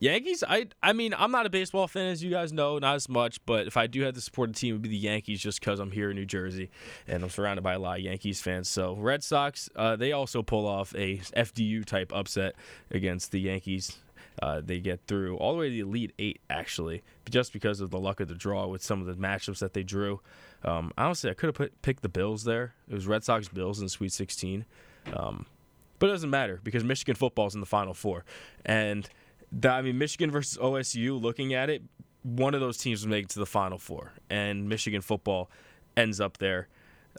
Yankees, 0.00 0.44
I 0.46 0.68
I 0.82 0.92
mean, 0.92 1.14
I'm 1.16 1.32
not 1.32 1.46
a 1.46 1.50
baseball 1.50 1.88
fan 1.88 2.06
as 2.06 2.22
you 2.22 2.30
guys 2.30 2.52
know, 2.52 2.78
not 2.78 2.94
as 2.96 3.08
much, 3.08 3.44
but 3.46 3.66
if 3.66 3.76
I 3.76 3.86
do 3.86 4.02
have 4.02 4.14
to 4.14 4.20
support 4.20 4.50
a 4.50 4.52
team 4.52 4.70
it 4.70 4.72
would 4.74 4.82
be 4.82 4.88
the 4.88 4.96
Yankees 4.96 5.40
just 5.40 5.60
cuz 5.60 5.80
I'm 5.80 5.90
here 5.90 6.10
in 6.10 6.16
New 6.16 6.26
Jersey 6.26 6.70
and 7.06 7.22
I'm 7.22 7.30
surrounded 7.30 7.62
by 7.62 7.74
a 7.74 7.78
lot 7.78 7.98
of 7.98 8.04
Yankees 8.04 8.40
fans. 8.40 8.68
So, 8.68 8.94
Red 8.94 9.24
Sox, 9.24 9.68
uh, 9.74 9.96
they 9.96 10.12
also 10.12 10.42
pull 10.42 10.66
off 10.66 10.94
a 10.94 11.18
FDU 11.36 11.84
type 11.84 12.12
upset 12.14 12.54
against 12.90 13.32
the 13.32 13.40
Yankees. 13.40 13.98
Uh, 14.40 14.60
they 14.64 14.78
get 14.78 15.00
through 15.06 15.36
all 15.36 15.52
the 15.52 15.58
way 15.58 15.66
to 15.66 15.72
the 15.72 15.80
Elite 15.80 16.12
Eight, 16.18 16.40
actually, 16.48 17.02
just 17.28 17.52
because 17.52 17.80
of 17.80 17.90
the 17.90 17.98
luck 17.98 18.20
of 18.20 18.28
the 18.28 18.34
draw 18.34 18.66
with 18.66 18.82
some 18.82 19.00
of 19.00 19.06
the 19.06 19.14
matchups 19.14 19.58
that 19.58 19.74
they 19.74 19.82
drew. 19.82 20.20
Um, 20.62 20.92
honestly, 20.96 21.30
I 21.30 21.34
could 21.34 21.56
have 21.56 21.70
picked 21.82 22.02
the 22.02 22.08
Bills 22.08 22.44
there. 22.44 22.74
It 22.88 22.94
was 22.94 23.06
Red 23.06 23.24
Sox 23.24 23.48
Bills 23.48 23.80
in 23.80 23.88
Sweet 23.88 24.12
16. 24.12 24.64
Um, 25.12 25.46
but 25.98 26.08
it 26.08 26.12
doesn't 26.12 26.30
matter 26.30 26.60
because 26.62 26.84
Michigan 26.84 27.16
football's 27.16 27.54
in 27.54 27.60
the 27.60 27.66
Final 27.66 27.94
Four. 27.94 28.24
And, 28.64 29.08
the, 29.52 29.70
I 29.70 29.82
mean, 29.82 29.98
Michigan 29.98 30.30
versus 30.30 30.58
OSU, 30.58 31.20
looking 31.20 31.54
at 31.54 31.70
it, 31.70 31.82
one 32.22 32.54
of 32.54 32.60
those 32.60 32.76
teams 32.78 33.02
will 33.02 33.10
make 33.10 33.24
it 33.24 33.30
to 33.30 33.38
the 33.38 33.46
Final 33.46 33.78
Four. 33.78 34.12
And 34.28 34.68
Michigan 34.68 35.00
football 35.00 35.50
ends 35.96 36.20
up 36.20 36.38
there. 36.38 36.68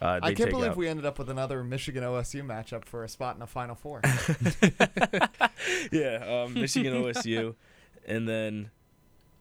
Uh, 0.01 0.19
I 0.21 0.33
can't 0.33 0.49
believe 0.49 0.71
out- 0.71 0.77
we 0.77 0.87
ended 0.87 1.05
up 1.05 1.19
with 1.19 1.29
another 1.29 1.63
Michigan 1.63 2.03
OSU 2.03 2.41
matchup 2.43 2.85
for 2.85 3.03
a 3.03 3.09
spot 3.09 3.35
in 3.35 3.41
a 3.41 3.47
Final 3.47 3.75
Four. 3.75 4.01
yeah, 5.91 6.43
um, 6.45 6.53
Michigan 6.53 6.93
OSU, 6.93 7.55
and 8.05 8.27
then 8.27 8.71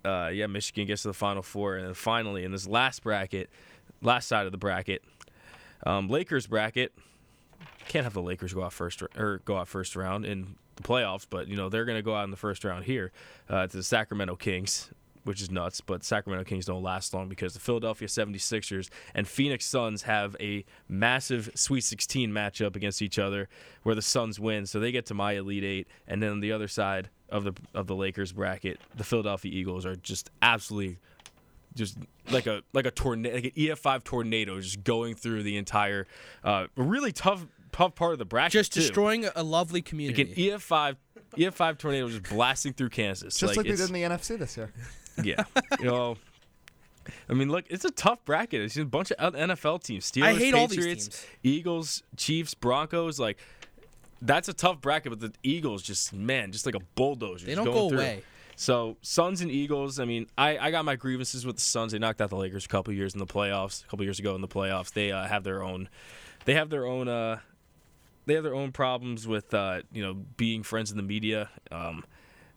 uh, 0.04 0.30
yeah, 0.32 0.46
Michigan 0.46 0.86
gets 0.86 1.02
to 1.02 1.08
the 1.08 1.14
Final 1.14 1.42
Four, 1.42 1.76
and 1.76 1.86
then 1.86 1.94
finally 1.94 2.44
in 2.44 2.50
this 2.50 2.66
last 2.66 3.02
bracket, 3.02 3.50
last 4.02 4.26
side 4.26 4.46
of 4.46 4.52
the 4.52 4.58
bracket, 4.58 5.02
um, 5.86 6.08
Lakers 6.08 6.46
bracket. 6.46 6.92
Can't 7.86 8.04
have 8.04 8.14
the 8.14 8.22
Lakers 8.22 8.52
go 8.52 8.64
out 8.64 8.72
first 8.72 9.02
or 9.16 9.40
go 9.44 9.56
out 9.56 9.68
first 9.68 9.96
round 9.96 10.24
in 10.24 10.56
the 10.78 10.88
playoffs, 10.88 11.26
but 11.28 11.48
you 11.48 11.56
know 11.56 11.68
they're 11.68 11.84
going 11.84 11.98
to 11.98 12.02
go 12.02 12.14
out 12.14 12.24
in 12.24 12.30
the 12.30 12.36
first 12.36 12.64
round 12.64 12.84
here 12.84 13.12
uh, 13.48 13.66
to 13.66 13.76
the 13.76 13.82
Sacramento 13.82 14.36
Kings, 14.36 14.90
which 15.24 15.42
is 15.42 15.50
nuts. 15.50 15.80
But 15.80 16.04
Sacramento 16.04 16.44
Kings 16.44 16.66
don't 16.66 16.82
last 16.82 17.12
long 17.12 17.28
because 17.28 17.54
the 17.54 17.60
Philadelphia 17.60 18.08
76ers 18.08 18.88
and 19.14 19.28
Phoenix 19.28 19.66
Suns 19.66 20.02
have 20.02 20.36
a 20.40 20.64
massive 20.88 21.50
Sweet 21.54 21.84
16 21.84 22.30
matchup 22.30 22.76
against 22.76 23.02
each 23.02 23.18
other, 23.18 23.48
where 23.82 23.94
the 23.94 24.02
Suns 24.02 24.40
win, 24.40 24.66
so 24.66 24.80
they 24.80 24.92
get 24.92 25.06
to 25.06 25.14
my 25.14 25.32
Elite 25.32 25.64
Eight, 25.64 25.88
and 26.06 26.22
then 26.22 26.30
on 26.30 26.40
the 26.40 26.52
other 26.52 26.68
side 26.68 27.10
of 27.28 27.44
the 27.44 27.52
of 27.74 27.86
the 27.86 27.94
Lakers 27.94 28.32
bracket, 28.32 28.80
the 28.96 29.04
Philadelphia 29.04 29.52
Eagles 29.52 29.84
are 29.84 29.96
just 29.96 30.30
absolutely 30.40 30.98
just 31.74 31.98
like 32.30 32.46
a 32.46 32.62
like 32.72 32.86
a 32.86 32.90
tornado, 32.90 33.34
like 33.34 33.44
an 33.44 33.50
EF5 33.52 34.04
tornado, 34.04 34.60
just 34.60 34.84
going 34.84 35.14
through 35.14 35.42
the 35.42 35.56
entire, 35.56 36.06
uh, 36.44 36.66
really 36.76 37.12
tough 37.12 37.46
tough 37.78 37.94
part 37.94 38.12
of 38.12 38.18
the 38.18 38.24
bracket. 38.24 38.52
Just 38.52 38.72
too. 38.72 38.80
destroying 38.80 39.26
a 39.36 39.42
lovely 39.42 39.78
like 39.78 39.84
community. 39.86 40.50
an 40.50 40.58
EF5 40.58 40.96
EF5 41.36 41.78
tornado 41.78 42.08
just 42.08 42.22
blasting 42.24 42.72
through 42.72 42.88
Kansas. 42.88 43.36
Just 43.36 43.56
like, 43.56 43.66
they 43.66 43.72
it's- 43.72 43.88
did 43.88 43.94
in 43.94 44.10
the 44.10 44.16
NFC 44.16 44.38
this 44.38 44.56
year. 44.56 44.72
yeah, 45.22 45.44
you 45.78 45.86
know. 45.86 46.16
I 47.28 47.32
mean, 47.32 47.48
look, 47.48 47.64
it's 47.70 47.86
a 47.86 47.90
tough 47.90 48.22
bracket. 48.24 48.60
It's 48.60 48.74
just 48.74 48.84
a 48.84 48.88
bunch 48.88 49.12
of 49.12 49.34
NFL 49.34 49.82
teams. 49.82 50.10
Steelers, 50.10 50.24
I 50.24 50.34
hate 50.34 50.54
all 50.54 50.66
these 50.66 50.76
Patriots, 50.76 51.08
teams. 51.08 51.26
Eagles, 51.42 52.02
Chiefs, 52.16 52.52
Broncos. 52.54 53.18
Like, 53.18 53.38
that's 54.20 54.48
a 54.48 54.52
tough 54.52 54.80
bracket. 54.82 55.10
But 55.10 55.20
the 55.20 55.32
Eagles, 55.42 55.82
just 55.82 56.12
man, 56.12 56.52
just 56.52 56.66
like 56.66 56.74
a 56.74 56.80
bulldozer. 56.96 57.46
They 57.46 57.54
don't 57.54 57.64
going 57.64 57.76
go 57.76 57.88
through. 57.88 57.98
away. 57.98 58.22
So 58.56 58.96
Suns 59.00 59.40
and 59.40 59.50
Eagles. 59.50 60.00
I 60.00 60.04
mean, 60.04 60.26
I, 60.36 60.58
I 60.58 60.70
got 60.70 60.84
my 60.84 60.96
grievances 60.96 61.46
with 61.46 61.56
the 61.56 61.62
Suns. 61.62 61.92
They 61.92 61.98
knocked 61.98 62.20
out 62.20 62.28
the 62.28 62.36
Lakers 62.36 62.66
a 62.66 62.68
couple 62.68 62.92
years 62.92 63.14
in 63.14 63.20
the 63.20 63.26
playoffs. 63.26 63.84
A 63.84 63.86
couple 63.86 64.04
years 64.04 64.18
ago 64.18 64.34
in 64.34 64.40
the 64.42 64.48
playoffs, 64.48 64.92
they 64.92 65.10
uh, 65.12 65.26
have 65.26 65.44
their 65.44 65.62
own. 65.62 65.88
They 66.44 66.54
have 66.54 66.68
their 66.68 66.84
own. 66.84 67.08
Uh, 67.08 67.38
they 68.28 68.34
have 68.34 68.44
their 68.44 68.54
own 68.54 68.70
problems 68.70 69.26
with 69.26 69.52
uh, 69.52 69.80
you 69.92 70.02
know 70.02 70.14
being 70.14 70.62
friends 70.62 70.90
in 70.90 70.96
the 70.96 71.02
media. 71.02 71.48
Um, 71.72 72.04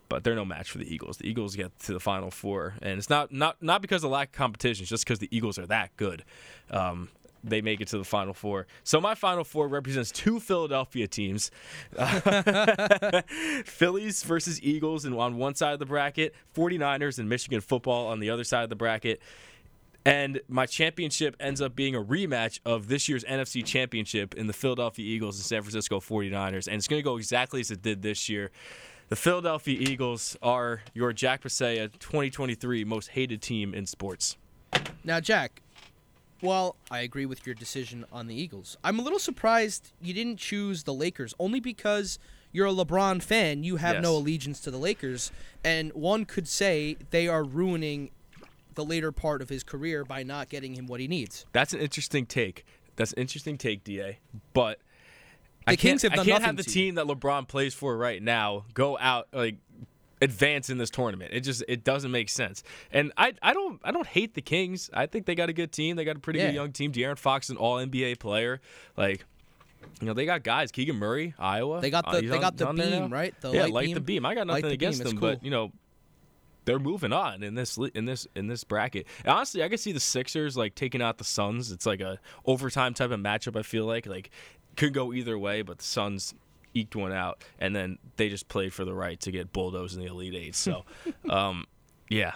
but 0.10 0.26
they're 0.26 0.36
no 0.36 0.44
match 0.44 0.70
for 0.70 0.78
the 0.78 0.94
Eagles. 0.94 1.18
The 1.18 1.30
Eagles 1.30 1.56
get 1.56 1.80
to 1.80 1.94
the 1.94 2.00
Final 2.00 2.32
Four, 2.32 2.76
and 2.82 3.00
it's 3.00 3.10
not 3.10 3.32
not 3.32 3.64
not 3.64 3.82
because 3.82 4.04
of 4.04 4.12
lack 4.12 4.28
of 4.28 4.34
competition. 4.34 4.84
It's 4.84 4.90
just 4.90 5.06
because 5.06 5.20
the 5.20 5.30
Eagles 5.36 5.58
are 5.58 5.66
that 5.68 5.96
good. 5.96 6.26
Um, 6.70 7.08
they 7.44 7.62
make 7.62 7.82
it 7.82 7.88
to 7.88 7.98
the 7.98 8.04
Final 8.04 8.34
Four. 8.34 8.68
So 8.84 9.00
my 9.00 9.16
Final 9.16 9.46
Four 9.46 9.70
represents 9.70 10.12
two 10.12 10.42
Philadelphia 10.42 11.08
teams, 11.08 11.50
Phillies 13.66 14.24
versus 14.24 14.62
Eagles, 14.62 15.06
and 15.06 15.16
on 15.16 15.38
one 15.38 15.56
side 15.56 15.74
of 15.74 15.80
the 15.80 15.86
bracket, 15.86 16.36
49ers 16.56 17.18
and 17.18 17.30
Michigan 17.30 17.62
football 17.62 18.08
on 18.08 18.20
the 18.20 18.30
other 18.30 18.44
side 18.44 18.64
of 18.64 18.70
the 18.70 18.76
bracket. 18.76 19.22
And 20.06 20.42
my 20.48 20.66
championship 20.66 21.36
ends 21.40 21.62
up 21.62 21.76
being 21.76 21.96
a 21.96 22.02
rematch 22.02 22.60
of 22.66 22.88
this 22.88 23.08
year's 23.08 23.24
NFC 23.24 23.64
championship 23.64 24.34
in 24.34 24.48
the 24.48 24.54
Philadelphia 24.54 25.06
Eagles 25.06 25.38
and 25.38 25.46
San 25.46 25.62
Francisco 25.62 26.00
49ers. 26.00 26.68
And 26.68 26.78
it's 26.78 26.88
going 26.88 27.00
to 27.00 27.04
go 27.04 27.18
exactly 27.18 27.60
as 27.60 27.70
it 27.70 27.82
did 27.82 28.02
this 28.02 28.28
year. 28.28 28.50
The 29.10 29.16
Philadelphia 29.16 29.78
Eagles 29.80 30.38
are 30.42 30.82
your 30.94 31.14
Jack 31.14 31.44
Pasea 31.44 31.92
2023 32.00 32.84
most 32.86 33.10
hated 33.10 33.42
team 33.42 33.74
in 33.74 33.86
sports. 33.86 34.38
Now, 35.04 35.20
Jack, 35.20 35.62
well, 36.42 36.76
I 36.90 37.02
agree 37.02 37.28
with 37.28 37.46
your 37.46 37.54
decision 37.54 38.06
on 38.12 38.28
the 38.28 38.34
Eagles. 38.34 38.78
I'm 38.84 38.98
a 38.98 39.04
little 39.04 39.20
surprised 39.20 39.92
you 40.02 40.14
didn't 40.14 40.38
choose 40.38 40.84
the 40.84 40.94
Lakers, 40.94 41.36
only 41.38 41.60
because 41.60 42.18
you're 42.52 42.68
a 42.68 42.72
LeBron 42.72 43.22
fan. 43.22 43.64
You 43.64 43.76
have 43.76 44.02
no 44.02 44.16
allegiance 44.16 44.60
to 44.62 44.72
the 44.72 44.78
Lakers, 44.78 45.32
and 45.64 45.92
one 45.94 46.26
could 46.26 46.48
say 46.48 46.98
they 47.12 47.28
are 47.28 47.44
ruining 47.44 48.10
the 48.76 48.86
later 48.86 49.12
part 49.12 49.42
of 49.42 49.50
his 49.50 49.64
career 49.64 50.04
by 50.06 50.24
not 50.24 50.50
getting 50.50 50.74
him 50.74 50.88
what 50.88 51.00
he 51.00 51.08
needs. 51.08 51.46
That's 51.52 51.74
an 51.74 51.80
interesting 51.80 52.26
take. 52.26 52.66
That's 52.96 53.14
an 53.14 53.20
interesting 53.20 53.58
take, 53.58 53.84
Da. 53.84 54.18
But 54.54 54.80
The 55.66 55.72
I 55.74 55.76
Kings 55.76 56.02
have 56.04 56.12
done 56.14 56.22
I 56.22 56.26
can't 56.26 56.44
have 56.44 56.58
the 56.58 56.64
to 56.64 56.70
you. 56.70 56.74
team 56.74 56.96
that 56.96 57.06
LeBron 57.06 57.48
plays 57.48 57.74
for 57.74 57.98
right 57.98 58.22
now 58.22 58.66
go 58.74 58.98
out 58.98 59.28
like 59.34 59.56
advance 60.22 60.70
in 60.70 60.78
this 60.78 60.90
tournament. 60.90 61.32
It 61.34 61.42
just 61.42 61.64
it 61.68 61.84
doesn't 61.84 62.12
make 62.12 62.30
sense. 62.30 62.64
And 62.92 63.12
I 63.18 63.34
I 63.42 63.54
don't 63.54 63.80
I 63.84 63.92
don't 63.92 64.08
hate 64.08 64.34
the 64.36 64.42
Kings. 64.42 64.90
I 64.94 65.06
think 65.08 65.26
they 65.26 65.36
got 65.36 65.50
a 65.50 65.54
good 65.54 65.72
team. 65.72 65.96
They 65.96 66.06
got 66.06 66.16
a 66.16 66.20
pretty 66.20 66.40
Yeah. 66.40 66.48
good 66.48 66.56
young 66.56 66.72
team. 66.72 66.92
De'Aaron 66.92 67.18
Fox 67.18 67.50
an 67.50 67.58
All 67.58 67.78
NBA 67.78 68.20
player. 68.20 68.62
Like. 68.98 69.26
You 70.00 70.06
know 70.08 70.14
they 70.14 70.26
got 70.26 70.44
guys. 70.44 70.72
Keegan 70.72 70.96
Murray, 70.96 71.34
Iowa. 71.40 71.82
They 71.82 71.90
got 71.90 72.08
uh, 72.08 72.12
the 72.14 72.22
he's 72.22 72.30
they 72.30 72.36
on- 72.36 72.42
got 72.42 72.58
the 72.58 72.72
beam, 72.72 73.12
right? 73.12 73.34
The 73.42 73.52
yeah, 73.52 73.64
light 73.64 73.74
like 73.74 73.86
beam. 73.88 73.94
the 73.96 74.00
beam. 74.02 74.26
I 74.28 74.36
got 74.36 74.46
nothing 74.46 74.62
the 74.64 74.68
beam, 74.70 74.74
against 74.76 75.02
it's 75.02 75.10
them, 75.10 75.20
cool. 75.20 75.30
but 75.34 75.44
you 75.44 75.50
know 75.50 75.72
they're 76.66 76.80
moving 76.80 77.14
on 77.14 77.44
in 77.44 77.56
this 77.56 77.78
in 77.94 78.06
this 78.06 78.28
in 78.36 78.48
this 78.48 78.64
bracket. 78.64 79.08
And 79.20 79.34
honestly, 79.34 79.64
I 79.64 79.70
could 79.70 79.80
see 79.80 79.92
the 79.92 80.00
Sixers 80.00 80.56
like 80.56 80.76
taking 80.76 81.02
out 81.02 81.18
the 81.18 81.24
Suns. 81.24 81.72
It's 81.72 81.86
like 81.86 82.02
a 82.02 82.20
overtime 82.46 82.94
type 82.94 83.12
of 83.12 83.20
matchup. 83.20 83.58
I 83.58 83.64
feel 83.64 83.86
like 83.86 84.06
like 84.06 84.30
could 84.76 84.94
go 84.94 85.14
either 85.14 85.38
way, 85.38 85.62
but 85.62 85.80
the 85.80 85.84
Suns 85.84 86.34
eked 86.74 86.96
one 86.96 87.12
out, 87.12 87.44
and 87.60 87.76
then 87.76 87.98
they 88.18 88.30
just 88.30 88.48
played 88.48 88.74
for 88.74 88.86
the 88.86 88.94
right 88.94 89.20
to 89.22 89.32
get 89.32 89.52
bulldozed 89.52 89.96
in 89.96 90.04
the 90.04 90.10
Elite 90.10 90.36
Eight. 90.36 90.56
So, 90.56 90.86
um, 91.30 91.66
yeah, 92.10 92.34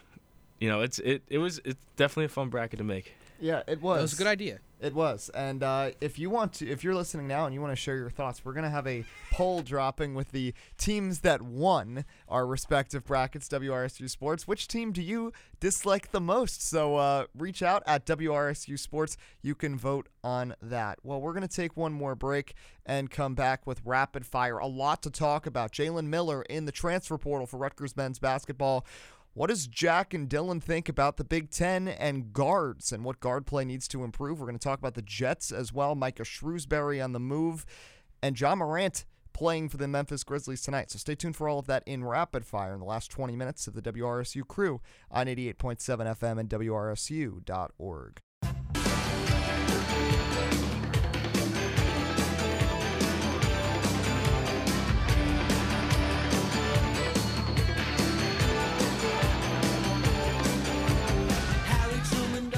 you 0.60 0.70
know, 0.70 0.82
it's 0.82 1.00
it 1.00 1.24
it 1.30 1.38
was 1.38 1.60
it's 1.64 1.80
definitely 1.96 2.26
a 2.26 2.30
fun 2.30 2.50
bracket 2.50 2.80
to 2.80 2.84
make. 2.84 3.14
Yeah, 3.40 3.64
it 3.68 3.82
was. 3.82 3.98
That 3.98 4.02
was 4.02 4.14
a 4.14 4.18
good 4.18 4.28
idea. 4.28 4.60
It 4.86 4.94
was. 4.94 5.30
And 5.30 5.64
uh, 5.64 5.92
if 6.00 6.20
you 6.20 6.30
want 6.30 6.54
to, 6.54 6.70
if 6.70 6.84
you're 6.84 6.94
listening 6.94 7.28
now 7.28 7.46
and 7.46 7.56
you 7.56 7.60
want 7.60 7.72
to 7.72 7.76
share 7.76 7.98
your 7.98 8.12
thoughts, 8.12 8.46
we're 8.46 8.54
to 8.66 8.70
have 8.70 8.86
a 8.86 9.04
poll 9.32 9.64
dropping 9.64 10.14
with 10.14 10.30
the 10.30 10.54
teams 10.78 11.22
that 11.22 11.42
won 11.42 12.06
our 12.30 12.46
respective 12.46 13.04
brackets, 13.04 13.50
WRSU 13.50 14.08
Sports. 14.08 14.48
Which 14.48 14.68
team 14.68 14.92
do 14.92 15.02
you 15.02 15.34
dislike 15.60 16.12
the 16.12 16.22
most? 16.22 16.70
So 16.70 16.98
uh, 16.98 17.26
reach 17.36 17.64
out 17.64 17.82
at 17.88 18.06
WRSU 18.06 18.78
Sports. 18.78 19.18
You 19.42 19.56
can 19.56 19.76
vote 19.76 20.08
on 20.24 20.54
that. 20.62 21.00
Well, 21.02 21.20
we're 21.20 21.34
to 21.42 21.48
take 21.48 21.76
one 21.76 21.92
more 21.92 22.14
break 22.14 22.54
and 22.86 23.10
come 23.10 23.34
back 23.34 23.66
with 23.66 23.82
rapid 23.84 24.24
fire. 24.24 24.60
A 24.60 24.68
lot 24.68 25.02
to 25.02 25.10
talk 25.10 25.48
about. 25.48 25.72
Jalen 25.72 26.06
Miller 26.06 26.44
in 26.44 26.66
the 26.66 26.72
transfer 26.72 27.18
portal 27.18 27.48
for 27.48 27.58
Rutgers 27.58 27.98
men's 27.98 28.20
basketball. 28.20 28.86
What 29.36 29.50
does 29.50 29.68
Jack 29.68 30.14
and 30.14 30.30
Dylan 30.30 30.64
think 30.64 30.88
about 30.88 31.18
the 31.18 31.26
Big 31.26 31.50
Ten 31.50 31.90
and 31.90 32.32
guards 32.32 32.94
and 32.94 33.04
what 33.04 33.20
guard 33.20 33.46
play 33.46 33.66
needs 33.66 33.86
to 33.90 34.06
improve? 34.06 34.40
We're 34.40 34.46
going 34.46 34.58
to 34.58 34.64
talk 34.64 34.80
about 34.80 34.94
the 34.94 35.02
Jets 35.02 35.52
as 35.52 35.74
well. 35.74 35.94
Micah 35.94 36.24
Shrewsberry 36.24 37.04
on 37.04 37.12
the 37.12 37.20
move, 37.20 37.66
and 38.24 38.40
Ja 38.40 38.56
Morant 38.56 39.04
playing 39.34 39.68
for 39.68 39.76
the 39.76 39.90
Memphis 39.90 40.24
Grizzlies 40.24 40.62
tonight. 40.62 40.90
So 40.90 41.00
stay 41.00 41.16
tuned 41.16 41.36
for 41.36 41.50
all 41.50 41.60
of 41.60 41.68
that 41.68 41.84
in 41.86 42.06
rapid 42.06 42.46
fire 42.46 42.76
in 42.76 42.80
the 42.80 42.86
last 42.86 43.12
20 43.12 43.36
minutes 43.36 43.68
of 43.68 43.74
the 43.74 43.82
WRSU 43.82 44.48
crew 44.48 44.80
on 45.12 45.28
88.7 45.28 45.82
FM 45.84 46.40
and 46.40 46.50
WRSU.org. 46.50 48.22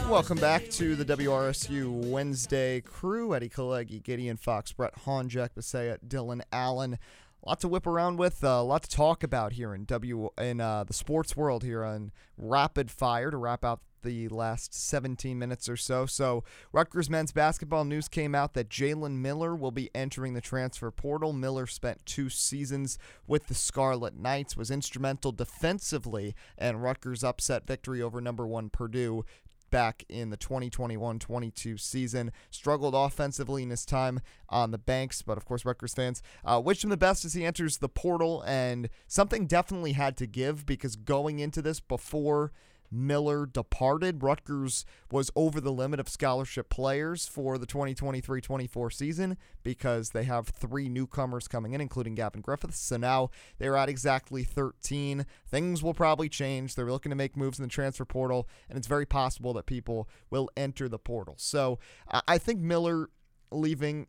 Welcome 0.10 0.38
back 0.38 0.70
to 0.70 0.96
the 0.96 1.04
WRSU 1.04 1.92
Wednesday 2.10 2.80
crew. 2.80 3.36
Eddie 3.36 3.50
Kalegi, 3.50 4.02
Gideon 4.02 4.38
Fox, 4.38 4.72
Brett 4.72 4.94
Hahn, 5.00 5.28
Jack 5.28 5.54
Bisaya, 5.54 5.98
Dylan 6.00 6.42
Allen. 6.50 6.98
A 7.44 7.50
lot 7.50 7.60
to 7.60 7.68
whip 7.68 7.86
around 7.86 8.18
with, 8.18 8.42
uh, 8.42 8.48
a 8.48 8.64
lot 8.64 8.84
to 8.84 8.90
talk 8.90 9.22
about 9.22 9.54
here 9.54 9.76
in 9.76 9.84
W 9.84 10.30
in 10.38 10.62
uh, 10.62 10.86
the 10.86 10.94
sports 10.94 11.36
world 11.36 11.64
here 11.64 11.84
on 11.84 12.14
Rapid 12.38 12.90
Fire 12.90 13.32
to 13.32 13.38
wrap 13.38 13.66
out 13.66 13.82
the 14.02 14.30
last 14.30 14.74
17 14.74 15.38
minutes 15.38 15.68
or 15.68 15.76
so. 15.76 16.06
So, 16.06 16.44
Rutgers 16.72 17.10
men's 17.10 17.34
basketball 17.34 17.84
news 17.84 18.08
came 18.08 18.34
out 18.34 18.54
that 18.54 18.70
Jalen 18.70 19.18
Miller 19.18 19.56
will 19.56 19.72
be 19.72 19.90
entering 19.94 20.34
the 20.34 20.42
transfer 20.42 20.90
portal. 20.90 21.34
Miller 21.34 21.68
spent 21.68 22.06
two 22.06 22.30
seasons 22.30 22.98
with 23.28 23.48
the 23.48 23.54
Scarlet 23.54 24.16
Knights, 24.16 24.56
was 24.56 24.72
instrumental 24.72 25.34
defensively, 25.34 26.36
and 26.58 26.82
Rutgers' 26.82 27.24
upset 27.24 27.68
victory 27.68 28.02
over 28.02 28.22
number 28.22 28.48
one 28.48 28.70
Purdue 28.70 29.26
back 29.70 30.04
in 30.10 30.30
the 30.30 30.38
2021-22 30.38 31.80
season. 31.80 32.32
Struggled 32.50 32.96
offensively 32.96 33.64
in 33.64 33.70
his 33.70 33.86
time 33.86 34.20
on 34.50 34.72
the 34.72 34.78
banks, 34.78 35.22
but 35.22 35.38
of 35.38 35.46
course, 35.46 35.66
Rutgers 35.66 35.94
fans 35.94 36.22
uh, 36.46 36.62
wish 36.64 36.84
him 36.84 36.90
the 36.90 36.98
best 36.98 37.26
as 37.26 37.34
he 37.34 37.46
enters 37.46 37.78
the 37.78 37.90
portal. 37.90 38.44
And 38.46 38.90
something 39.08 39.48
definitely 39.48 39.94
had 39.94 40.18
to 40.18 40.28
give 40.28 40.66
because 40.66 40.96
going 40.96 41.40
into 41.40 41.62
this 41.62 41.80
before 41.80 42.52
Miller 42.92 43.46
departed, 43.46 44.24
Rutgers 44.24 44.86
was 45.12 45.30
over 45.36 45.60
the 45.60 45.72
limit 45.72 46.00
of 46.00 46.10
scholarship 46.10 46.70
players 46.70 47.28
for 47.28 47.58
the 47.58 47.68
2023-24 47.68 48.94
season 48.94 49.38
because 49.64 50.12
they 50.12 50.24
have 50.24 50.48
three 50.48 50.90
newcomers 50.90 51.48
coming 51.48 51.74
in, 51.74 51.82
including 51.82 52.16
Gavin 52.16 52.42
Griffiths. 52.42 52.80
So 52.80 52.98
now 52.98 53.30
they're 53.58 53.78
at 53.78 53.90
exactly 53.90 54.44
13. 54.44 55.26
Things 55.50 55.84
will 55.84 55.94
probably 55.94 56.30
change. 56.30 56.76
They're 56.76 56.92
looking 56.92 57.10
to 57.10 57.16
make 57.16 57.36
moves 57.36 57.60
in 57.60 57.64
the 57.64 57.70
transfer 57.70 58.06
portal, 58.06 58.48
and 58.70 58.78
it's 58.78 58.88
very 58.88 59.06
possible 59.06 59.54
that 59.54 59.66
people 59.66 60.08
will 60.30 60.50
enter 60.56 60.88
the 60.88 61.00
portal. 61.00 61.36
So 61.38 61.80
I 62.28 62.38
think 62.38 62.62
Miller 62.62 63.10
leaving 63.52 64.08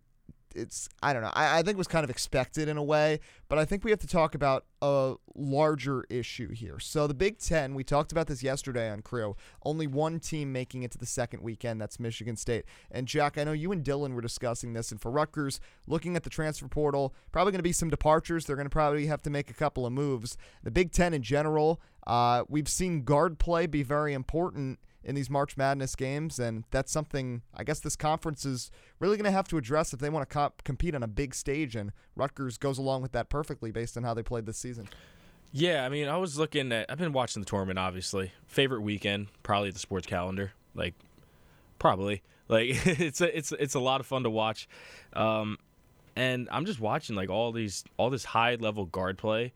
it's 0.59 0.89
I 1.03 1.13
don't 1.13 1.23
know. 1.23 1.31
I, 1.33 1.59
I 1.59 1.63
think 1.63 1.75
it 1.75 1.79
was 1.79 1.89
kind 1.89 2.05
of 2.05 2.11
expected 2.11 2.69
in 2.69 2.77
a 2.77 2.83
way, 2.83 3.21
but 3.49 3.59
I 3.59 3.65
think 3.65 3.85
we 3.85 3.91
have 3.91 4.01
to 4.01 4.07
talk 4.07 4.35
about 4.35 4.65
a 4.83 5.15
larger 5.35 6.05
issue 6.11 6.53
here. 6.53 6.79
So 6.79 7.07
the 7.07 7.15
Big 7.15 7.39
Ten, 7.39 7.75
we 7.75 7.85
talked 7.85 8.13
about 8.13 8.27
this 8.27 8.43
yesterday 8.43 8.91
on 8.91 9.03
Crew. 9.03 9.37
Only 9.65 9.87
one 9.87 10.21
team 10.21 10.53
making 10.53 10.83
it 10.83 10.91
to 10.93 10.99
the 10.99 11.07
second 11.07 11.43
weekend. 11.43 11.81
That's 11.81 11.99
Michigan 11.99 12.37
State. 12.37 12.65
And 12.91 13.07
Jack, 13.07 13.39
I 13.39 13.45
know 13.45 13.53
you 13.53 13.73
and 13.73 13.85
Dylan 13.85 14.15
were 14.15 14.21
discussing 14.21 14.73
this, 14.73 14.91
and 14.91 15.01
for 15.01 15.11
Rutgers, 15.11 15.61
looking 15.87 16.17
at 16.17 16.25
the 16.25 16.31
transfer 16.31 16.69
portal, 16.69 17.15
probably 17.33 17.53
going 17.53 17.61
to 17.61 17.63
be 17.63 17.73
some 17.73 17.91
departures. 17.91 18.45
They're 18.45 18.57
going 18.57 18.67
to 18.67 18.71
probably 18.71 19.07
have 19.07 19.23
to 19.23 19.31
make 19.31 19.51
a 19.51 19.55
couple 19.55 19.87
of 19.87 19.93
moves. 19.93 20.37
The 20.63 20.71
Big 20.71 20.93
Ten 20.93 21.15
in 21.15 21.23
general, 21.23 21.81
uh, 22.07 22.45
we've 22.49 22.69
seen 22.69 23.03
guard 23.03 23.39
play 23.39 23.67
be 23.67 23.83
very 23.83 24.15
important 24.15 24.79
in 25.05 25.15
these 25.15 25.31
March 25.31 25.57
Madness 25.57 25.95
games, 25.95 26.39
and 26.39 26.65
that's 26.71 26.93
something 26.93 27.43
I 27.55 27.65
guess 27.65 27.81
this 27.81 27.97
conference 27.97 28.45
is 28.45 28.71
really 28.99 29.17
going 29.17 29.25
to 29.25 29.31
have 29.31 29.49
to 29.49 29.57
address 29.57 29.93
if 29.93 30.01
they 30.01 30.11
want 30.11 30.29
to 30.29 30.33
comp- 30.33 30.65
compete 30.65 30.95
on 30.95 31.03
a 31.03 31.09
big 31.09 31.35
stage. 31.35 31.77
And 31.77 31.93
Rutgers 32.17 32.59
goes 32.59 32.79
along 32.79 33.03
with 33.03 33.13
that 33.13 33.29
perfectly 33.29 33.71
based 33.71 33.97
on 33.97 34.05
how 34.05 34.15
they 34.15 34.23
played 34.23 34.47
this 34.47 34.59
season. 34.59 34.89
Yeah, 35.53 35.85
I 35.85 35.89
mean, 35.89 36.09
I 36.09 36.17
was 36.17 36.39
looking 36.39 36.73
at. 36.73 36.91
I've 36.91 36.99
been 36.99 37.13
watching 37.13 37.43
the 37.43 37.49
tournament. 37.49 37.79
Obviously, 37.79 38.33
favorite 38.47 38.83
weekend 38.83 39.29
probably 39.43 39.71
the 39.71 39.79
sports 39.79 40.07
calendar. 40.07 40.53
Like, 40.75 40.95
probably 41.79 42.23
like 42.49 42.69
it's 42.87 43.21
a 43.21 43.37
it's 43.37 43.53
it's 43.53 43.75
a 43.75 43.81
lot 43.81 44.01
of 44.01 44.07
fun 44.07 44.25
to 44.25 44.31
watch, 44.31 44.69
um, 45.15 45.59
and 46.17 46.49
I'm 46.51 46.67
just 46.67 46.81
watching 46.81 47.17
like 47.17 47.31
all 47.31 47.53
these 47.53 47.85
all 47.97 48.11
this 48.11 48.25
high 48.25 48.57
level 48.57 48.87
guard 48.87 49.17
play 49.17 49.53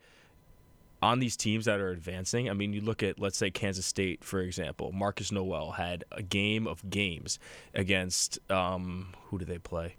on 1.03 1.19
these 1.19 1.35
teams 1.35 1.65
that 1.65 1.81
are 1.81 1.89
advancing. 1.89 2.49
I 2.49 2.53
mean, 2.53 2.71
you 2.71 2.79
look 2.79 3.03
at 3.03 3.19
let's 3.19 3.37
say 3.37 3.51
Kansas 3.51 3.85
State 3.85 4.23
for 4.23 4.39
example. 4.39 4.93
Markquis 4.93 5.31
Nowell 5.31 5.71
had 5.71 6.05
a 6.13 6.23
game 6.23 6.65
of 6.65 6.89
games 6.89 7.39
against 7.73 8.39
um, 8.49 9.09
who 9.25 9.37
do 9.37 9.45
they 9.45 9.59
play? 9.59 9.97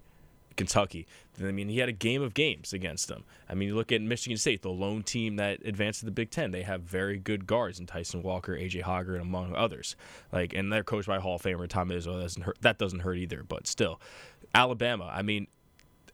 Kentucky. 0.56 1.06
I 1.42 1.50
mean, 1.50 1.68
he 1.68 1.78
had 1.78 1.88
a 1.88 1.92
game 1.92 2.22
of 2.22 2.32
games 2.32 2.72
against 2.72 3.08
them. 3.08 3.24
I 3.50 3.54
mean, 3.54 3.68
you 3.68 3.74
look 3.74 3.90
at 3.90 4.00
Michigan 4.00 4.38
State, 4.38 4.62
the 4.62 4.70
lone 4.70 5.02
team 5.02 5.36
that 5.36 5.58
advanced 5.64 6.00
to 6.00 6.06
the 6.06 6.12
Big 6.12 6.30
Ten. 6.30 6.52
They 6.52 6.62
have 6.62 6.82
very 6.82 7.18
good 7.18 7.44
guards 7.46 7.80
in 7.80 7.86
Tyson 7.86 8.22
Walker, 8.22 8.56
AJ 8.56 8.82
Hoggard, 8.84 9.14
and 9.14 9.22
among 9.22 9.54
others. 9.56 9.96
Like, 10.32 10.54
and 10.54 10.72
they're 10.72 10.84
coached 10.84 11.08
by 11.08 11.18
Hall 11.18 11.36
of 11.36 11.42
Famer 11.42 11.68
Tom 11.68 11.88
Izzo. 11.90 12.14
That 12.14 12.22
doesn't 12.22 12.42
hurt. 12.42 12.58
That 12.60 12.78
doesn't 12.78 13.00
hurt 13.00 13.16
either. 13.18 13.42
But 13.42 13.66
still, 13.66 14.00
Alabama. 14.54 15.10
I 15.12 15.22
mean, 15.22 15.48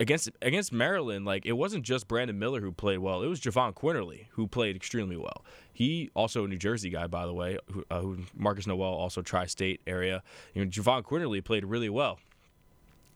against 0.00 0.30
against 0.42 0.72
Maryland, 0.72 1.24
like 1.26 1.46
it 1.46 1.52
wasn't 1.52 1.84
just 1.84 2.08
Brandon 2.08 2.38
Miller 2.38 2.60
who 2.60 2.72
played 2.72 2.98
well. 2.98 3.22
It 3.22 3.28
was 3.28 3.40
Jahvon 3.40 3.74
Quinerly 3.74 4.26
who 4.30 4.48
played 4.48 4.74
extremely 4.74 5.16
well. 5.16 5.44
He 5.72 6.10
also 6.14 6.44
a 6.44 6.48
New 6.48 6.58
Jersey 6.58 6.90
guy, 6.90 7.06
by 7.06 7.26
the 7.26 7.34
way. 7.34 7.58
Who, 7.70 7.84
uh, 7.90 8.00
who 8.00 8.16
Markquis 8.38 8.66
Nowell 8.66 8.94
also 8.94 9.22
tri-state 9.22 9.80
area. 9.86 10.22
You 10.54 10.64
know, 10.64 10.70
Jahvon 10.70 11.02
Quinerly 11.04 11.44
played 11.44 11.64
really 11.64 11.90
well. 11.90 12.18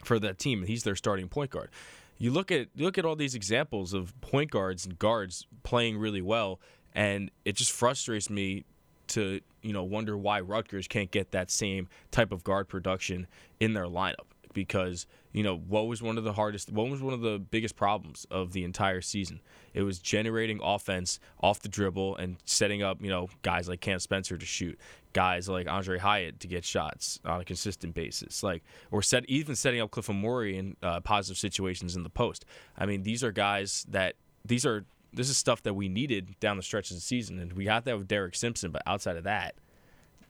for 0.04 0.18
that 0.18 0.38
team. 0.38 0.64
He's 0.64 0.82
their 0.84 0.96
starting 0.96 1.28
point 1.28 1.50
guard. 1.50 1.70
You 2.18 2.30
look 2.30 2.52
at 2.52 2.68
you 2.74 2.84
look 2.84 2.98
at 2.98 3.04
all 3.04 3.16
these 3.16 3.34
examples 3.34 3.92
of 3.92 4.18
point 4.20 4.50
guards 4.50 4.84
and 4.86 4.98
guards 4.98 5.46
playing 5.62 5.98
really 5.98 6.22
well, 6.22 6.60
and 6.94 7.30
it 7.44 7.56
just 7.56 7.72
frustrates 7.72 8.30
me 8.30 8.64
to 9.08 9.40
you 9.62 9.72
know 9.72 9.82
wonder 9.82 10.16
why 10.16 10.40
Rutgers 10.40 10.86
can't 10.86 11.10
get 11.10 11.32
that 11.32 11.50
same 11.50 11.88
type 12.10 12.32
of 12.32 12.44
guard 12.44 12.68
production 12.68 13.26
in 13.60 13.72
their 13.74 13.86
lineup 13.86 14.33
because 14.54 15.06
you 15.32 15.42
know 15.42 15.56
what 15.56 15.86
was 15.86 16.02
one 16.02 16.16
of 16.16 16.24
the 16.24 16.32
hardest 16.32 16.72
what 16.72 16.88
was 16.88 17.02
one 17.02 17.12
of 17.12 17.20
the 17.20 17.38
biggest 17.38 17.76
problems 17.76 18.26
of 18.30 18.52
the 18.52 18.64
entire 18.64 19.00
season? 19.00 19.40
It 19.74 19.82
was 19.82 19.98
generating 19.98 20.60
offense 20.62 21.18
off 21.40 21.60
the 21.60 21.68
dribble 21.68 22.16
and 22.16 22.36
setting 22.44 22.82
up 22.82 23.02
you 23.02 23.10
know 23.10 23.28
guys 23.42 23.68
like 23.68 23.80
Cam 23.80 23.98
Spencer 23.98 24.38
to 24.38 24.46
shoot 24.46 24.78
guys 25.12 25.48
like 25.48 25.66
Aundre 25.66 25.98
Hyatt 25.98 26.40
to 26.40 26.48
get 26.48 26.64
shots 26.64 27.20
on 27.24 27.40
a 27.40 27.44
consistent 27.44 27.94
basis 27.94 28.42
like 28.42 28.62
or 28.90 29.02
set 29.02 29.24
even 29.28 29.54
setting 29.56 29.80
up 29.80 29.90
Cliff 29.90 30.06
Omoruyi 30.06 30.54
in 30.54 30.76
uh, 30.82 31.00
positive 31.00 31.38
situations 31.38 31.96
in 31.96 32.02
the 32.02 32.10
post. 32.10 32.44
I 32.78 32.86
mean 32.86 33.02
these 33.02 33.22
are 33.22 33.32
guys 33.32 33.84
that 33.90 34.14
these 34.44 34.64
are 34.64 34.84
this 35.12 35.28
is 35.28 35.36
stuff 35.36 35.62
that 35.62 35.74
we 35.74 35.88
needed 35.88 36.38
down 36.40 36.56
the 36.56 36.62
stretch 36.62 36.90
of 36.90 36.96
the 36.96 37.00
season 37.00 37.38
and 37.38 37.52
we 37.52 37.64
got 37.64 37.84
that 37.84 37.98
with 37.98 38.08
Derek 38.08 38.34
Simpson 38.34 38.70
but 38.70 38.82
outside 38.86 39.16
of 39.16 39.24
that 39.24 39.54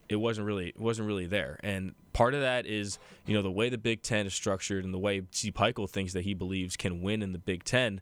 it 0.09 0.17
wasn't 0.17 0.47
really 0.47 0.69
it 0.69 0.81
wasn't 0.81 1.07
really 1.07 1.27
there. 1.27 1.59
And 1.63 1.95
part 2.13 2.35
of 2.35 2.41
that 2.41 2.67
is 2.67 2.99
you 3.27 3.35
know 3.35 3.43
the 3.43 3.51
way 3.51 3.69
the 3.69 3.79
Big 3.79 4.03
Ten 4.03 4.27
is 4.27 4.35
structured 4.35 4.85
and 4.85 4.93
the 4.93 4.99
way 4.99 5.23
Steve 5.31 5.55
Pikiell 5.55 5.89
thinks 5.89 6.13
that 6.13 6.23
he 6.23 6.35
believes 6.35 6.77
can 6.77 7.03
win 7.03 7.23
in 7.23 7.33
the 7.33 7.39
Big 7.39 7.65
Ten. 7.65 8.01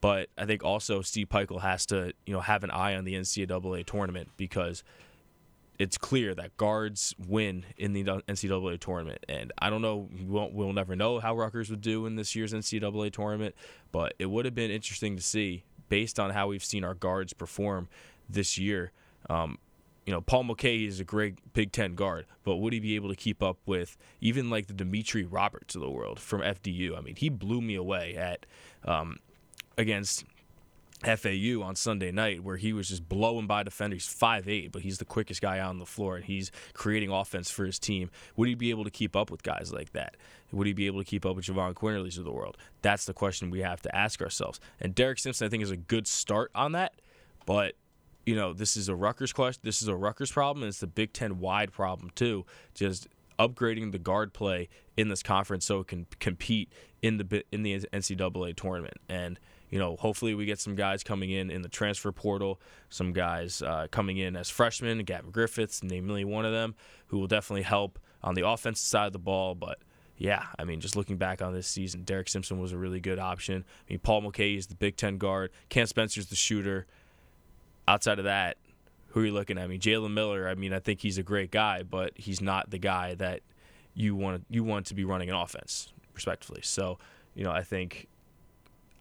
But 0.00 0.28
I 0.36 0.44
think 0.44 0.64
also 0.64 1.02
Steve 1.02 1.28
Pikiell 1.28 1.60
has 1.60 1.86
to 1.86 2.12
you 2.26 2.34
know 2.34 2.40
have 2.40 2.64
an 2.64 2.70
eye 2.70 2.94
on 2.94 3.04
the 3.04 3.14
NCAA 3.14 3.86
tournament 3.86 4.30
because 4.36 4.82
it's 5.78 5.98
clear 5.98 6.34
that 6.34 6.56
guards 6.56 7.14
win 7.26 7.64
in 7.76 7.92
the 7.92 8.04
NCAA 8.04 8.78
tournament. 8.78 9.24
And 9.28 9.52
I 9.58 9.70
don't 9.70 9.82
know, 9.82 10.08
we 10.12 10.24
won't, 10.24 10.54
we'll 10.54 10.72
never 10.72 10.94
know 10.94 11.18
how 11.18 11.36
Rutgers 11.36 11.68
would 11.70 11.80
do 11.80 12.06
in 12.06 12.16
this 12.16 12.36
year's 12.36 12.52
NCAA 12.52 13.12
tournament, 13.12 13.54
but 13.90 14.14
it 14.18 14.26
would 14.26 14.44
have 14.44 14.54
been 14.54 14.70
interesting 14.70 15.16
to 15.16 15.22
see 15.22 15.64
based 15.88 16.20
on 16.20 16.30
how 16.30 16.48
we've 16.48 16.64
seen 16.64 16.84
our 16.84 16.94
guards 16.94 17.32
perform 17.32 17.88
this 18.28 18.56
year. 18.56 18.92
Um, 19.28 19.58
you 20.06 20.12
know, 20.12 20.20
Paul 20.20 20.44
Mulcahy 20.44 20.86
is 20.86 21.00
a 21.00 21.04
great 21.04 21.52
Big 21.52 21.72
Ten 21.72 21.94
guard, 21.94 22.26
but 22.44 22.56
would 22.56 22.72
he 22.72 22.80
be 22.80 22.94
able 22.94 23.08
to 23.08 23.16
keep 23.16 23.42
up 23.42 23.58
with 23.66 23.96
even 24.20 24.50
like 24.50 24.66
the 24.66 24.74
Demetre 24.74 25.26
Roberts 25.30 25.74
of 25.74 25.80
the 25.80 25.90
world 25.90 26.20
from 26.20 26.40
FDU? 26.42 26.96
I 26.96 27.00
mean, 27.00 27.16
he 27.16 27.28
blew 27.28 27.60
me 27.60 27.74
away 27.74 28.16
at 28.16 28.44
um, 28.84 29.18
against 29.78 30.24
FAU 31.02 31.62
on 31.62 31.74
Sunday 31.74 32.10
night, 32.10 32.42
where 32.42 32.56
he 32.56 32.72
was 32.72 32.88
just 32.88 33.08
blowing 33.08 33.46
by 33.46 33.62
defenders. 33.62 34.06
He's 34.06 34.18
5'8, 34.18 34.72
but 34.72 34.82
he's 34.82 34.98
the 34.98 35.04
quickest 35.04 35.40
guy 35.40 35.58
out 35.58 35.70
on 35.70 35.78
the 35.78 35.86
floor, 35.86 36.16
and 36.16 36.24
he's 36.24 36.50
creating 36.72 37.10
offense 37.10 37.50
for 37.50 37.64
his 37.64 37.78
team. 37.78 38.10
Would 38.36 38.48
he 38.48 38.54
be 38.54 38.70
able 38.70 38.84
to 38.84 38.90
keep 38.90 39.16
up 39.16 39.30
with 39.30 39.42
guys 39.42 39.72
like 39.72 39.92
that? 39.92 40.16
Would 40.52 40.66
he 40.66 40.72
be 40.72 40.86
able 40.86 41.00
to 41.00 41.04
keep 41.04 41.26
up 41.26 41.36
with 41.36 41.46
Jahvon 41.46 41.74
Quinerly's 41.74 42.18
of 42.18 42.24
the 42.24 42.32
world? 42.32 42.56
That's 42.82 43.06
the 43.06 43.12
question 43.12 43.50
we 43.50 43.60
have 43.60 43.82
to 43.82 43.94
ask 43.94 44.22
ourselves. 44.22 44.60
And 44.80 44.94
Derek 44.94 45.18
Simpson, 45.18 45.46
I 45.46 45.50
think, 45.50 45.62
is 45.62 45.70
a 45.70 45.76
good 45.76 46.06
start 46.06 46.50
on 46.54 46.72
that, 46.72 46.94
but 47.44 47.74
you 48.26 48.34
know, 48.34 48.52
this 48.52 48.76
is 48.76 48.88
a 48.88 48.94
Rutgers 48.94 49.32
question. 49.32 49.60
This 49.64 49.82
is 49.82 49.88
a 49.88 49.94
Rutgers 49.94 50.32
problem, 50.32 50.62
and 50.62 50.68
it's 50.68 50.80
the 50.80 50.86
Big 50.86 51.12
Ten 51.12 51.38
wide 51.38 51.72
problem 51.72 52.10
too. 52.14 52.44
Just 52.74 53.08
upgrading 53.38 53.92
the 53.92 53.98
guard 53.98 54.32
play 54.32 54.68
in 54.96 55.08
this 55.08 55.22
conference 55.22 55.64
so 55.64 55.80
it 55.80 55.88
can 55.88 56.06
compete 56.20 56.72
in 57.02 57.18
the 57.18 57.44
in 57.52 57.62
the 57.62 57.80
NCAA 57.80 58.56
tournament. 58.56 58.96
And 59.08 59.38
you 59.70 59.78
know, 59.78 59.96
hopefully 59.96 60.34
we 60.34 60.46
get 60.46 60.60
some 60.60 60.76
guys 60.76 61.02
coming 61.02 61.30
in 61.30 61.50
in 61.50 61.62
the 61.62 61.68
transfer 61.68 62.12
portal, 62.12 62.60
some 62.90 63.12
guys 63.12 63.60
uh, 63.60 63.88
coming 63.90 64.18
in 64.18 64.36
as 64.36 64.48
freshmen, 64.48 64.98
Gavin 65.04 65.30
Griffiths, 65.30 65.82
namely 65.82 66.24
one 66.24 66.44
of 66.44 66.52
them, 66.52 66.74
who 67.08 67.18
will 67.18 67.26
definitely 67.26 67.62
help 67.62 67.98
on 68.22 68.34
the 68.34 68.46
offensive 68.46 68.86
side 68.86 69.06
of 69.06 69.12
the 69.12 69.18
ball. 69.18 69.54
But 69.54 69.78
yeah, 70.16 70.44
I 70.58 70.64
mean, 70.64 70.80
just 70.80 70.96
looking 70.96 71.16
back 71.16 71.42
on 71.42 71.52
this 71.52 71.66
season, 71.66 72.04
Derek 72.04 72.28
Simpson 72.28 72.60
was 72.60 72.72
a 72.72 72.78
really 72.78 73.00
good 73.00 73.18
option. 73.18 73.64
I 73.66 73.92
mean, 73.92 73.98
Paul 73.98 74.20
Mulcahy 74.20 74.56
is 74.56 74.68
the 74.68 74.76
Big 74.76 74.96
Ten 74.96 75.18
guard, 75.18 75.50
Cam 75.70 75.86
Spencer's 75.86 76.26
the 76.26 76.36
shooter 76.36 76.86
outside 77.86 78.18
of 78.18 78.24
that, 78.24 78.56
who 79.08 79.20
are 79.20 79.26
you 79.26 79.32
looking 79.32 79.58
at? 79.58 79.64
I 79.64 79.66
mean, 79.68 79.80
Jalen 79.80 80.12
Miller. 80.12 80.48
I 80.48 80.54
mean, 80.54 80.72
I 80.72 80.80
think 80.80 81.00
he's 81.00 81.18
a 81.18 81.22
great 81.22 81.50
guy, 81.50 81.84
but 81.84 82.12
he's 82.16 82.40
not 82.40 82.70
the 82.70 82.78
guy 82.78 83.14
that 83.14 83.40
you 83.94 84.16
want 84.16 84.44
you 84.50 84.64
want 84.64 84.86
to 84.86 84.94
be 84.94 85.04
running 85.04 85.30
an 85.30 85.36
offense, 85.36 85.92
respectfully. 86.14 86.60
So, 86.62 86.98
you 87.34 87.44
know, 87.44 87.52
I 87.52 87.62
think. 87.62 88.08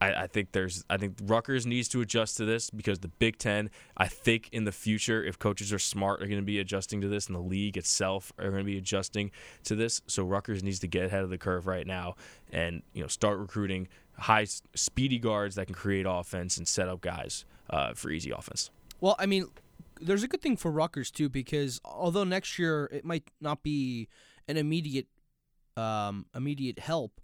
I, 0.01 0.27
think 0.27 0.51
there's. 0.51 0.83
I 0.89 0.97
think 0.97 1.15
Rutgers 1.23 1.65
needs 1.65 1.87
to 1.87 2.01
adjust 2.01 2.35
to 2.35 2.43
this 2.43 2.69
because 2.69 2.99
the 2.99 3.07
Big 3.07 3.37
Ten. 3.37 3.69
I 3.95 4.07
think 4.07 4.49
in 4.51 4.65
the 4.65 4.73
future, 4.73 5.23
if 5.23 5.39
coaches 5.39 5.71
are 5.71 5.79
smart, 5.79 6.21
are 6.21 6.25
going 6.25 6.41
to 6.41 6.45
be 6.45 6.59
adjusting 6.59 6.99
to 6.99 7.07
this, 7.07 7.27
and 7.27 7.35
the 7.37 7.41
league 7.41 7.77
itself 7.77 8.33
are 8.37 8.49
going 8.49 8.65
to 8.65 8.65
be 8.65 8.77
adjusting 8.77 9.31
to 9.63 9.77
this. 9.77 10.01
So 10.07 10.25
Rutgers 10.25 10.61
needs 10.61 10.79
to 10.79 10.87
get 10.87 11.05
ahead 11.05 11.23
of 11.23 11.29
the 11.29 11.37
curve 11.37 11.67
right 11.67 11.87
now, 11.87 12.15
and 12.51 12.83
you 12.91 13.01
know, 13.01 13.07
start 13.07 13.39
recruiting 13.39 13.87
high, 14.19 14.45
speedy 14.75 15.19
guards 15.19 15.55
that 15.55 15.67
can 15.67 15.75
create 15.75 16.05
offense 16.05 16.57
and 16.57 16.67
set 16.67 16.89
up 16.89 16.99
guys 16.99 17.45
uh, 17.73 17.93
for 17.95 18.11
easy 18.11 18.31
offense. 18.31 18.69
Well, 19.01 19.15
I 19.17 19.25
mean, 19.25 19.47
there's 19.99 20.23
a 20.23 20.27
good 20.27 20.41
thing 20.41 20.57
for 20.57 20.71
Rutgers 20.71 21.09
too 21.09 21.27
because 21.27 21.81
although 21.83 22.23
next 22.23 22.59
year 22.59 22.87
it 22.91 23.03
might 23.03 23.23
not 23.41 23.63
be 23.63 24.07
an 24.47 24.57
immediate 24.57 25.07
um, 25.75 26.27
immediate 26.35 26.77
help, 26.77 27.19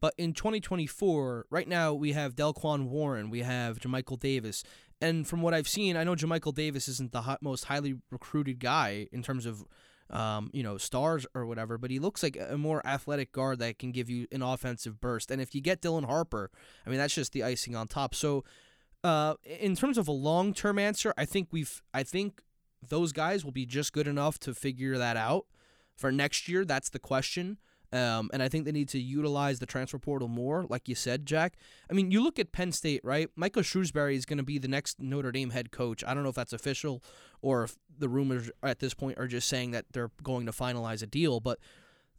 but 0.00 0.12
in 0.18 0.34
2024, 0.34 1.46
right 1.48 1.66
now 1.66 1.94
we 1.94 2.12
have 2.12 2.36
Delquan 2.36 2.88
Warren, 2.88 3.30
we 3.30 3.40
have 3.40 3.78
Jamichael 3.78 4.20
Davis, 4.20 4.62
and 5.00 5.26
from 5.26 5.40
what 5.40 5.54
I've 5.54 5.68
seen, 5.68 5.96
I 5.96 6.04
know 6.04 6.14
Jamichael 6.14 6.54
Davis 6.54 6.88
isn't 6.88 7.12
the 7.12 7.22
hot, 7.22 7.42
most 7.42 7.64
highly 7.64 7.94
recruited 8.10 8.60
guy 8.60 9.08
in 9.12 9.22
terms 9.22 9.46
of 9.46 9.64
um, 10.10 10.50
you 10.52 10.62
know, 10.62 10.78
stars 10.78 11.26
or 11.34 11.46
whatever, 11.46 11.78
but 11.78 11.90
he 11.90 11.98
looks 11.98 12.22
like 12.22 12.38
a 12.38 12.56
more 12.56 12.86
athletic 12.86 13.32
guard 13.32 13.58
that 13.58 13.80
can 13.80 13.90
give 13.90 14.08
you 14.08 14.28
an 14.30 14.40
offensive 14.40 15.00
burst. 15.00 15.32
And 15.32 15.42
if 15.42 15.52
you 15.52 15.60
get 15.60 15.82
Dylan 15.82 16.04
Harper, 16.04 16.50
I 16.86 16.90
mean, 16.90 16.98
that's 16.98 17.14
just 17.14 17.32
the 17.32 17.42
icing 17.42 17.74
on 17.74 17.88
top. 17.88 18.14
So 18.14 18.44
uh, 19.04 19.34
in 19.44 19.76
terms 19.76 19.98
of 19.98 20.08
a 20.08 20.12
long 20.12 20.54
term 20.54 20.78
answer, 20.78 21.12
I 21.16 21.24
think 21.24 21.48
we've 21.50 21.82
I 21.94 22.02
think 22.02 22.42
those 22.86 23.12
guys 23.12 23.44
will 23.44 23.52
be 23.52 23.66
just 23.66 23.92
good 23.92 24.06
enough 24.08 24.38
to 24.40 24.54
figure 24.54 24.98
that 24.98 25.16
out 25.16 25.46
for 25.96 26.12
next 26.12 26.48
year. 26.48 26.64
That's 26.64 26.90
the 26.90 26.98
question. 26.98 27.58
Um, 27.92 28.30
and 28.32 28.42
I 28.42 28.48
think 28.48 28.64
they 28.64 28.72
need 28.72 28.88
to 28.90 28.98
utilize 28.98 29.58
the 29.58 29.66
transfer 29.66 29.98
portal 29.98 30.28
more, 30.28 30.66
like 30.68 30.88
you 30.88 30.94
said, 30.94 31.24
Jack. 31.24 31.54
I 31.88 31.94
mean, 31.94 32.10
you 32.10 32.22
look 32.22 32.38
at 32.38 32.52
Penn 32.52 32.72
State, 32.72 33.00
right? 33.04 33.30
Michael 33.36 33.62
Shrewsberry 33.62 34.16
is 34.16 34.26
going 34.26 34.38
to 34.38 34.44
be 34.44 34.58
the 34.58 34.68
next 34.68 35.00
Notre 35.00 35.30
Dame 35.30 35.50
head 35.50 35.70
coach. 35.70 36.02
I 36.04 36.12
don't 36.12 36.24
know 36.24 36.28
if 36.28 36.34
that's 36.34 36.52
official 36.52 37.02
or 37.40 37.64
if 37.64 37.76
the 37.96 38.08
rumors 38.08 38.50
at 38.62 38.80
this 38.80 38.92
point 38.92 39.18
are 39.18 39.28
just 39.28 39.48
saying 39.48 39.70
that 39.70 39.86
they're 39.92 40.10
going 40.22 40.46
to 40.46 40.52
finalize 40.52 41.02
a 41.02 41.06
deal, 41.06 41.38
but 41.38 41.60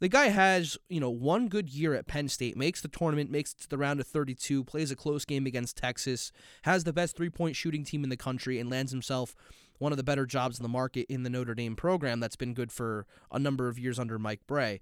the 0.00 0.08
guy 0.08 0.28
has, 0.28 0.76
you 0.88 1.00
know, 1.00 1.10
one 1.10 1.48
good 1.48 1.70
year 1.70 1.94
at 1.94 2.06
Penn 2.06 2.28
State, 2.28 2.56
makes 2.56 2.80
the 2.80 2.88
tournament, 2.88 3.30
makes 3.30 3.52
it 3.52 3.60
to 3.60 3.68
the 3.68 3.78
round 3.78 4.00
of 4.00 4.06
32, 4.06 4.64
plays 4.64 4.90
a 4.90 4.96
close 4.96 5.24
game 5.24 5.46
against 5.46 5.76
Texas, 5.76 6.32
has 6.62 6.84
the 6.84 6.92
best 6.92 7.16
three 7.16 7.30
point 7.30 7.56
shooting 7.56 7.84
team 7.84 8.04
in 8.04 8.10
the 8.10 8.16
country, 8.16 8.58
and 8.58 8.70
lands 8.70 8.92
himself 8.92 9.34
one 9.78 9.92
of 9.92 9.96
the 9.96 10.04
better 10.04 10.26
jobs 10.26 10.58
in 10.58 10.62
the 10.62 10.68
market 10.68 11.06
in 11.08 11.22
the 11.22 11.30
Notre 11.30 11.54
Dame 11.54 11.76
program 11.76 12.20
that's 12.20 12.36
been 12.36 12.54
good 12.54 12.72
for 12.72 13.06
a 13.30 13.38
number 13.38 13.68
of 13.68 13.78
years 13.78 13.98
under 13.98 14.18
Mike 14.18 14.40
Brey. 14.46 14.80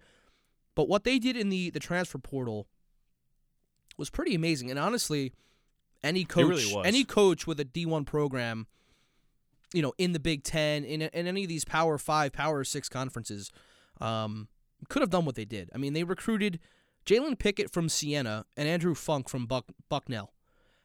But 0.75 0.89
what 0.89 1.05
they 1.05 1.19
did 1.19 1.37
in 1.37 1.49
the, 1.49 1.71
the 1.71 1.81
transfer 1.81 2.19
portal 2.19 2.67
was 3.97 4.11
pretty 4.11 4.35
amazing. 4.35 4.71
And 4.71 4.79
honestly, 4.79 5.33
any 6.03 6.25
coach 6.25 6.49
really 6.49 6.87
any 6.87 7.05
coach 7.05 7.47
with 7.47 7.59
a 7.61 7.65
D1 7.65 8.07
program, 8.07 8.67
you 9.73 9.83
know, 9.83 9.93
in 9.99 10.13
the 10.13 10.21
Big 10.21 10.45
Ten, 10.45 10.85
in, 10.85 11.03
in 11.03 11.27
any 11.27 11.43
of 11.43 11.49
these 11.49 11.65
Power 11.65 11.99
Five, 11.99 12.33
Power 12.33 12.65
Six 12.65 12.89
conferences, 12.89 13.51
um, 14.01 14.49
could 14.89 15.03
have 15.03 15.11
done 15.11 15.25
what 15.25 15.35
they 15.35 15.45
did. 15.45 15.71
I 15.75 15.79
mean, 15.79 15.93
they 15.93 16.05
recruited 16.05 16.61
Jalen 17.05 17.39
Pickett 17.39 17.73
from 17.73 17.89
Siena 17.89 18.45
and 18.57 18.69
Andrew 18.69 18.95
Funk 18.95 19.29
from 19.29 19.47
Buck, 19.47 19.67
Bucknell. 19.89 20.33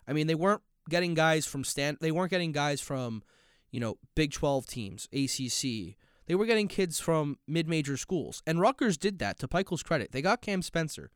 I 0.08 0.14
mean, 0.14 0.28
they 0.28 0.36
weren't 0.36 0.62
getting 0.90 1.14
guys 1.14 1.46
from 1.46 1.64
Stan. 1.64 1.98
They 2.00 2.12
weren't 2.12 2.32
getting 2.32 2.52
guys 2.52 2.82
from, 2.82 3.24
you 3.72 3.80
know, 3.80 3.98
Big 4.16 4.32
Twelve 4.32 4.66
teams, 4.66 5.08
ACC. 5.14 5.96
They 6.28 6.36
were 6.36 6.46
getting 6.46 6.68
kids 6.68 7.00
from 7.00 7.40
mid-major 7.48 7.98
schools, 7.98 8.42
and 8.48 8.62
Rutgers 8.62 8.98
did 8.98 9.20
that. 9.20 9.38
To 9.40 9.48
Pikiell's 9.48 9.84
credit, 9.84 10.12
they 10.12 10.22
got 10.22 10.42
Cam 10.42 10.62
Spencer, 10.62 11.12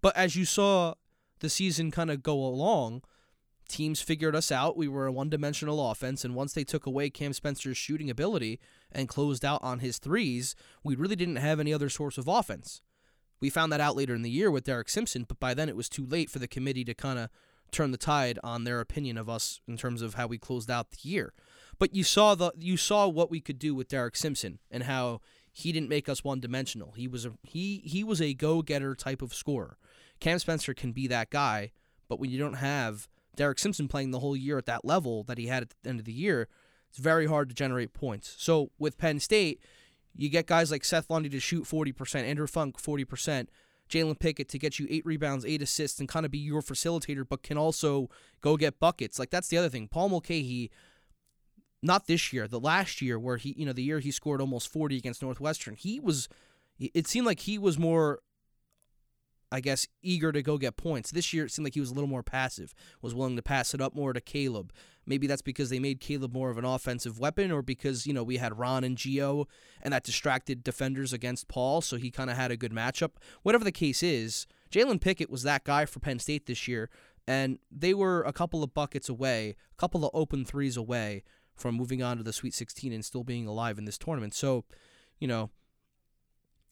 but 0.00 0.16
as 0.16 0.34
you 0.34 0.44
saw 0.44 0.94
the 1.40 1.48
season 1.48 1.90
kind 1.90 2.10
of 2.10 2.22
go 2.22 2.34
along, 2.44 3.02
teams 3.68 4.00
figured 4.00 4.36
us 4.36 4.52
out. 4.52 4.76
We 4.76 4.88
were 4.88 5.06
a 5.06 5.12
one 5.12 5.28
dimensional 5.28 5.90
offense, 5.90 6.24
and 6.24 6.34
once 6.34 6.52
they 6.52 6.64
took 6.64 6.86
away 6.86 7.10
Cam 7.10 7.32
Spencer's 7.32 7.76
shooting 7.76 8.10
ability 8.10 8.60
and 8.92 9.08
closed 9.08 9.44
out 9.44 9.62
on 9.62 9.80
his 9.80 9.98
threes, 9.98 10.54
we 10.82 10.96
really 10.96 11.16
didn't 11.16 11.36
have 11.36 11.60
any 11.60 11.72
other 11.72 11.88
source 11.88 12.18
of 12.18 12.28
offense. 12.28 12.82
We 13.40 13.50
found 13.50 13.72
that 13.72 13.80
out 13.80 13.96
later 13.96 14.14
in 14.14 14.22
the 14.22 14.30
year 14.30 14.50
with 14.50 14.64
Derek 14.64 14.88
Simpson, 14.88 15.24
but 15.28 15.40
by 15.40 15.54
then 15.54 15.68
it 15.68 15.76
was 15.76 15.88
too 15.88 16.06
late 16.06 16.30
for 16.30 16.38
the 16.38 16.48
committee 16.48 16.84
to 16.84 16.94
kind 16.94 17.18
of 17.18 17.28
turn 17.70 17.90
the 17.90 17.98
tide 17.98 18.38
on 18.42 18.64
their 18.64 18.80
opinion 18.80 19.18
of 19.18 19.28
us 19.28 19.60
in 19.66 19.76
terms 19.76 20.02
of 20.02 20.14
how 20.14 20.26
we 20.26 20.38
closed 20.38 20.70
out 20.70 20.90
the 20.90 21.08
year. 21.08 21.32
But 21.78 21.94
you 21.94 22.04
saw 22.04 22.34
the 22.34 22.52
you 22.58 22.76
saw 22.76 23.06
what 23.08 23.30
we 23.30 23.40
could 23.40 23.58
do 23.58 23.74
with 23.74 23.88
Derek 23.88 24.16
Simpson 24.16 24.60
and 24.70 24.84
how 24.84 25.20
he 25.52 25.72
didn't 25.72 25.88
make 25.88 26.08
us 26.08 26.24
one 26.24 26.40
dimensional. 26.40 26.92
He 26.96 27.08
was 27.08 27.26
a 27.26 27.32
he 27.42 27.82
he 27.84 28.02
was 28.02 28.22
a 28.22 28.34
go 28.34 28.62
getter 28.62 28.94
type 28.94 29.20
of 29.20 29.34
scorer. 29.34 29.76
Cam 30.20 30.38
Spencer 30.38 30.72
can 30.72 30.92
be 30.92 31.06
that 31.08 31.28
guy, 31.28 31.72
but 32.08 32.18
when 32.18 32.30
you 32.30 32.38
don't 32.38 32.54
have 32.54 33.08
Derek 33.36 33.58
Simpson 33.58 33.88
playing 33.88 34.10
the 34.10 34.20
whole 34.20 34.36
year 34.36 34.58
at 34.58 34.66
that 34.66 34.84
level 34.84 35.22
that 35.24 35.38
he 35.38 35.46
had 35.46 35.62
at 35.62 35.74
the 35.82 35.88
end 35.88 36.00
of 36.00 36.06
the 36.06 36.12
year, 36.12 36.48
it's 36.88 36.98
very 36.98 37.26
hard 37.26 37.48
to 37.48 37.54
generate 37.54 37.92
points. 37.92 38.34
So 38.38 38.70
with 38.78 38.98
Penn 38.98 39.20
State, 39.20 39.60
you 40.14 40.28
get 40.28 40.46
guys 40.46 40.70
like 40.70 40.84
Seth 40.84 41.10
Lundy 41.10 41.28
to 41.28 41.40
shoot 41.40 41.64
40%, 41.64 42.24
Andrew 42.24 42.46
Funk 42.46 42.80
40%, 42.80 43.48
Jalen 43.88 44.18
Pickett 44.18 44.48
to 44.48 44.58
get 44.58 44.78
you 44.78 44.86
eight 44.90 45.06
rebounds, 45.06 45.44
eight 45.44 45.62
assists, 45.62 46.00
and 46.00 46.08
kind 46.08 46.26
of 46.26 46.32
be 46.32 46.38
your 46.38 46.62
facilitator, 46.62 47.24
but 47.28 47.42
can 47.42 47.58
also 47.58 48.08
go 48.40 48.56
get 48.56 48.80
buckets. 48.80 49.18
Like 49.18 49.30
that's 49.30 49.48
the 49.48 49.58
other 49.58 49.68
thing. 49.68 49.88
Paul 49.88 50.08
Mulcahy, 50.08 50.70
not 51.82 52.06
this 52.06 52.32
year, 52.32 52.48
the 52.48 52.58
last 52.58 53.00
year 53.00 53.18
where 53.18 53.36
he, 53.36 53.54
you 53.56 53.66
know, 53.66 53.72
the 53.72 53.82
year 53.82 54.00
he 54.00 54.10
scored 54.10 54.40
almost 54.40 54.72
40 54.72 54.96
against 54.96 55.22
Northwestern, 55.22 55.76
he 55.76 56.00
was, 56.00 56.28
it 56.78 57.06
seemed 57.06 57.26
like 57.26 57.40
he 57.40 57.58
was 57.58 57.78
more 57.78 58.20
I 59.52 59.60
guess, 59.60 59.86
eager 60.02 60.32
to 60.32 60.42
go 60.42 60.58
get 60.58 60.76
points. 60.76 61.10
This 61.10 61.32
year, 61.32 61.46
it 61.46 61.52
seemed 61.52 61.64
like 61.64 61.74
he 61.74 61.80
was 61.80 61.90
a 61.90 61.94
little 61.94 62.08
more 62.08 62.22
passive, 62.22 62.74
was 63.00 63.14
willing 63.14 63.36
to 63.36 63.42
pass 63.42 63.74
it 63.74 63.80
up 63.80 63.94
more 63.94 64.12
to 64.12 64.20
Caleb. 64.20 64.72
Maybe 65.06 65.26
that's 65.26 65.42
because 65.42 65.70
they 65.70 65.78
made 65.78 66.00
Caleb 66.00 66.32
more 66.32 66.50
of 66.50 66.58
an 66.58 66.64
offensive 66.64 67.20
weapon, 67.20 67.52
or 67.52 67.62
because, 67.62 68.06
you 68.06 68.12
know, 68.12 68.24
we 68.24 68.38
had 68.38 68.58
Ron 68.58 68.82
and 68.82 68.98
Geo, 68.98 69.46
and 69.82 69.92
that 69.94 70.02
distracted 70.02 70.64
defenders 70.64 71.12
against 71.12 71.46
Paul, 71.46 71.80
so 71.80 71.96
he 71.96 72.10
kind 72.10 72.28
of 72.28 72.36
had 72.36 72.50
a 72.50 72.56
good 72.56 72.72
matchup. 72.72 73.12
Whatever 73.42 73.64
the 73.64 73.72
case 73.72 74.02
is, 74.02 74.46
Jalen 74.70 75.00
Pickett 75.00 75.30
was 75.30 75.44
that 75.44 75.64
guy 75.64 75.84
for 75.84 76.00
Penn 76.00 76.18
State 76.18 76.46
this 76.46 76.66
year, 76.66 76.90
and 77.28 77.58
they 77.70 77.94
were 77.94 78.22
a 78.22 78.32
couple 78.32 78.64
of 78.64 78.74
buckets 78.74 79.08
away, 79.08 79.54
a 79.72 79.76
couple 79.76 80.04
of 80.04 80.10
open 80.12 80.44
threes 80.44 80.76
away 80.76 81.22
from 81.54 81.74
moving 81.74 82.02
on 82.02 82.16
to 82.16 82.22
the 82.22 82.32
Sweet 82.32 82.54
16 82.54 82.92
and 82.92 83.04
still 83.04 83.24
being 83.24 83.46
alive 83.46 83.78
in 83.78 83.84
this 83.84 83.98
tournament. 83.98 84.34
So, 84.34 84.64
you 85.18 85.26
know, 85.26 85.50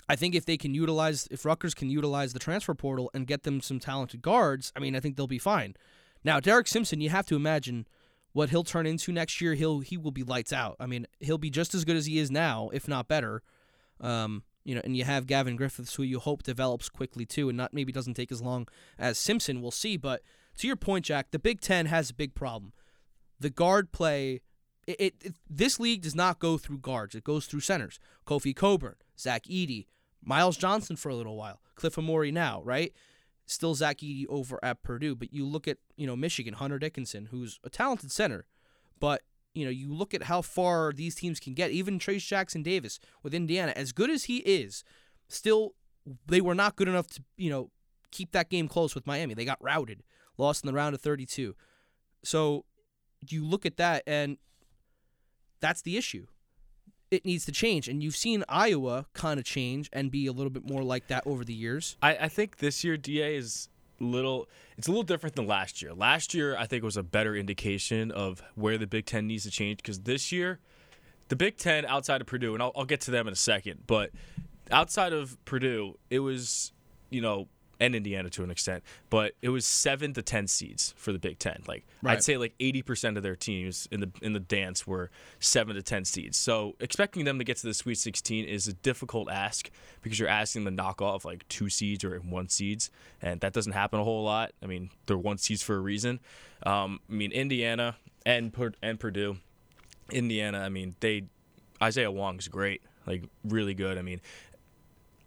I 0.09 0.17
think 0.17 0.35
if 0.35 0.45
they 0.45 0.57
can 0.57 0.75
utilize, 0.75 1.27
if 1.31 1.45
Rutgers 1.45 1.75
can 1.75 1.91
utilize 1.91 2.33
the 2.33 2.39
transfer 2.39 2.75
portal 2.75 3.11
and 3.15 3.27
get 3.27 3.43
them 3.45 3.61
some 3.61 3.81
talented 3.81 4.23
guards, 4.23 4.73
I 4.77 4.81
mean, 4.81 4.95
I 4.95 5.01
think 5.01 5.17
they'll 5.17 5.27
be 5.27 5.39
fine. 5.39 5.75
Now, 6.23 6.41
Derek 6.41 6.67
Simpson, 6.67 7.01
you 7.01 7.11
have 7.11 7.27
to 7.27 7.37
imagine 7.37 7.87
what 8.33 8.51
he'll 8.51 8.65
turn 8.65 8.87
into 8.87 9.13
next 9.13 9.41
year. 9.41 9.55
He'll 9.55 9.81
he 9.81 9.97
will 9.97 10.11
be 10.11 10.23
lights 10.23 10.53
out. 10.53 10.77
I 10.79 10.87
mean, 10.87 11.07
he'll 11.21 11.39
be 11.39 11.51
just 11.51 11.75
as 11.75 11.85
good 11.85 11.97
as 11.97 12.07
he 12.07 12.19
is 12.19 12.31
now, 12.31 12.71
if 12.73 12.87
not 12.87 13.09
better. 13.09 13.43
Um, 14.01 14.43
you 14.65 14.75
know, 14.75 14.81
and 14.85 14.97
you 14.97 15.05
have 15.05 15.27
Gavin 15.27 15.57
Griffiths, 15.57 15.95
who 15.95 16.03
you 16.03 16.19
hope 16.19 16.43
develops 16.43 16.89
quickly 16.89 17.25
too, 17.25 17.49
and 17.49 17.57
not 17.57 17.73
maybe 17.73 17.93
doesn't 17.93 18.15
take 18.15 18.33
as 18.33 18.43
long 18.43 18.67
as 18.99 19.19
Simpson. 19.19 19.63
We'll 19.63 19.71
see. 19.71 19.97
But 19.97 20.23
to 20.59 20.67
your 20.67 20.77
point, 20.77 21.05
Jack, 21.07 21.31
the 21.31 21.39
Big 21.39 21.61
Ten 21.61 21.87
has 21.87 22.11
a 22.11 22.15
big 22.15 22.35
problem. 22.35 22.73
The 23.39 23.51
guard 23.51 23.93
play. 23.93 24.41
It, 24.87 25.01
it, 25.01 25.15
it 25.23 25.35
this 25.49 25.81
league 25.81 26.03
does 26.03 26.15
not 26.15 26.39
go 26.39 26.59
through 26.59 26.79
guards. 26.79 27.15
It 27.15 27.25
goes 27.25 27.47
through 27.47 27.61
centers. 27.61 27.99
Kofi 28.27 28.55
Cockburn, 28.55 28.97
Zach 29.19 29.45
Edey, 29.45 29.87
Myles 30.25 30.57
Johnson 30.57 30.97
for 30.97 31.09
a 31.09 31.15
little 31.15 31.37
while, 31.37 31.61
Cliff 31.75 31.97
Omoruyi 31.97 32.33
now, 32.33 32.63
right? 32.63 32.93
Still 33.47 33.75
Zach 33.75 33.99
Edey 33.99 34.25
over 34.29 34.59
at 34.63 34.83
Purdue, 34.83 35.15
but 35.15 35.33
you 35.33 35.47
look 35.47 35.69
at 35.69 35.79
you 35.97 36.07
know 36.07 36.17
Michigan, 36.17 36.55
Hunter 36.55 36.79
Dickinson, 36.79 37.27
who's 37.27 37.61
a 37.63 37.71
talented 37.71 38.11
center, 38.11 38.47
but 38.99 39.23
you 39.55 39.65
know 39.65 39.71
you 39.71 39.93
look 39.93 40.15
at 40.15 40.25
how 40.25 40.41
far 40.41 40.93
these 40.93 41.15
teams 41.15 41.39
can 41.41 41.55
get. 41.55 41.71
Even 41.71 41.99
Trayce 41.99 42.27
Jackson 42.27 42.63
Davis 42.63 42.99
with 43.23 43.35
Indiana, 43.35 43.73
as 43.77 43.93
good 43.93 44.11
as 44.11 44.25
he 44.25 44.39
is, 44.39 44.83
still 45.29 45.75
they 46.27 46.41
were 46.41 46.55
not 46.55 46.77
good 46.77 46.89
enough 46.89 47.07
to 47.09 47.23
you 47.37 47.51
know 47.51 47.71
keep 48.11 48.33
that 48.33 48.49
game 48.49 48.69
close 48.69 48.95
with 48.95 49.07
Miami. 49.07 49.35
They 49.35 49.45
got 49.45 49.63
routed, 49.63 50.03
lost 50.39 50.65
in 50.65 50.69
the 50.69 50.73
round 50.73 50.95
of 50.95 51.01
32. 51.03 51.55
So 52.23 52.65
you 53.29 53.45
look 53.45 53.67
at 53.67 53.77
that, 53.77 54.03
and 54.07 54.39
that's 55.61 55.83
the 55.83 55.97
issue 55.97 56.27
it 57.11 57.25
needs 57.25 57.45
to 57.47 57.53
change. 57.53 57.89
And 57.89 58.03
you've 58.03 58.17
seen 58.17 58.45
Iowa 58.49 59.07
kind 59.13 59.39
of 59.39 59.47
change 59.47 59.89
and 59.93 60.11
be 60.11 60.27
a 60.27 60.33
little 60.33 60.51
bit 60.51 60.69
more 60.69 60.83
like 60.83 61.09
that 61.09 61.27
over 61.27 61.45
the 61.45 61.55
years. 61.55 61.97
I, 62.03 62.17
I 62.17 62.29
think 62.29 62.59
this 62.59 62.85
year 62.85 62.97
Da 62.97 63.37
is 63.37 63.69
little 64.01 64.49
it's 64.77 64.89
a 64.89 64.91
little 64.91 65.05
different 65.05 65.37
than 65.37 65.47
last 65.47 65.81
year. 65.81 65.95
Last 65.95 66.35
year 66.35 66.57
I 66.57 66.67
think 66.67 66.83
was 66.83 66.97
a 66.97 67.03
better 67.03 67.37
indication 67.37 68.11
of 68.11 68.43
where 68.55 68.77
the 68.77 68.87
Big 68.87 69.07
Ten 69.07 69.27
needs 69.27 69.45
to 69.45 69.51
change 69.51 69.79
because 69.79 70.01
this 70.01 70.33
year 70.33 70.59
the 71.29 71.37
Big 71.37 71.57
Ten 71.57 71.85
outside 71.87 72.21
of 72.21 72.27
Purdue, 72.27 72.55
and 72.55 72.63
I'll, 72.63 72.73
I'll 72.77 72.85
get 72.85 73.01
to 73.03 73.11
them 73.11 73.27
in 73.27 73.33
a 73.33 73.37
second, 73.37 73.85
but 73.87 74.11
outside 74.71 75.13
of 75.13 75.43
Purdue, 75.45 75.97
it 76.11 76.19
was 76.19 76.73
you 77.11 77.21
know 77.21 77.49
and 77.85 77.95
Indiana 77.95 78.31
to 78.31 78.43
an 78.43 78.51
extent, 78.51 78.83
but 79.11 79.33
it 79.43 79.51
was 79.51 79.67
seven 79.67 80.13
to 80.15 80.23
ten 80.23 80.47
seeds 80.47 80.95
for 80.97 81.13
the 81.13 81.19
Big 81.19 81.39
Ten. 81.39 81.63
Like 81.67 81.85
Right. 82.03 82.15
I'd 82.15 82.25
say, 82.25 82.37
like 82.37 82.55
eighty 82.61 82.83
percent 82.83 83.17
of 83.17 83.23
their 83.23 83.37
teams 83.37 83.89
in 83.91 84.01
the 84.01 84.11
in 84.23 84.33
the 84.33 84.41
dance 84.41 84.87
were 84.87 85.11
seven 85.39 85.75
to 85.77 85.83
ten 85.83 86.05
seeds. 86.05 86.37
So 86.39 86.77
expecting 86.81 87.25
them 87.25 87.39
to 87.39 87.45
get 87.45 87.57
to 87.59 87.67
the 87.67 87.75
Sweet 87.75 87.99
Sixteen 87.99 88.45
is 88.45 88.69
a 88.69 88.73
difficult 88.73 89.31
ask 89.31 89.71
because 90.03 90.19
you're 90.19 90.29
asking 90.29 90.65
them 90.65 90.77
to 90.77 90.83
knock 90.83 91.01
off 91.03 91.25
like 91.25 91.47
two 91.49 91.69
seeds 91.69 92.05
or 92.05 92.17
one 92.19 92.49
seeds, 92.49 92.91
and 93.23 93.41
that 93.41 93.53
doesn't 93.53 93.73
happen 93.73 94.01
a 94.01 94.05
whole 94.05 94.25
lot. 94.25 94.53
I 94.63 94.67
mean, 94.67 94.91
they're 95.07 95.19
one 95.19 95.39
seeds 95.39 95.63
for 95.63 95.77
a 95.77 95.81
reason. 95.81 96.21
Um, 96.65 97.01
I 97.11 97.13
mean, 97.13 97.33
Indiana 97.33 97.97
and 98.25 98.55
and 98.83 99.01
Purdue, 99.01 99.37
Indiana. 100.11 100.61
I 100.61 100.69
mean, 100.69 100.97
they 101.01 101.25
Isaiah 101.83 102.11
Wong's 102.11 102.49
great, 102.49 102.83
like 103.07 103.25
really 103.45 103.75
good. 103.75 103.99
I 103.99 104.03
mean, 104.03 104.21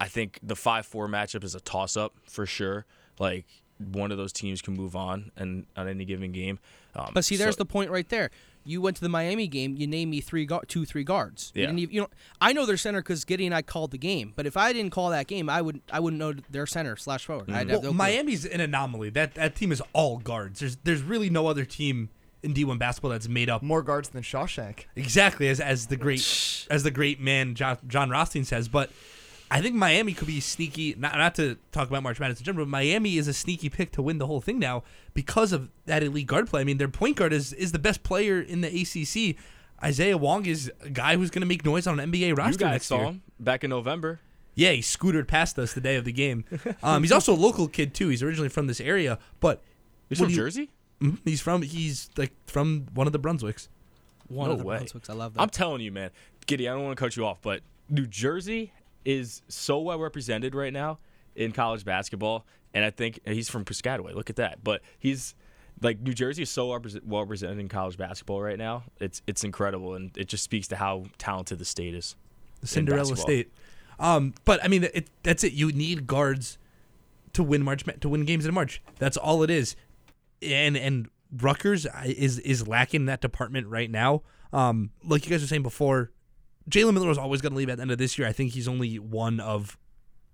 I 0.00 0.08
think 0.08 0.38
the 0.42 0.56
five 0.56 0.86
four 0.86 1.08
matchup 1.08 1.44
is 1.44 1.54
a 1.54 1.60
toss 1.60 1.96
up 1.96 2.14
for 2.24 2.46
sure. 2.46 2.86
Like 3.18 3.46
one 3.78 4.10
of 4.10 4.18
those 4.18 4.32
teams 4.32 4.60
can 4.62 4.74
move 4.74 4.94
on 4.96 5.30
and 5.36 5.66
on 5.76 5.88
any 5.88 6.04
given 6.04 6.32
game. 6.32 6.58
Um, 6.94 7.10
But 7.14 7.24
see, 7.24 7.36
there's 7.36 7.54
so- 7.54 7.58
the 7.60 7.66
point 7.66 7.90
right 7.90 8.08
there. 8.08 8.30
You 8.64 8.82
went 8.82 8.96
to 8.96 9.02
the 9.02 9.08
Miami 9.08 9.46
game. 9.46 9.76
You 9.78 9.86
named 9.86 10.10
me 10.10 10.20
three, 10.20 10.44
gu- 10.44 10.60
two, 10.68 10.84
three 10.84 11.04
guards. 11.04 11.52
You 11.54 11.62
Yeah. 11.62 11.66
didn't 11.68 11.78
even, 11.78 11.94
you 11.94 12.00
know, 12.02 12.10
I 12.40 12.52
know 12.52 12.66
their 12.66 12.76
center 12.76 13.00
because 13.00 13.24
Giddy 13.24 13.46
and 13.46 13.54
I 13.54 13.62
called 13.62 13.92
the 13.92 13.98
game. 13.98 14.34
But 14.36 14.46
if 14.46 14.58
I 14.58 14.74
didn't 14.74 14.90
call 14.90 15.08
that 15.10 15.26
game, 15.26 15.48
I 15.48 15.62
would, 15.62 15.80
I 15.90 16.00
wouldn't 16.00 16.18
know 16.18 16.34
their 16.50 16.66
center 16.66 16.94
slash 16.96 17.24
forward. 17.24 17.50
I'd 17.50 17.70
have 17.70 17.82
Well, 17.82 17.92
no. 17.92 17.92
Miami's 17.94 18.44
an 18.44 18.60
anomaly. 18.60 19.08
That 19.10 19.34
that 19.36 19.54
team 19.56 19.72
is 19.72 19.80
all 19.94 20.18
guards. 20.18 20.60
There's 20.60 20.76
there's 20.84 21.02
really 21.02 21.30
no 21.30 21.46
other 21.46 21.64
team 21.64 22.10
in 22.42 22.52
D1 22.52 22.78
basketball 22.78 23.12
that's 23.12 23.28
made 23.28 23.48
up 23.48 23.62
More 23.62 23.82
guards 23.82 24.10
than 24.10 24.22
Shawshank. 24.22 24.80
exactly 24.96 25.48
as 25.48 25.60
as 25.60 25.86
the 25.86 25.96
great 25.96 26.66
as 26.68 26.82
the 26.82 26.90
great 26.90 27.20
man 27.20 27.54
John, 27.54 27.78
Jon 27.86 28.10
Rothstein 28.10 28.44
says. 28.44 28.68
But 28.68 28.90
I 29.50 29.62
think 29.62 29.74
Miami 29.74 30.12
could 30.12 30.26
be 30.26 30.40
sneaky. 30.40 30.94
Not 30.98 31.16
not 31.16 31.34
to 31.36 31.56
talk 31.72 31.88
about 31.88 32.02
March 32.02 32.20
Madness 32.20 32.38
in 32.40 32.44
general, 32.44 32.66
but 32.66 32.70
Miami 32.70 33.16
is 33.16 33.28
a 33.28 33.32
sneaky 33.32 33.68
pick 33.70 33.92
to 33.92 34.02
win 34.02 34.18
the 34.18 34.26
whole 34.26 34.40
thing 34.40 34.58
now 34.58 34.82
because 35.14 35.52
of 35.52 35.70
that 35.86 36.02
elite 36.02 36.26
guard 36.26 36.48
play. 36.48 36.60
I 36.60 36.64
mean, 36.64 36.78
their 36.78 36.88
point 36.88 37.16
guard 37.16 37.32
is 37.32 37.52
is 37.54 37.72
the 37.72 37.78
best 37.78 38.02
player 38.02 38.40
in 38.40 38.60
the 38.60 38.68
ACC. 38.68 39.36
Isaiah 39.82 40.18
Wong 40.18 40.44
is 40.44 40.70
a 40.82 40.90
guy 40.90 41.16
who's 41.16 41.30
going 41.30 41.40
to 41.42 41.46
make 41.46 41.64
noise 41.64 41.86
on 41.86 41.98
an 42.00 42.10
NBA 42.12 42.36
roster 42.36 42.52
you 42.52 42.58
guys 42.58 42.72
next 42.72 42.86
saw 42.86 42.96
year. 42.96 43.04
him 43.06 43.22
back 43.40 43.62
in 43.64 43.70
November. 43.70 44.20
Yeah, 44.54 44.72
he 44.72 44.80
scootered 44.80 45.28
past 45.28 45.56
us 45.58 45.72
the 45.72 45.80
day 45.80 45.94
of 45.96 46.04
the 46.04 46.10
game. 46.12 46.44
Um, 46.82 47.02
he's 47.02 47.12
also 47.12 47.32
a 47.32 47.36
local 47.36 47.68
kid 47.68 47.94
too. 47.94 48.08
He's 48.08 48.22
originally 48.24 48.48
from 48.48 48.66
this 48.66 48.80
area, 48.80 49.18
but 49.40 49.62
He's 50.08 50.18
from 50.18 50.30
you- 50.30 50.36
Jersey. 50.36 50.70
Mhm, 51.00 51.18
He's 51.24 51.40
from 51.40 51.62
he's 51.62 52.10
like 52.16 52.32
from 52.46 52.86
one 52.92 53.06
of 53.06 53.12
the 53.12 53.20
Brunswicks. 53.20 53.68
One 54.26 54.48
No 54.48 54.54
of 54.54 54.58
the 54.58 54.64
way. 54.64 54.78
Brunswicks. 54.78 55.08
I 55.08 55.12
love 55.12 55.34
that. 55.34 55.40
I'm 55.40 55.48
telling 55.48 55.80
you, 55.80 55.92
man, 55.92 56.10
Giddy. 56.46 56.68
I 56.68 56.72
don't 56.74 56.82
want 56.84 56.98
to 56.98 57.00
cut 57.02 57.16
you 57.16 57.24
off, 57.24 57.38
but 57.40 57.60
New 57.88 58.04
Jersey 58.06 58.72
is 59.08 59.40
so 59.48 59.80
well 59.80 59.98
represented 59.98 60.54
right 60.54 60.72
now 60.72 60.98
in 61.34 61.52
college 61.52 61.82
basketball, 61.82 62.44
and 62.74 62.84
I 62.84 62.90
think 62.90 63.20
and 63.24 63.34
he's 63.34 63.48
from 63.48 63.64
Piscataway. 63.64 64.14
Look 64.14 64.28
at 64.28 64.36
that, 64.36 64.62
but 64.62 64.82
he's 64.98 65.34
like 65.80 66.00
New 66.00 66.12
Jersey 66.12 66.42
is 66.42 66.50
so 66.50 66.66
well 66.68 67.22
represented 67.22 67.58
in 67.58 67.68
college 67.68 67.96
basketball 67.96 68.42
right 68.42 68.58
now. 68.58 68.84
It's 69.00 69.22
it's 69.26 69.44
incredible, 69.44 69.94
and 69.94 70.14
it 70.16 70.28
just 70.28 70.44
speaks 70.44 70.68
to 70.68 70.76
how 70.76 71.04
talented 71.16 71.58
the 71.58 71.64
state 71.64 71.94
is. 71.94 72.16
the 72.60 72.66
Cinderella. 72.66 73.16
State. 73.16 73.50
Um, 73.98 74.34
but 74.44 74.62
I 74.62 74.68
mean, 74.68 74.84
it, 74.84 75.08
that's 75.22 75.42
it. 75.42 75.54
You 75.54 75.72
need 75.72 76.06
guards 76.06 76.58
to 77.32 77.42
win 77.42 77.62
March 77.62 77.84
to 78.00 78.08
win 78.10 78.26
games 78.26 78.44
in 78.44 78.52
March. 78.52 78.82
That's 78.98 79.16
all 79.16 79.42
it 79.42 79.48
is. 79.48 79.74
And 80.42 80.76
and 80.76 81.08
Rutgers 81.34 81.86
is 82.04 82.38
is 82.40 82.68
lacking 82.68 83.02
in 83.02 83.06
that 83.06 83.22
department 83.22 83.68
right 83.68 83.90
now. 83.90 84.22
Um, 84.52 84.90
like 85.02 85.24
you 85.24 85.30
guys 85.30 85.40
were 85.40 85.46
saying 85.46 85.62
before, 85.62 86.10
Jalen 86.68 86.94
Miller 86.94 87.08
was 87.08 87.18
always 87.18 87.40
going 87.40 87.52
to 87.52 87.58
leave 87.58 87.70
at 87.70 87.76
the 87.76 87.82
end 87.82 87.90
of 87.90 87.98
this 87.98 88.18
year. 88.18 88.26
I 88.28 88.32
think 88.32 88.52
he's 88.52 88.68
only 88.68 88.98
one 88.98 89.40
of 89.40 89.78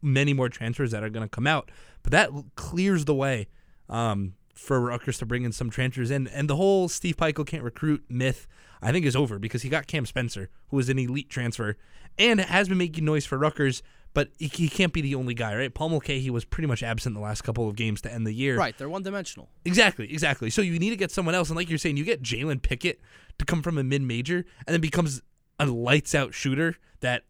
many 0.02 0.34
more 0.34 0.48
transfers 0.48 0.90
that 0.90 1.02
are 1.02 1.08
going 1.08 1.24
to 1.24 1.28
come 1.28 1.46
out, 1.46 1.70
but 2.02 2.12
that 2.12 2.30
clears 2.56 3.04
the 3.06 3.14
way 3.14 3.48
um, 3.88 4.34
for 4.54 4.80
Rutgers 4.80 5.18
to 5.18 5.26
bring 5.26 5.44
in 5.44 5.52
some 5.52 5.70
transfers 5.70 6.10
in. 6.10 6.26
And 6.28 6.48
the 6.48 6.56
whole 6.56 6.88
Steve 6.88 7.16
Pikiell 7.16 7.46
can't 7.46 7.62
recruit 7.62 8.04
myth, 8.08 8.46
I 8.82 8.92
think, 8.92 9.06
is 9.06 9.16
over 9.16 9.38
because 9.38 9.62
he 9.62 9.68
got 9.68 9.86
Cam 9.86 10.06
Spencer, 10.06 10.50
who 10.68 10.78
is 10.78 10.88
an 10.88 10.98
elite 10.98 11.30
transfer 11.30 11.76
and 12.18 12.40
has 12.40 12.68
been 12.68 12.78
making 12.78 13.04
noise 13.04 13.24
for 13.24 13.38
Rutgers. 13.38 13.82
But 14.12 14.28
he, 14.38 14.46
he 14.46 14.68
can't 14.68 14.92
be 14.92 15.00
the 15.00 15.16
only 15.16 15.34
guy, 15.34 15.56
right? 15.56 15.74
Paul 15.74 15.88
Mulcahy 15.88 16.30
was 16.30 16.44
pretty 16.44 16.68
much 16.68 16.84
absent 16.84 17.16
the 17.16 17.20
last 17.20 17.42
couple 17.42 17.68
of 17.68 17.74
games 17.74 18.00
to 18.02 18.12
end 18.12 18.24
the 18.24 18.32
year. 18.32 18.56
right. 18.56 18.76
They're 18.78 18.88
one 18.88 19.02
dimensional. 19.02 19.48
Exactly, 19.64 20.12
exactly. 20.12 20.50
So 20.50 20.62
you 20.62 20.78
need 20.78 20.90
to 20.90 20.96
get 20.96 21.10
someone 21.10 21.34
else, 21.34 21.48
and 21.48 21.56
like 21.56 21.68
you're 21.68 21.78
saying, 21.78 21.96
you 21.96 22.04
get 22.04 22.22
Jalen 22.22 22.62
Pickett 22.62 23.00
to 23.40 23.44
come 23.44 23.60
from 23.60 23.76
a 23.76 23.82
mid 23.82 24.02
major 24.02 24.44
and 24.68 24.72
then 24.72 24.80
becomes 24.80 25.20
a 25.58 25.66
lights 25.66 26.14
out 26.14 26.34
shooter 26.34 26.76
that 27.00 27.24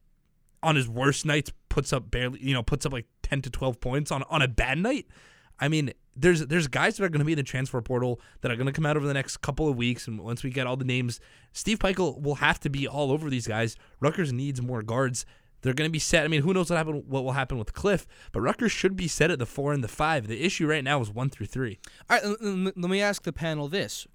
on 0.63 0.77
his 0.77 0.89
worst 0.89 1.27
nights 1.27 1.53
puts 1.69 1.93
up 1.93 2.11
barely, 2.11 2.41
you 2.43 2.55
know, 2.55 2.63
puts 2.63 2.87
up 2.87 2.93
like 2.93 3.07
ten 3.23 3.43
to 3.43 3.51
twelve 3.51 3.81
points 3.81 4.11
on 4.11 4.23
on 4.25 4.43
a 4.43 4.49
bad 4.49 4.79
night. 4.79 5.07
I 5.61 5.69
mean, 5.69 5.93
there's 6.17 6.47
there's 6.47 6.69
guys 6.69 6.97
that 6.97 7.05
are 7.05 7.09
going 7.09 7.21
to 7.21 7.25
be 7.25 7.33
in 7.33 7.37
the 7.37 7.43
transfer 7.43 7.81
portal 7.81 8.21
that 8.41 8.51
are 8.51 8.57
going 8.57 8.67
to 8.67 8.73
come 8.73 8.87
out 8.87 8.97
over 8.97 9.07
the 9.07 9.15
next 9.15 9.39
couple 9.39 9.69
of 9.69 9.77
weeks, 9.77 10.07
and 10.07 10.21
once 10.21 10.43
we 10.43 10.51
get 10.51 10.67
all 10.67 10.77
the 10.77 10.85
names, 10.85 11.21
Steve 11.53 11.79
Pikiell 11.79 12.21
will 12.21 12.37
have 12.37 12.61
to 12.61 12.71
be 12.71 12.87
all 12.89 13.11
over 13.11 13.31
these 13.31 13.47
guys. 13.47 13.77
Rutgers 14.01 14.33
needs 14.33 14.63
more 14.63 14.83
guards. 14.83 15.27
They're 15.63 15.75
going 15.75 15.89
to 15.89 15.93
be 15.93 15.99
set. 15.99 16.25
I 16.25 16.29
mean, 16.29 16.43
who 16.43 16.53
knows 16.53 16.69
what 16.69 16.77
happen? 16.77 17.05
What 17.09 17.25
will 17.25 17.33
happen 17.33 17.59
with 17.59 17.73
Cliff? 17.73 18.07
But 18.33 18.43
Rutgers 18.43 18.71
should 18.71 18.97
be 18.97 19.09
set 19.09 19.31
at 19.31 19.39
the 19.39 19.47
four 19.47 19.73
and 19.73 19.83
the 19.83 19.89
five. 19.89 20.29
The 20.29 20.45
issue 20.45 20.67
right 20.67 20.85
now 20.85 21.01
is 21.01 21.11
one 21.11 21.31
through 21.31 21.47
three. 21.47 21.79
All 22.11 22.19
right, 22.19 22.37
let 22.41 22.77
me 22.77 23.01
ask 23.01 23.23
the 23.23 23.33
panel 23.33 23.69
this: 23.69 24.07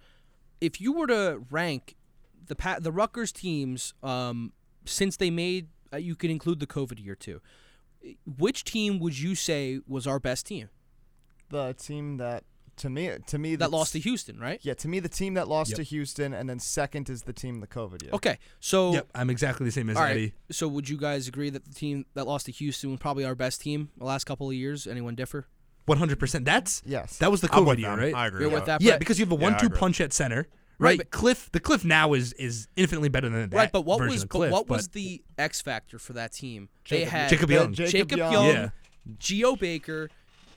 If 0.61 0.79
you 0.79 0.93
were 0.93 1.07
to 1.07 1.41
rank 1.49 1.95
the 2.49 2.55
pa- 2.55 2.79
the 2.79 2.91
Rutgers 2.91 3.31
teams 3.31 3.93
um, 4.03 4.51
since 4.85 5.15
they 5.17 5.29
made, 5.31 5.69
uh, 5.93 5.97
you 5.97 6.15
could 6.15 6.29
include 6.29 6.59
the 6.59 6.67
COVID 6.67 7.03
year 7.03 7.15
too. 7.15 7.39
which 8.37 8.63
team 8.63 8.99
would 8.99 9.17
you 9.19 9.35
say 9.35 9.79
was 9.87 10.07
our 10.07 10.19
best 10.19 10.45
team 10.45 10.69
The 11.49 11.73
team 11.73 12.17
that 12.17 12.43
to 12.77 12.89
me 12.89 13.11
to 13.27 13.37
me 13.37 13.55
that 13.57 13.71
lost 13.71 13.91
to 13.93 13.99
Houston, 13.99 14.39
right? 14.39 14.59
Yeah, 14.63 14.73
to 14.75 14.87
me 14.87 14.99
the 15.01 15.09
team 15.09 15.33
that 15.33 15.47
lost 15.49 15.71
Yep. 15.71 15.77
to 15.77 15.83
Houston, 15.83 16.33
and 16.33 16.49
then 16.49 16.59
second 16.59 17.09
is 17.09 17.23
the 17.23 17.33
team 17.33 17.59
the 17.59 17.67
COVID 17.67 18.03
year. 18.03 18.11
Okay, 18.13 18.37
so 18.61 18.93
Yep, 18.93 19.09
I'm 19.15 19.29
exactly 19.29 19.65
the 19.65 19.71
same 19.71 19.89
as 19.89 19.97
all 19.97 20.03
right. 20.03 20.11
Eddie. 20.11 20.33
So 20.51 20.67
would 20.69 20.87
you 20.87 20.95
guys 20.97 21.27
agree 21.27 21.49
that 21.49 21.65
the 21.65 21.73
team 21.73 22.05
that 22.13 22.25
lost 22.25 22.45
to 22.45 22.53
Houston 22.53 22.91
was 22.91 22.99
probably 23.01 23.25
our 23.25 23.35
best 23.35 23.59
team 23.61 23.89
the 23.97 24.05
last 24.05 24.23
couple 24.25 24.47
of 24.47 24.55
years? 24.55 24.87
Anyone 24.87 25.15
differ? 25.15 25.47
100%. 25.87 26.45
That's 26.45 26.81
Yes. 26.85 27.17
that 27.17 27.31
was 27.31 27.41
the 27.41 27.49
COVID 27.49 27.79
year, 27.79 27.97
right? 27.97 28.13
I 28.13 28.27
agree. 28.27 28.41
You're 28.41 28.49
with 28.49 28.59
with 28.61 28.65
that, 28.67 28.81
yeah, 28.81 28.97
because 28.97 29.19
you 29.19 29.25
have 29.25 29.31
a 29.31 29.35
one-two 29.35 29.65
agree. 29.65 29.77
punch 29.79 29.99
at 29.99 30.13
center, 30.13 30.47
Right, 30.79 30.89
right? 30.91 30.97
but- 30.99 31.11
Cliff, 31.11 31.49
the 31.51 31.59
Cliff 31.59 31.83
now 31.85 32.13
is 32.13 32.33
is 32.33 32.67
infinitely 32.75 33.09
better 33.09 33.29
than 33.29 33.49
that. 33.49 33.55
right, 33.55 33.71
but 33.71 33.81
what 33.81 33.99
was 34.01 34.23
of 34.23 34.29
but 34.29 34.49
what 34.51 34.67
but 34.67 34.77
was 34.77 34.87
the 34.89 35.21
X 35.37 35.61
factor 35.61 35.99
for 35.99 36.13
that 36.13 36.31
team? 36.33 36.69
Jacob- 36.85 37.05
they 37.05 37.09
had 37.11 37.29
Jacob 37.29 37.51
Young. 37.51 37.73
Jacob, 37.73 37.91
Jacob 37.91 38.17
Young. 38.17 38.31
Young, 38.33 38.45
Yeah. 38.47 38.69
Geo 39.17 39.55
Baker, 39.55 40.09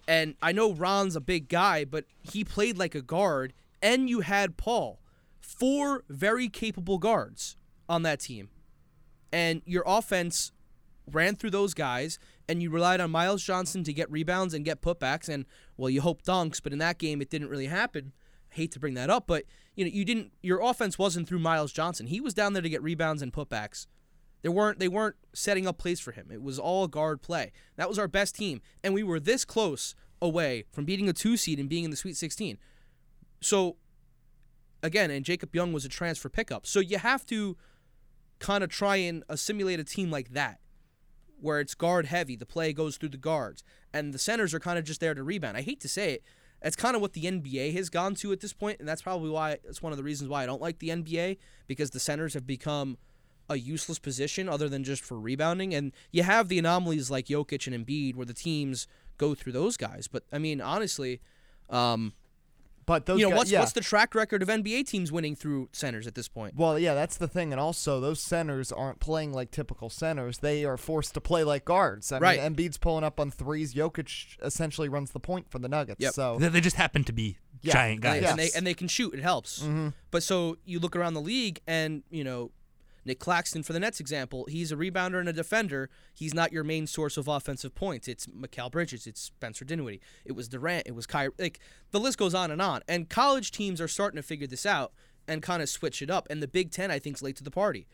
and 0.07 0.35
I 0.43 0.53
know 0.53 0.73
Ron's 0.73 1.17
a 1.17 1.21
big 1.21 1.49
guy, 1.49 1.85
but 1.85 2.05
he 2.21 2.45
played 2.45 2.79
like 2.79 2.95
a 2.95 3.03
guard, 3.03 3.53
and 3.83 4.09
you 4.09 4.21
had 4.21 4.57
Paul. 4.57 5.01
Four 5.41 6.05
very 6.09 6.49
capable 6.49 6.99
guards 6.99 7.57
on 7.89 8.03
that 8.03 8.21
team. 8.21 8.49
And 9.33 9.63
your 9.65 9.83
offense 9.87 10.53
ran 11.11 11.35
through 11.37 11.51
those 11.51 11.75
guys, 11.75 12.19
and 12.49 12.63
you 12.63 12.71
relied 12.71 13.01
on 13.01 13.11
Myles 13.11 13.43
Johnson 13.43 13.83
to 13.85 13.93
get 13.93 14.11
rebounds 14.11 14.55
and 14.55 14.65
get 14.65 14.83
putbacks, 14.83 15.29
and 15.29 15.47
well, 15.77 15.91
you 15.91 16.01
hope 16.01 16.23
dunks, 16.23 16.63
but 16.63 16.73
in 16.73 16.79
that 16.79 16.99
game 16.99 17.21
it 17.23 17.31
didn't 17.31 17.49
really 17.49 17.67
happen. 17.67 18.13
Hate 18.51 18.71
to 18.73 18.79
bring 18.81 18.95
that 18.95 19.09
up, 19.11 19.27
but 19.27 19.45
you 19.75 19.85
know, 19.85 19.91
you 19.93 20.05
didn't 20.05 20.33
your 20.43 20.61
offense 20.61 20.99
wasn't 20.99 21.29
through 21.29 21.39
Myles 21.39 21.73
Johnson. 21.73 22.07
He 22.07 22.21
was 22.21 22.35
down 22.35 22.53
there 22.53 22.63
to 22.63 22.69
get 22.69 22.83
rebounds 22.83 23.23
and 23.23 23.33
putbacks. 23.33 23.87
They 24.43 24.49
weren't 24.49 24.79
they 24.79 24.89
weren't 24.89 25.17
setting 25.33 25.67
up 25.67 25.79
plays 25.79 26.01
for 26.01 26.13
him. 26.13 26.29
It 26.33 26.43
was 26.43 26.59
all 26.59 26.89
guard 26.89 27.23
play. 27.23 27.53
That 27.77 27.89
was 27.89 27.99
our 27.99 28.09
best 28.09 28.35
team, 28.35 28.61
and 28.83 28.93
we 28.93 29.03
were 29.03 29.21
this 29.21 29.45
close 29.45 29.95
away 30.21 30.65
from 30.71 30.85
beating 30.85 31.09
a 31.09 31.13
two 31.13 31.37
seed 31.37 31.59
and 31.59 31.69
being 31.69 31.85
in 31.85 31.91
the 31.91 31.97
Sweet 31.97 32.17
16. 32.17 32.59
So 33.41 33.77
again, 34.83 35.11
and 35.11 35.25
Jacob 35.25 35.55
Young 35.55 35.73
was 35.73 35.85
a 35.85 35.89
transfer 35.89 36.29
pickup. 36.29 36.67
So 36.67 36.81
you 36.81 36.99
have 36.99 37.25
to 37.27 37.57
kind 38.39 38.65
of 38.65 38.71
try 38.71 38.97
and 38.97 39.23
assimilate 39.29 39.81
a 39.81 39.85
team 39.85 40.11
like 40.11 40.31
that, 40.33 40.59
where 41.41 41.61
it's 41.61 41.75
guard 41.75 42.07
heavy. 42.07 42.37
The 42.37 42.47
play 42.47 42.73
goes 42.73 42.97
through 42.97 43.11
the 43.11 43.17
guards, 43.17 43.63
and 43.93 44.13
the 44.13 44.19
centers 44.19 44.53
are 44.53 44.61
kind 44.61 44.79
of 44.79 44.85
just 44.85 45.01
there 45.01 45.15
to 45.15 45.23
rebound. 45.23 45.57
I 45.57 45.63
hate 45.63 45.81
to 45.81 45.89
say 45.89 46.15
it. 46.15 46.25
That's 46.63 46.77
kind 46.77 46.95
of 46.95 47.03
what 47.03 47.13
the 47.13 47.25
NBA 47.25 47.75
has 47.75 47.91
gone 47.91 48.15
to 48.17 48.33
at 48.33 48.41
this 48.41 48.53
point, 48.53 48.79
and 48.79 48.89
that's 48.89 49.03
probably 49.03 49.31
why 49.31 49.59
it's 49.65 49.83
one 49.83 49.93
of 49.93 49.97
the 49.97 50.05
reasons 50.05 50.31
why 50.31 50.43
I 50.43 50.47
don't 50.47 50.63
like 50.63 50.79
the 50.79 50.91
NBA 50.91 51.39
because 51.67 51.91
the 51.91 52.01
centers 52.01 52.35
have 52.35 52.47
become 52.47 52.99
a 53.49 53.57
useless 53.57 53.99
position 53.99 54.49
other 54.49 54.69
than 54.69 54.85
just 54.85 55.03
for 55.03 55.19
rebounding. 55.19 55.75
And 55.75 55.93
you 56.13 56.23
have 56.23 56.49
the 56.49 56.59
anomalies 56.59 57.11
like 57.11 57.27
Jokic 57.27 57.67
and 57.67 57.87
Embiid 57.87 58.15
where 58.15 58.27
the 58.27 58.35
teams 58.35 58.87
go 59.19 59.35
through 59.35 59.53
those 59.53 59.77
guys. 59.77 60.09
But 60.09 60.23
I 60.33 60.39
mean, 60.39 60.61
honestly, 60.61 61.21
um, 61.69 62.13
But 62.85 63.07
those 63.07 63.21
you 63.21 63.27
know 63.27 63.31
guys, 63.31 63.39
what's 63.39 63.51
yeah. 63.53 63.61
what's 63.61 63.73
the 63.73 63.81
track 63.81 64.15
record 64.15 64.43
of 64.43 64.49
NBA 64.49 64.87
teams 64.89 65.13
winning 65.13 65.37
through 65.37 65.69
centers 65.73 66.07
at 66.07 66.15
this 66.15 66.27
point? 66.29 66.57
Well, 66.57 66.79
yeah, 66.79 66.95
that's 66.95 67.17
the 67.17 67.29
thing, 67.29 67.53
and 67.53 67.61
also 67.61 68.01
those 68.01 68.21
centers 68.21 68.73
aren't 68.73 68.99
playing 68.99 69.33
like 69.33 69.51
typical 69.53 69.89
centers. 69.89 70.39
They 70.39 70.65
are 70.65 70.77
forced 70.77 71.15
to 71.15 71.21
play 71.21 71.45
like 71.45 71.65
guards. 71.65 72.11
I 72.11 72.19
Right. 72.19 72.41
mean, 72.41 72.55
Embiid's 72.55 72.79
pulling 72.79 73.05
up 73.05 73.21
on 73.21 73.31
threes. 73.31 73.73
Jokic 73.75 74.37
essentially 74.43 74.89
runs 74.89 75.13
the 75.13 75.21
point 75.21 75.49
for 75.51 75.59
the 75.61 75.69
Nuggets. 75.69 76.01
Yep. 76.01 76.15
So 76.15 76.39
they 76.39 76.49
they 76.49 76.61
just 76.61 76.77
happen 76.77 77.05
to 77.05 77.13
be 77.13 77.39
Yeah, 77.63 77.73
giant 77.75 78.01
guys. 78.01 78.21
they, 78.23 78.27
and 78.29 78.39
they 78.39 78.45
Yes. 78.45 78.57
and 78.57 78.67
they 78.67 78.75
can 78.75 78.89
shoot. 78.89 79.15
It 79.15 79.21
helps. 79.23 79.61
Mm-hmm. 79.61 79.89
But 80.11 80.23
so 80.25 80.57
you 80.65 80.81
look 80.81 80.97
around 80.97 81.15
the 81.15 81.21
league, 81.21 81.61
and 81.67 82.03
you 82.11 82.25
know, 82.25 82.51
Nick 83.05 83.19
Claxton 83.19 83.63
for 83.63 83.73
the 83.73 83.81
Nets 83.81 84.01
example, 84.01 84.47
he's 84.49 84.71
a 84.71 84.77
rebounder 84.77 85.19
and 85.19 85.29
a 85.29 85.33
defender. 85.33 85.91
He's 86.15 86.35
not 86.35 86.53
your 86.53 86.65
main 86.65 86.87
source 86.87 87.17
of 87.17 87.29
offensive 87.29 87.75
points. 87.75 88.09
It's 88.09 88.27
Mikal 88.27 88.71
Bridges. 88.71 89.07
It's 89.07 89.21
Spencer 89.21 89.65
Dinwiddie. 89.65 90.01
It 90.25 90.33
was 90.33 90.49
Durant. 90.49 90.87
It 90.87 90.95
was 90.95 91.07
Kyrie. 91.07 91.33
Like 91.39 91.59
the 91.91 92.01
list 92.01 92.19
goes 92.19 92.35
on 92.35 92.51
and 92.51 92.63
on. 92.63 92.83
And 92.87 93.09
college 93.09 93.51
teams 93.51 93.81
are 93.81 93.89
starting 93.89 94.17
to 94.17 94.23
figure 94.23 94.47
this 94.47 94.67
out 94.67 94.93
and 95.27 95.43
kind 95.43 95.63
of 95.63 95.69
switch 95.69 96.03
it 96.03 96.11
up. 96.11 96.27
And 96.31 96.43
the 96.43 96.49
Big 96.49 96.71
Ten, 96.71 96.91
I 96.91 96.99
think, 96.99 97.17
is 97.17 97.23
late 97.23 97.37
to 97.37 97.45
the 97.45 97.51
party. 97.51 97.87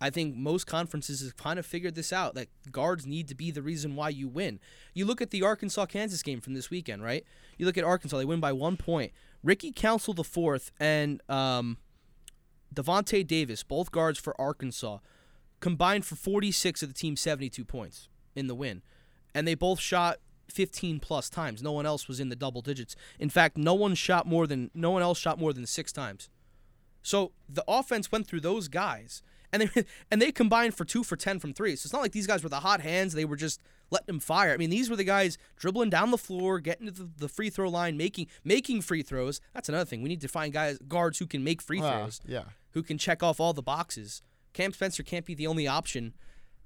I 0.00 0.10
think 0.10 0.36
most 0.36 0.66
conferences 0.66 1.22
have 1.22 1.36
kind 1.36 1.58
of 1.58 1.64
figured 1.64 1.94
this 1.94 2.12
out 2.12 2.34
that 2.34 2.48
guards 2.70 3.06
need 3.06 3.28
to 3.28 3.34
be 3.34 3.50
the 3.50 3.62
reason 3.62 3.94
why 3.94 4.08
you 4.08 4.28
win. 4.28 4.60
You 4.92 5.06
look 5.06 5.22
at 5.22 5.30
the 5.30 5.42
Arkansas 5.42 5.86
Kansas 5.86 6.22
game 6.22 6.40
from 6.40 6.54
this 6.54 6.68
weekend, 6.68 7.02
right? 7.02 7.24
You 7.58 7.66
look 7.66 7.78
at 7.78 7.84
Arkansas, 7.84 8.18
they 8.18 8.24
win 8.24 8.40
by 8.40 8.52
one 8.52 8.76
point. 8.76 9.12
Ricky 9.42 9.72
Council 9.72 10.14
the 10.14 10.24
fourth 10.24 10.72
and 10.80 11.22
um, 11.28 11.78
Davonte 12.74 13.26
Davis, 13.26 13.62
both 13.62 13.90
guards 13.90 14.18
for 14.18 14.38
Arkansas, 14.40 14.98
combined 15.60 16.04
for 16.04 16.16
46 16.16 16.82
of 16.82 16.88
the 16.88 16.94
team's 16.94 17.20
72 17.20 17.64
points 17.64 18.08
in 18.34 18.46
the 18.46 18.54
win. 18.54 18.82
And 19.34 19.46
they 19.48 19.54
both 19.54 19.80
shot 19.80 20.18
15 20.50 21.00
plus 21.00 21.30
times. 21.30 21.62
No 21.62 21.72
one 21.72 21.86
else 21.86 22.06
was 22.06 22.20
in 22.20 22.28
the 22.28 22.36
double 22.36 22.60
digits. 22.60 22.94
In 23.18 23.30
fact, 23.30 23.56
no 23.56 23.74
one 23.74 23.94
shot 23.94 24.26
more 24.26 24.46
than 24.46 24.70
no 24.74 24.90
one 24.90 25.02
else 25.02 25.18
shot 25.18 25.38
more 25.38 25.52
than 25.52 25.66
6 25.66 25.92
times. 25.92 26.28
So 27.04 27.32
the 27.48 27.64
offense 27.68 28.10
went 28.10 28.26
through 28.26 28.40
those 28.40 28.66
guys, 28.68 29.22
and 29.52 29.62
they 29.62 29.84
and 30.10 30.20
they 30.20 30.32
combined 30.32 30.74
for 30.74 30.84
two 30.84 31.04
for 31.04 31.16
ten 31.16 31.38
from 31.38 31.52
three. 31.52 31.76
So 31.76 31.86
it's 31.86 31.92
not 31.92 32.02
like 32.02 32.12
these 32.12 32.26
guys 32.26 32.42
were 32.42 32.48
the 32.48 32.60
hot 32.60 32.80
hands; 32.80 33.12
they 33.12 33.26
were 33.26 33.36
just 33.36 33.60
letting 33.90 34.06
them 34.06 34.20
fire. 34.20 34.52
I 34.52 34.56
mean, 34.56 34.70
these 34.70 34.90
were 34.90 34.96
the 34.96 35.04
guys 35.04 35.38
dribbling 35.56 35.90
down 35.90 36.10
the 36.10 36.18
floor, 36.18 36.58
getting 36.58 36.86
to 36.86 36.92
the, 36.92 37.08
the 37.18 37.28
free 37.28 37.50
throw 37.50 37.68
line, 37.68 37.96
making 37.96 38.26
making 38.42 38.80
free 38.80 39.02
throws. 39.02 39.40
That's 39.52 39.68
another 39.68 39.84
thing. 39.84 40.02
We 40.02 40.08
need 40.08 40.22
to 40.22 40.28
find 40.28 40.52
guys 40.52 40.78
guards 40.88 41.18
who 41.18 41.26
can 41.26 41.44
make 41.44 41.60
free 41.60 41.80
Wow, 41.80 42.00
throws, 42.00 42.20
yeah. 42.26 42.44
Who 42.74 42.82
can 42.82 42.98
check 42.98 43.22
off 43.22 43.40
all 43.40 43.52
the 43.52 43.62
boxes. 43.62 44.20
Cam 44.52 44.72
Spencer 44.72 45.02
can't 45.02 45.24
be 45.24 45.34
the 45.34 45.46
only 45.46 45.66
option. 45.66 46.14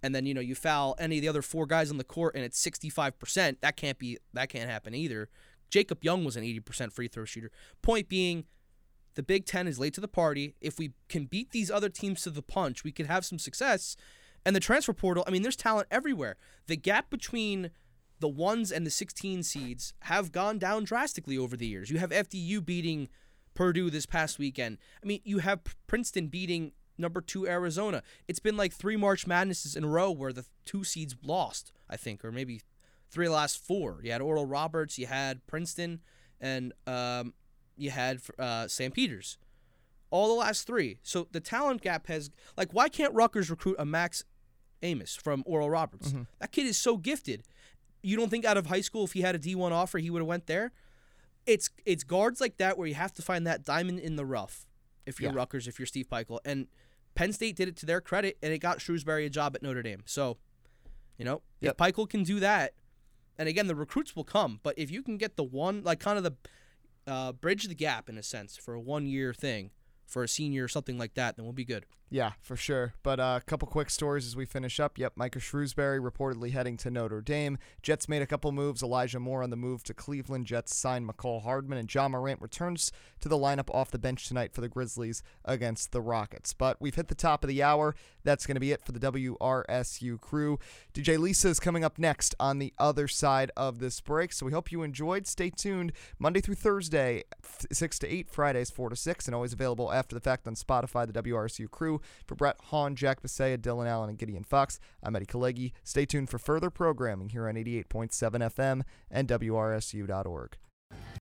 And 0.03 0.15
then 0.15 0.27
you 0.27 0.35
know 0.35 0.41
you 0.41 0.55
foul 0.55 0.95
any 0.99 1.19
of 1.19 1.23
the 1.23 1.29
other 1.29 1.43
four 1.43 1.67
guys 1.67 1.91
on 1.91 1.99
the 1.99 2.05
court, 2.05 2.35
and 2.35 2.45
it's 2.45 2.59
sixty 2.59 2.89
five 2.89 3.19
percent. 3.19 3.61
That 3.63 3.77
can't 3.77 3.99
be 3.99 4.19
that 4.33 4.49
can't 4.49 4.71
happen 4.71 4.95
either. 4.95 5.29
Jacob 5.71 6.05
Young 6.05 6.25
was 6.25 6.37
an 6.37 6.45
eighty 6.45 6.61
percent 6.61 6.93
free 6.93 7.09
throw 7.09 7.25
shooter. 7.25 7.51
Point 7.83 8.09
being, 8.09 8.45
the 9.15 9.25
Big 9.25 9.45
Ten 9.45 9.67
is 9.67 9.81
late 9.81 9.95
to 9.95 10.01
the 10.01 10.07
party. 10.07 10.55
If 10.61 10.79
we 10.79 10.93
can 11.09 11.25
beat 11.25 11.51
these 11.51 11.71
other 11.71 11.89
teams 11.89 12.23
to 12.23 12.31
the 12.31 12.43
punch, 12.43 12.85
we 12.85 12.93
could 12.93 13.07
have 13.07 13.25
some 13.25 13.41
success. 13.41 13.97
And 14.47 14.55
the 14.55 14.61
transfer 14.61 14.93
portal, 14.93 15.25
I 15.27 15.31
mean, 15.31 15.43
there's 15.43 15.57
talent 15.57 15.89
everywhere. 15.91 16.37
The 16.69 16.77
gap 16.77 17.11
between 17.11 17.73
the 18.21 18.29
ones 18.29 18.71
and 18.71 18.87
the 18.87 18.91
16 18.91 19.43
seeds 19.43 19.95
have 20.03 20.31
gone 20.31 20.59
down 20.59 20.85
drastically 20.85 21.37
over 21.37 21.57
the 21.57 21.67
years. 21.67 21.91
You 21.91 21.99
have 21.99 22.11
FDU 22.11 22.65
beating 22.65 23.09
Purdue 23.59 23.91
this 23.91 24.07
past 24.07 24.39
weekend. 24.39 24.79
I 25.03 25.07
mean, 25.07 25.21
you 25.25 25.41
have 25.41 25.59
Princeton 25.89 26.29
beating 26.29 26.71
number 26.97 27.21
two 27.21 27.49
Arizona. 27.49 28.05
It's 28.29 28.39
been 28.39 28.57
like 28.57 28.73
three 28.73 28.97
March 28.97 29.27
Madnesses 29.27 29.75
in 29.75 29.83
a 29.83 29.89
row 29.89 30.13
where 30.13 30.33
the 30.33 30.45
two 30.65 30.85
seeds 30.85 31.17
lost, 31.25 31.73
I 31.91 31.97
think, 31.97 32.25
or 32.25 32.31
maybe 32.31 32.61
three 33.11 33.27
of 33.27 33.33
the 33.33 33.37
last 33.37 33.59
four. 33.59 33.99
You 34.05 34.13
had 34.13 34.21
Oral 34.21 34.47
Roberts, 34.47 34.97
you 34.97 35.07
had 35.07 35.45
Princeton, 35.49 36.03
and 36.41 36.73
um, 36.87 37.35
you 37.77 37.91
had 37.91 38.21
uh, 38.39 38.69
St. 38.69 38.95
Peter's. 38.95 39.39
All 40.11 40.29
the 40.29 40.35
last 40.41 40.65
three. 40.65 41.01
So 41.03 41.27
the 41.33 41.41
talent 41.41 41.83
gap 41.83 42.07
has 42.07 42.31
like 42.57 42.73
why 42.73 42.89
can't 42.89 43.13
Rutgers 43.13 43.51
recruit 43.51 43.75
a 43.81 43.85
Max 43.85 44.23
Abmas 44.85 45.21
from 45.21 45.43
Oral 45.47 45.69
Roberts? 45.69 46.13
That 46.39 46.53
kid 46.53 46.67
is 46.67 46.79
so 46.79 46.97
gifted. 46.97 47.43
You 48.05 48.17
don't 48.17 48.31
think 48.31 48.45
out 48.45 48.57
of 48.57 48.67
high 48.67 48.83
school 48.83 49.03
if 49.03 49.15
he 49.15 49.23
had 49.23 49.35
a 49.35 49.39
D 49.39 49.57
one 49.57 49.73
offer 49.73 49.99
he 49.99 50.11
would 50.11 50.21
have 50.21 50.29
went 50.29 50.47
there? 50.47 50.71
It's 51.49 51.71
it's 51.87 52.05
guards 52.05 52.41
like 52.41 52.59
that 52.59 52.77
where 52.77 52.87
you 52.87 52.95
have 52.95 53.13
to 53.15 53.23
find 53.23 53.47
that 53.47 53.65
diamond 53.65 54.01
in 54.01 54.17
the 54.17 54.27
rough. 54.27 54.67
If 55.07 55.19
you're 55.21 55.31
Yeah. 55.33 55.37
Rutgers, 55.39 55.67
if 55.67 55.79
you're 55.79 55.87
Steve 55.87 56.09
Pikiell, 56.09 56.41
and 56.45 56.67
Penn 57.15 57.33
State 57.33 57.57
did 57.57 57.69
it 57.69 57.77
to 57.79 57.87
their 57.87 58.01
credit, 58.03 58.37
and 58.43 58.53
it 58.53 58.59
got 58.59 58.79
Shrewsberry 58.79 59.25
a 59.25 59.31
job 59.31 59.57
at 59.57 59.63
Notre 59.63 59.83
Dame. 59.83 60.03
So, 60.05 60.37
you 61.17 61.25
know, 61.25 61.43
Yep. 61.61 61.73
if 61.73 61.77
Pikiell 61.79 62.09
can 62.09 62.23
do 62.23 62.39
that, 62.41 62.75
and 63.39 63.49
again 63.49 63.67
the 63.67 63.75
recruits 63.75 64.15
will 64.15 64.25
come, 64.25 64.61
but 64.63 64.75
if 64.79 64.91
you 64.91 65.03
can 65.03 65.17
get 65.17 65.37
the 65.37 65.45
one 65.45 65.83
like 65.83 66.01
kind 66.01 66.19
of 66.19 66.25
the 66.25 66.37
uh, 67.11 67.33
bridge 67.33 67.65
the 67.65 67.75
gap 67.75 68.11
in 68.11 68.19
a 68.19 68.23
sense 68.23 68.57
for 68.59 68.75
a 68.75 68.81
one 68.81 69.07
year 69.07 69.33
thing 69.33 69.71
for 70.07 70.23
a 70.23 70.29
senior 70.29 70.65
or 70.65 70.69
something 70.69 70.99
like 70.99 71.15
that, 71.15 71.37
then 71.37 71.47
we'll 71.47 71.55
be 71.55 71.65
good. 71.65 71.87
Yeah, 72.11 72.33
for 72.41 72.57
sure. 72.57 72.95
But 73.03 73.21
uh, 73.21 73.39
a 73.43 73.45
couple 73.45 73.69
quick 73.69 73.91
stories 73.91 74.27
as 74.27 74.35
we 74.35 74.47
finish 74.47 74.81
up. 74.81 74.97
Yep, 74.97 75.13
Micah 75.17 75.41
Shrewsberry 75.41 76.01
reportedly 76.01 76.53
heading 76.53 76.79
to 76.79 76.91
Notre 76.91 77.21
Dame. 77.21 77.59
Jets 77.83 78.09
made 78.09 78.23
a 78.23 78.27
couple 78.27 78.51
moves. 78.51 78.83
Elijah 78.83 79.21
Moore 79.21 79.43
on 79.43 79.51
the 79.51 79.57
move 79.57 79.83
to 79.85 79.95
Cleveland. 79.95 80.47
Jets 80.47 80.75
signed 80.75 81.07
Mecole 81.07 81.43
Hardman, 81.43 81.77
and 81.77 81.93
Ja 81.93 82.09
Morant 82.09 82.41
returns 82.41 82.93
to 83.21 83.29
the 83.29 83.37
lineup 83.37 83.69
off 83.75 83.91
the 83.91 83.99
bench 83.99 84.27
tonight 84.27 84.55
for 84.55 84.63
the 84.63 84.69
Grizzlies 84.69 85.23
against 85.45 85.93
the 85.93 86.01
Rockets. 86.01 86.55
But 86.55 86.81
we've 86.81 86.95
hit 86.95 87.09
the 87.09 87.15
top 87.15 87.45
of 87.45 87.49
the 87.49 87.63
hour. 87.63 87.95
That's 88.25 88.47
going 88.47 88.57
to 88.57 88.61
be 88.61 88.73
it 88.73 88.83
for 88.83 88.93
the 88.93 89.01
WRSU 89.01 90.19
crew. 90.19 90.59
DJ 90.95 91.19
Lisa 91.19 91.49
is 91.49 91.61
coming 91.61 91.85
up 91.85 91.99
next 91.99 92.35
on 92.41 92.59
the 92.59 92.73
other 92.79 93.07
side 93.07 93.51
of 93.57 93.81
this 93.81 94.01
break. 94.01 94.33
So 94.33 94.47
we 94.47 94.53
hope 94.53 94.73
you 94.73 94.83
enjoyed. 94.83 95.27
Stay 95.27 95.51
tuned 95.51 95.93
Monday 96.19 96.41
through 96.41 96.55
Thursday, 96.55 97.25
6 97.71 97.99
to 97.99 98.09
8, 98.09 98.31
Fridays 98.31 98.71
4 98.71 98.91
to 98.91 98.97
6, 98.97 99.27
and 99.27 99.35
always 99.35 99.53
available 99.53 99.93
after 99.93 100.15
the 100.15 100.21
fact 100.21 100.49
on 100.49 100.55
Spotify, 100.55 101.07
the 101.07 101.23
WRSU 101.23 101.71
crew. 101.71 101.98
For 102.27 102.35
Brett 102.35 102.57
Hahn, 102.65 102.95
Jack 102.95 103.23
Bisea, 103.23 103.59
Dylan 103.59 103.87
Allen, 103.87 104.11
and 104.11 104.19
Gideon 104.19 104.45
Fox, 104.45 104.79
I'm 105.03 105.17
Eddie 105.17 105.27
Kalegi. 105.27 105.73
Stay 105.85 106.07
tuned 106.07 106.31
for 106.31 106.39
further 106.39 106.71
programming 106.71 107.31
here 107.31 107.49
on 107.49 107.55
88.7 107.55 108.11
FM 108.11 108.83
and 109.11 109.29
WRSU.org. 109.29 110.57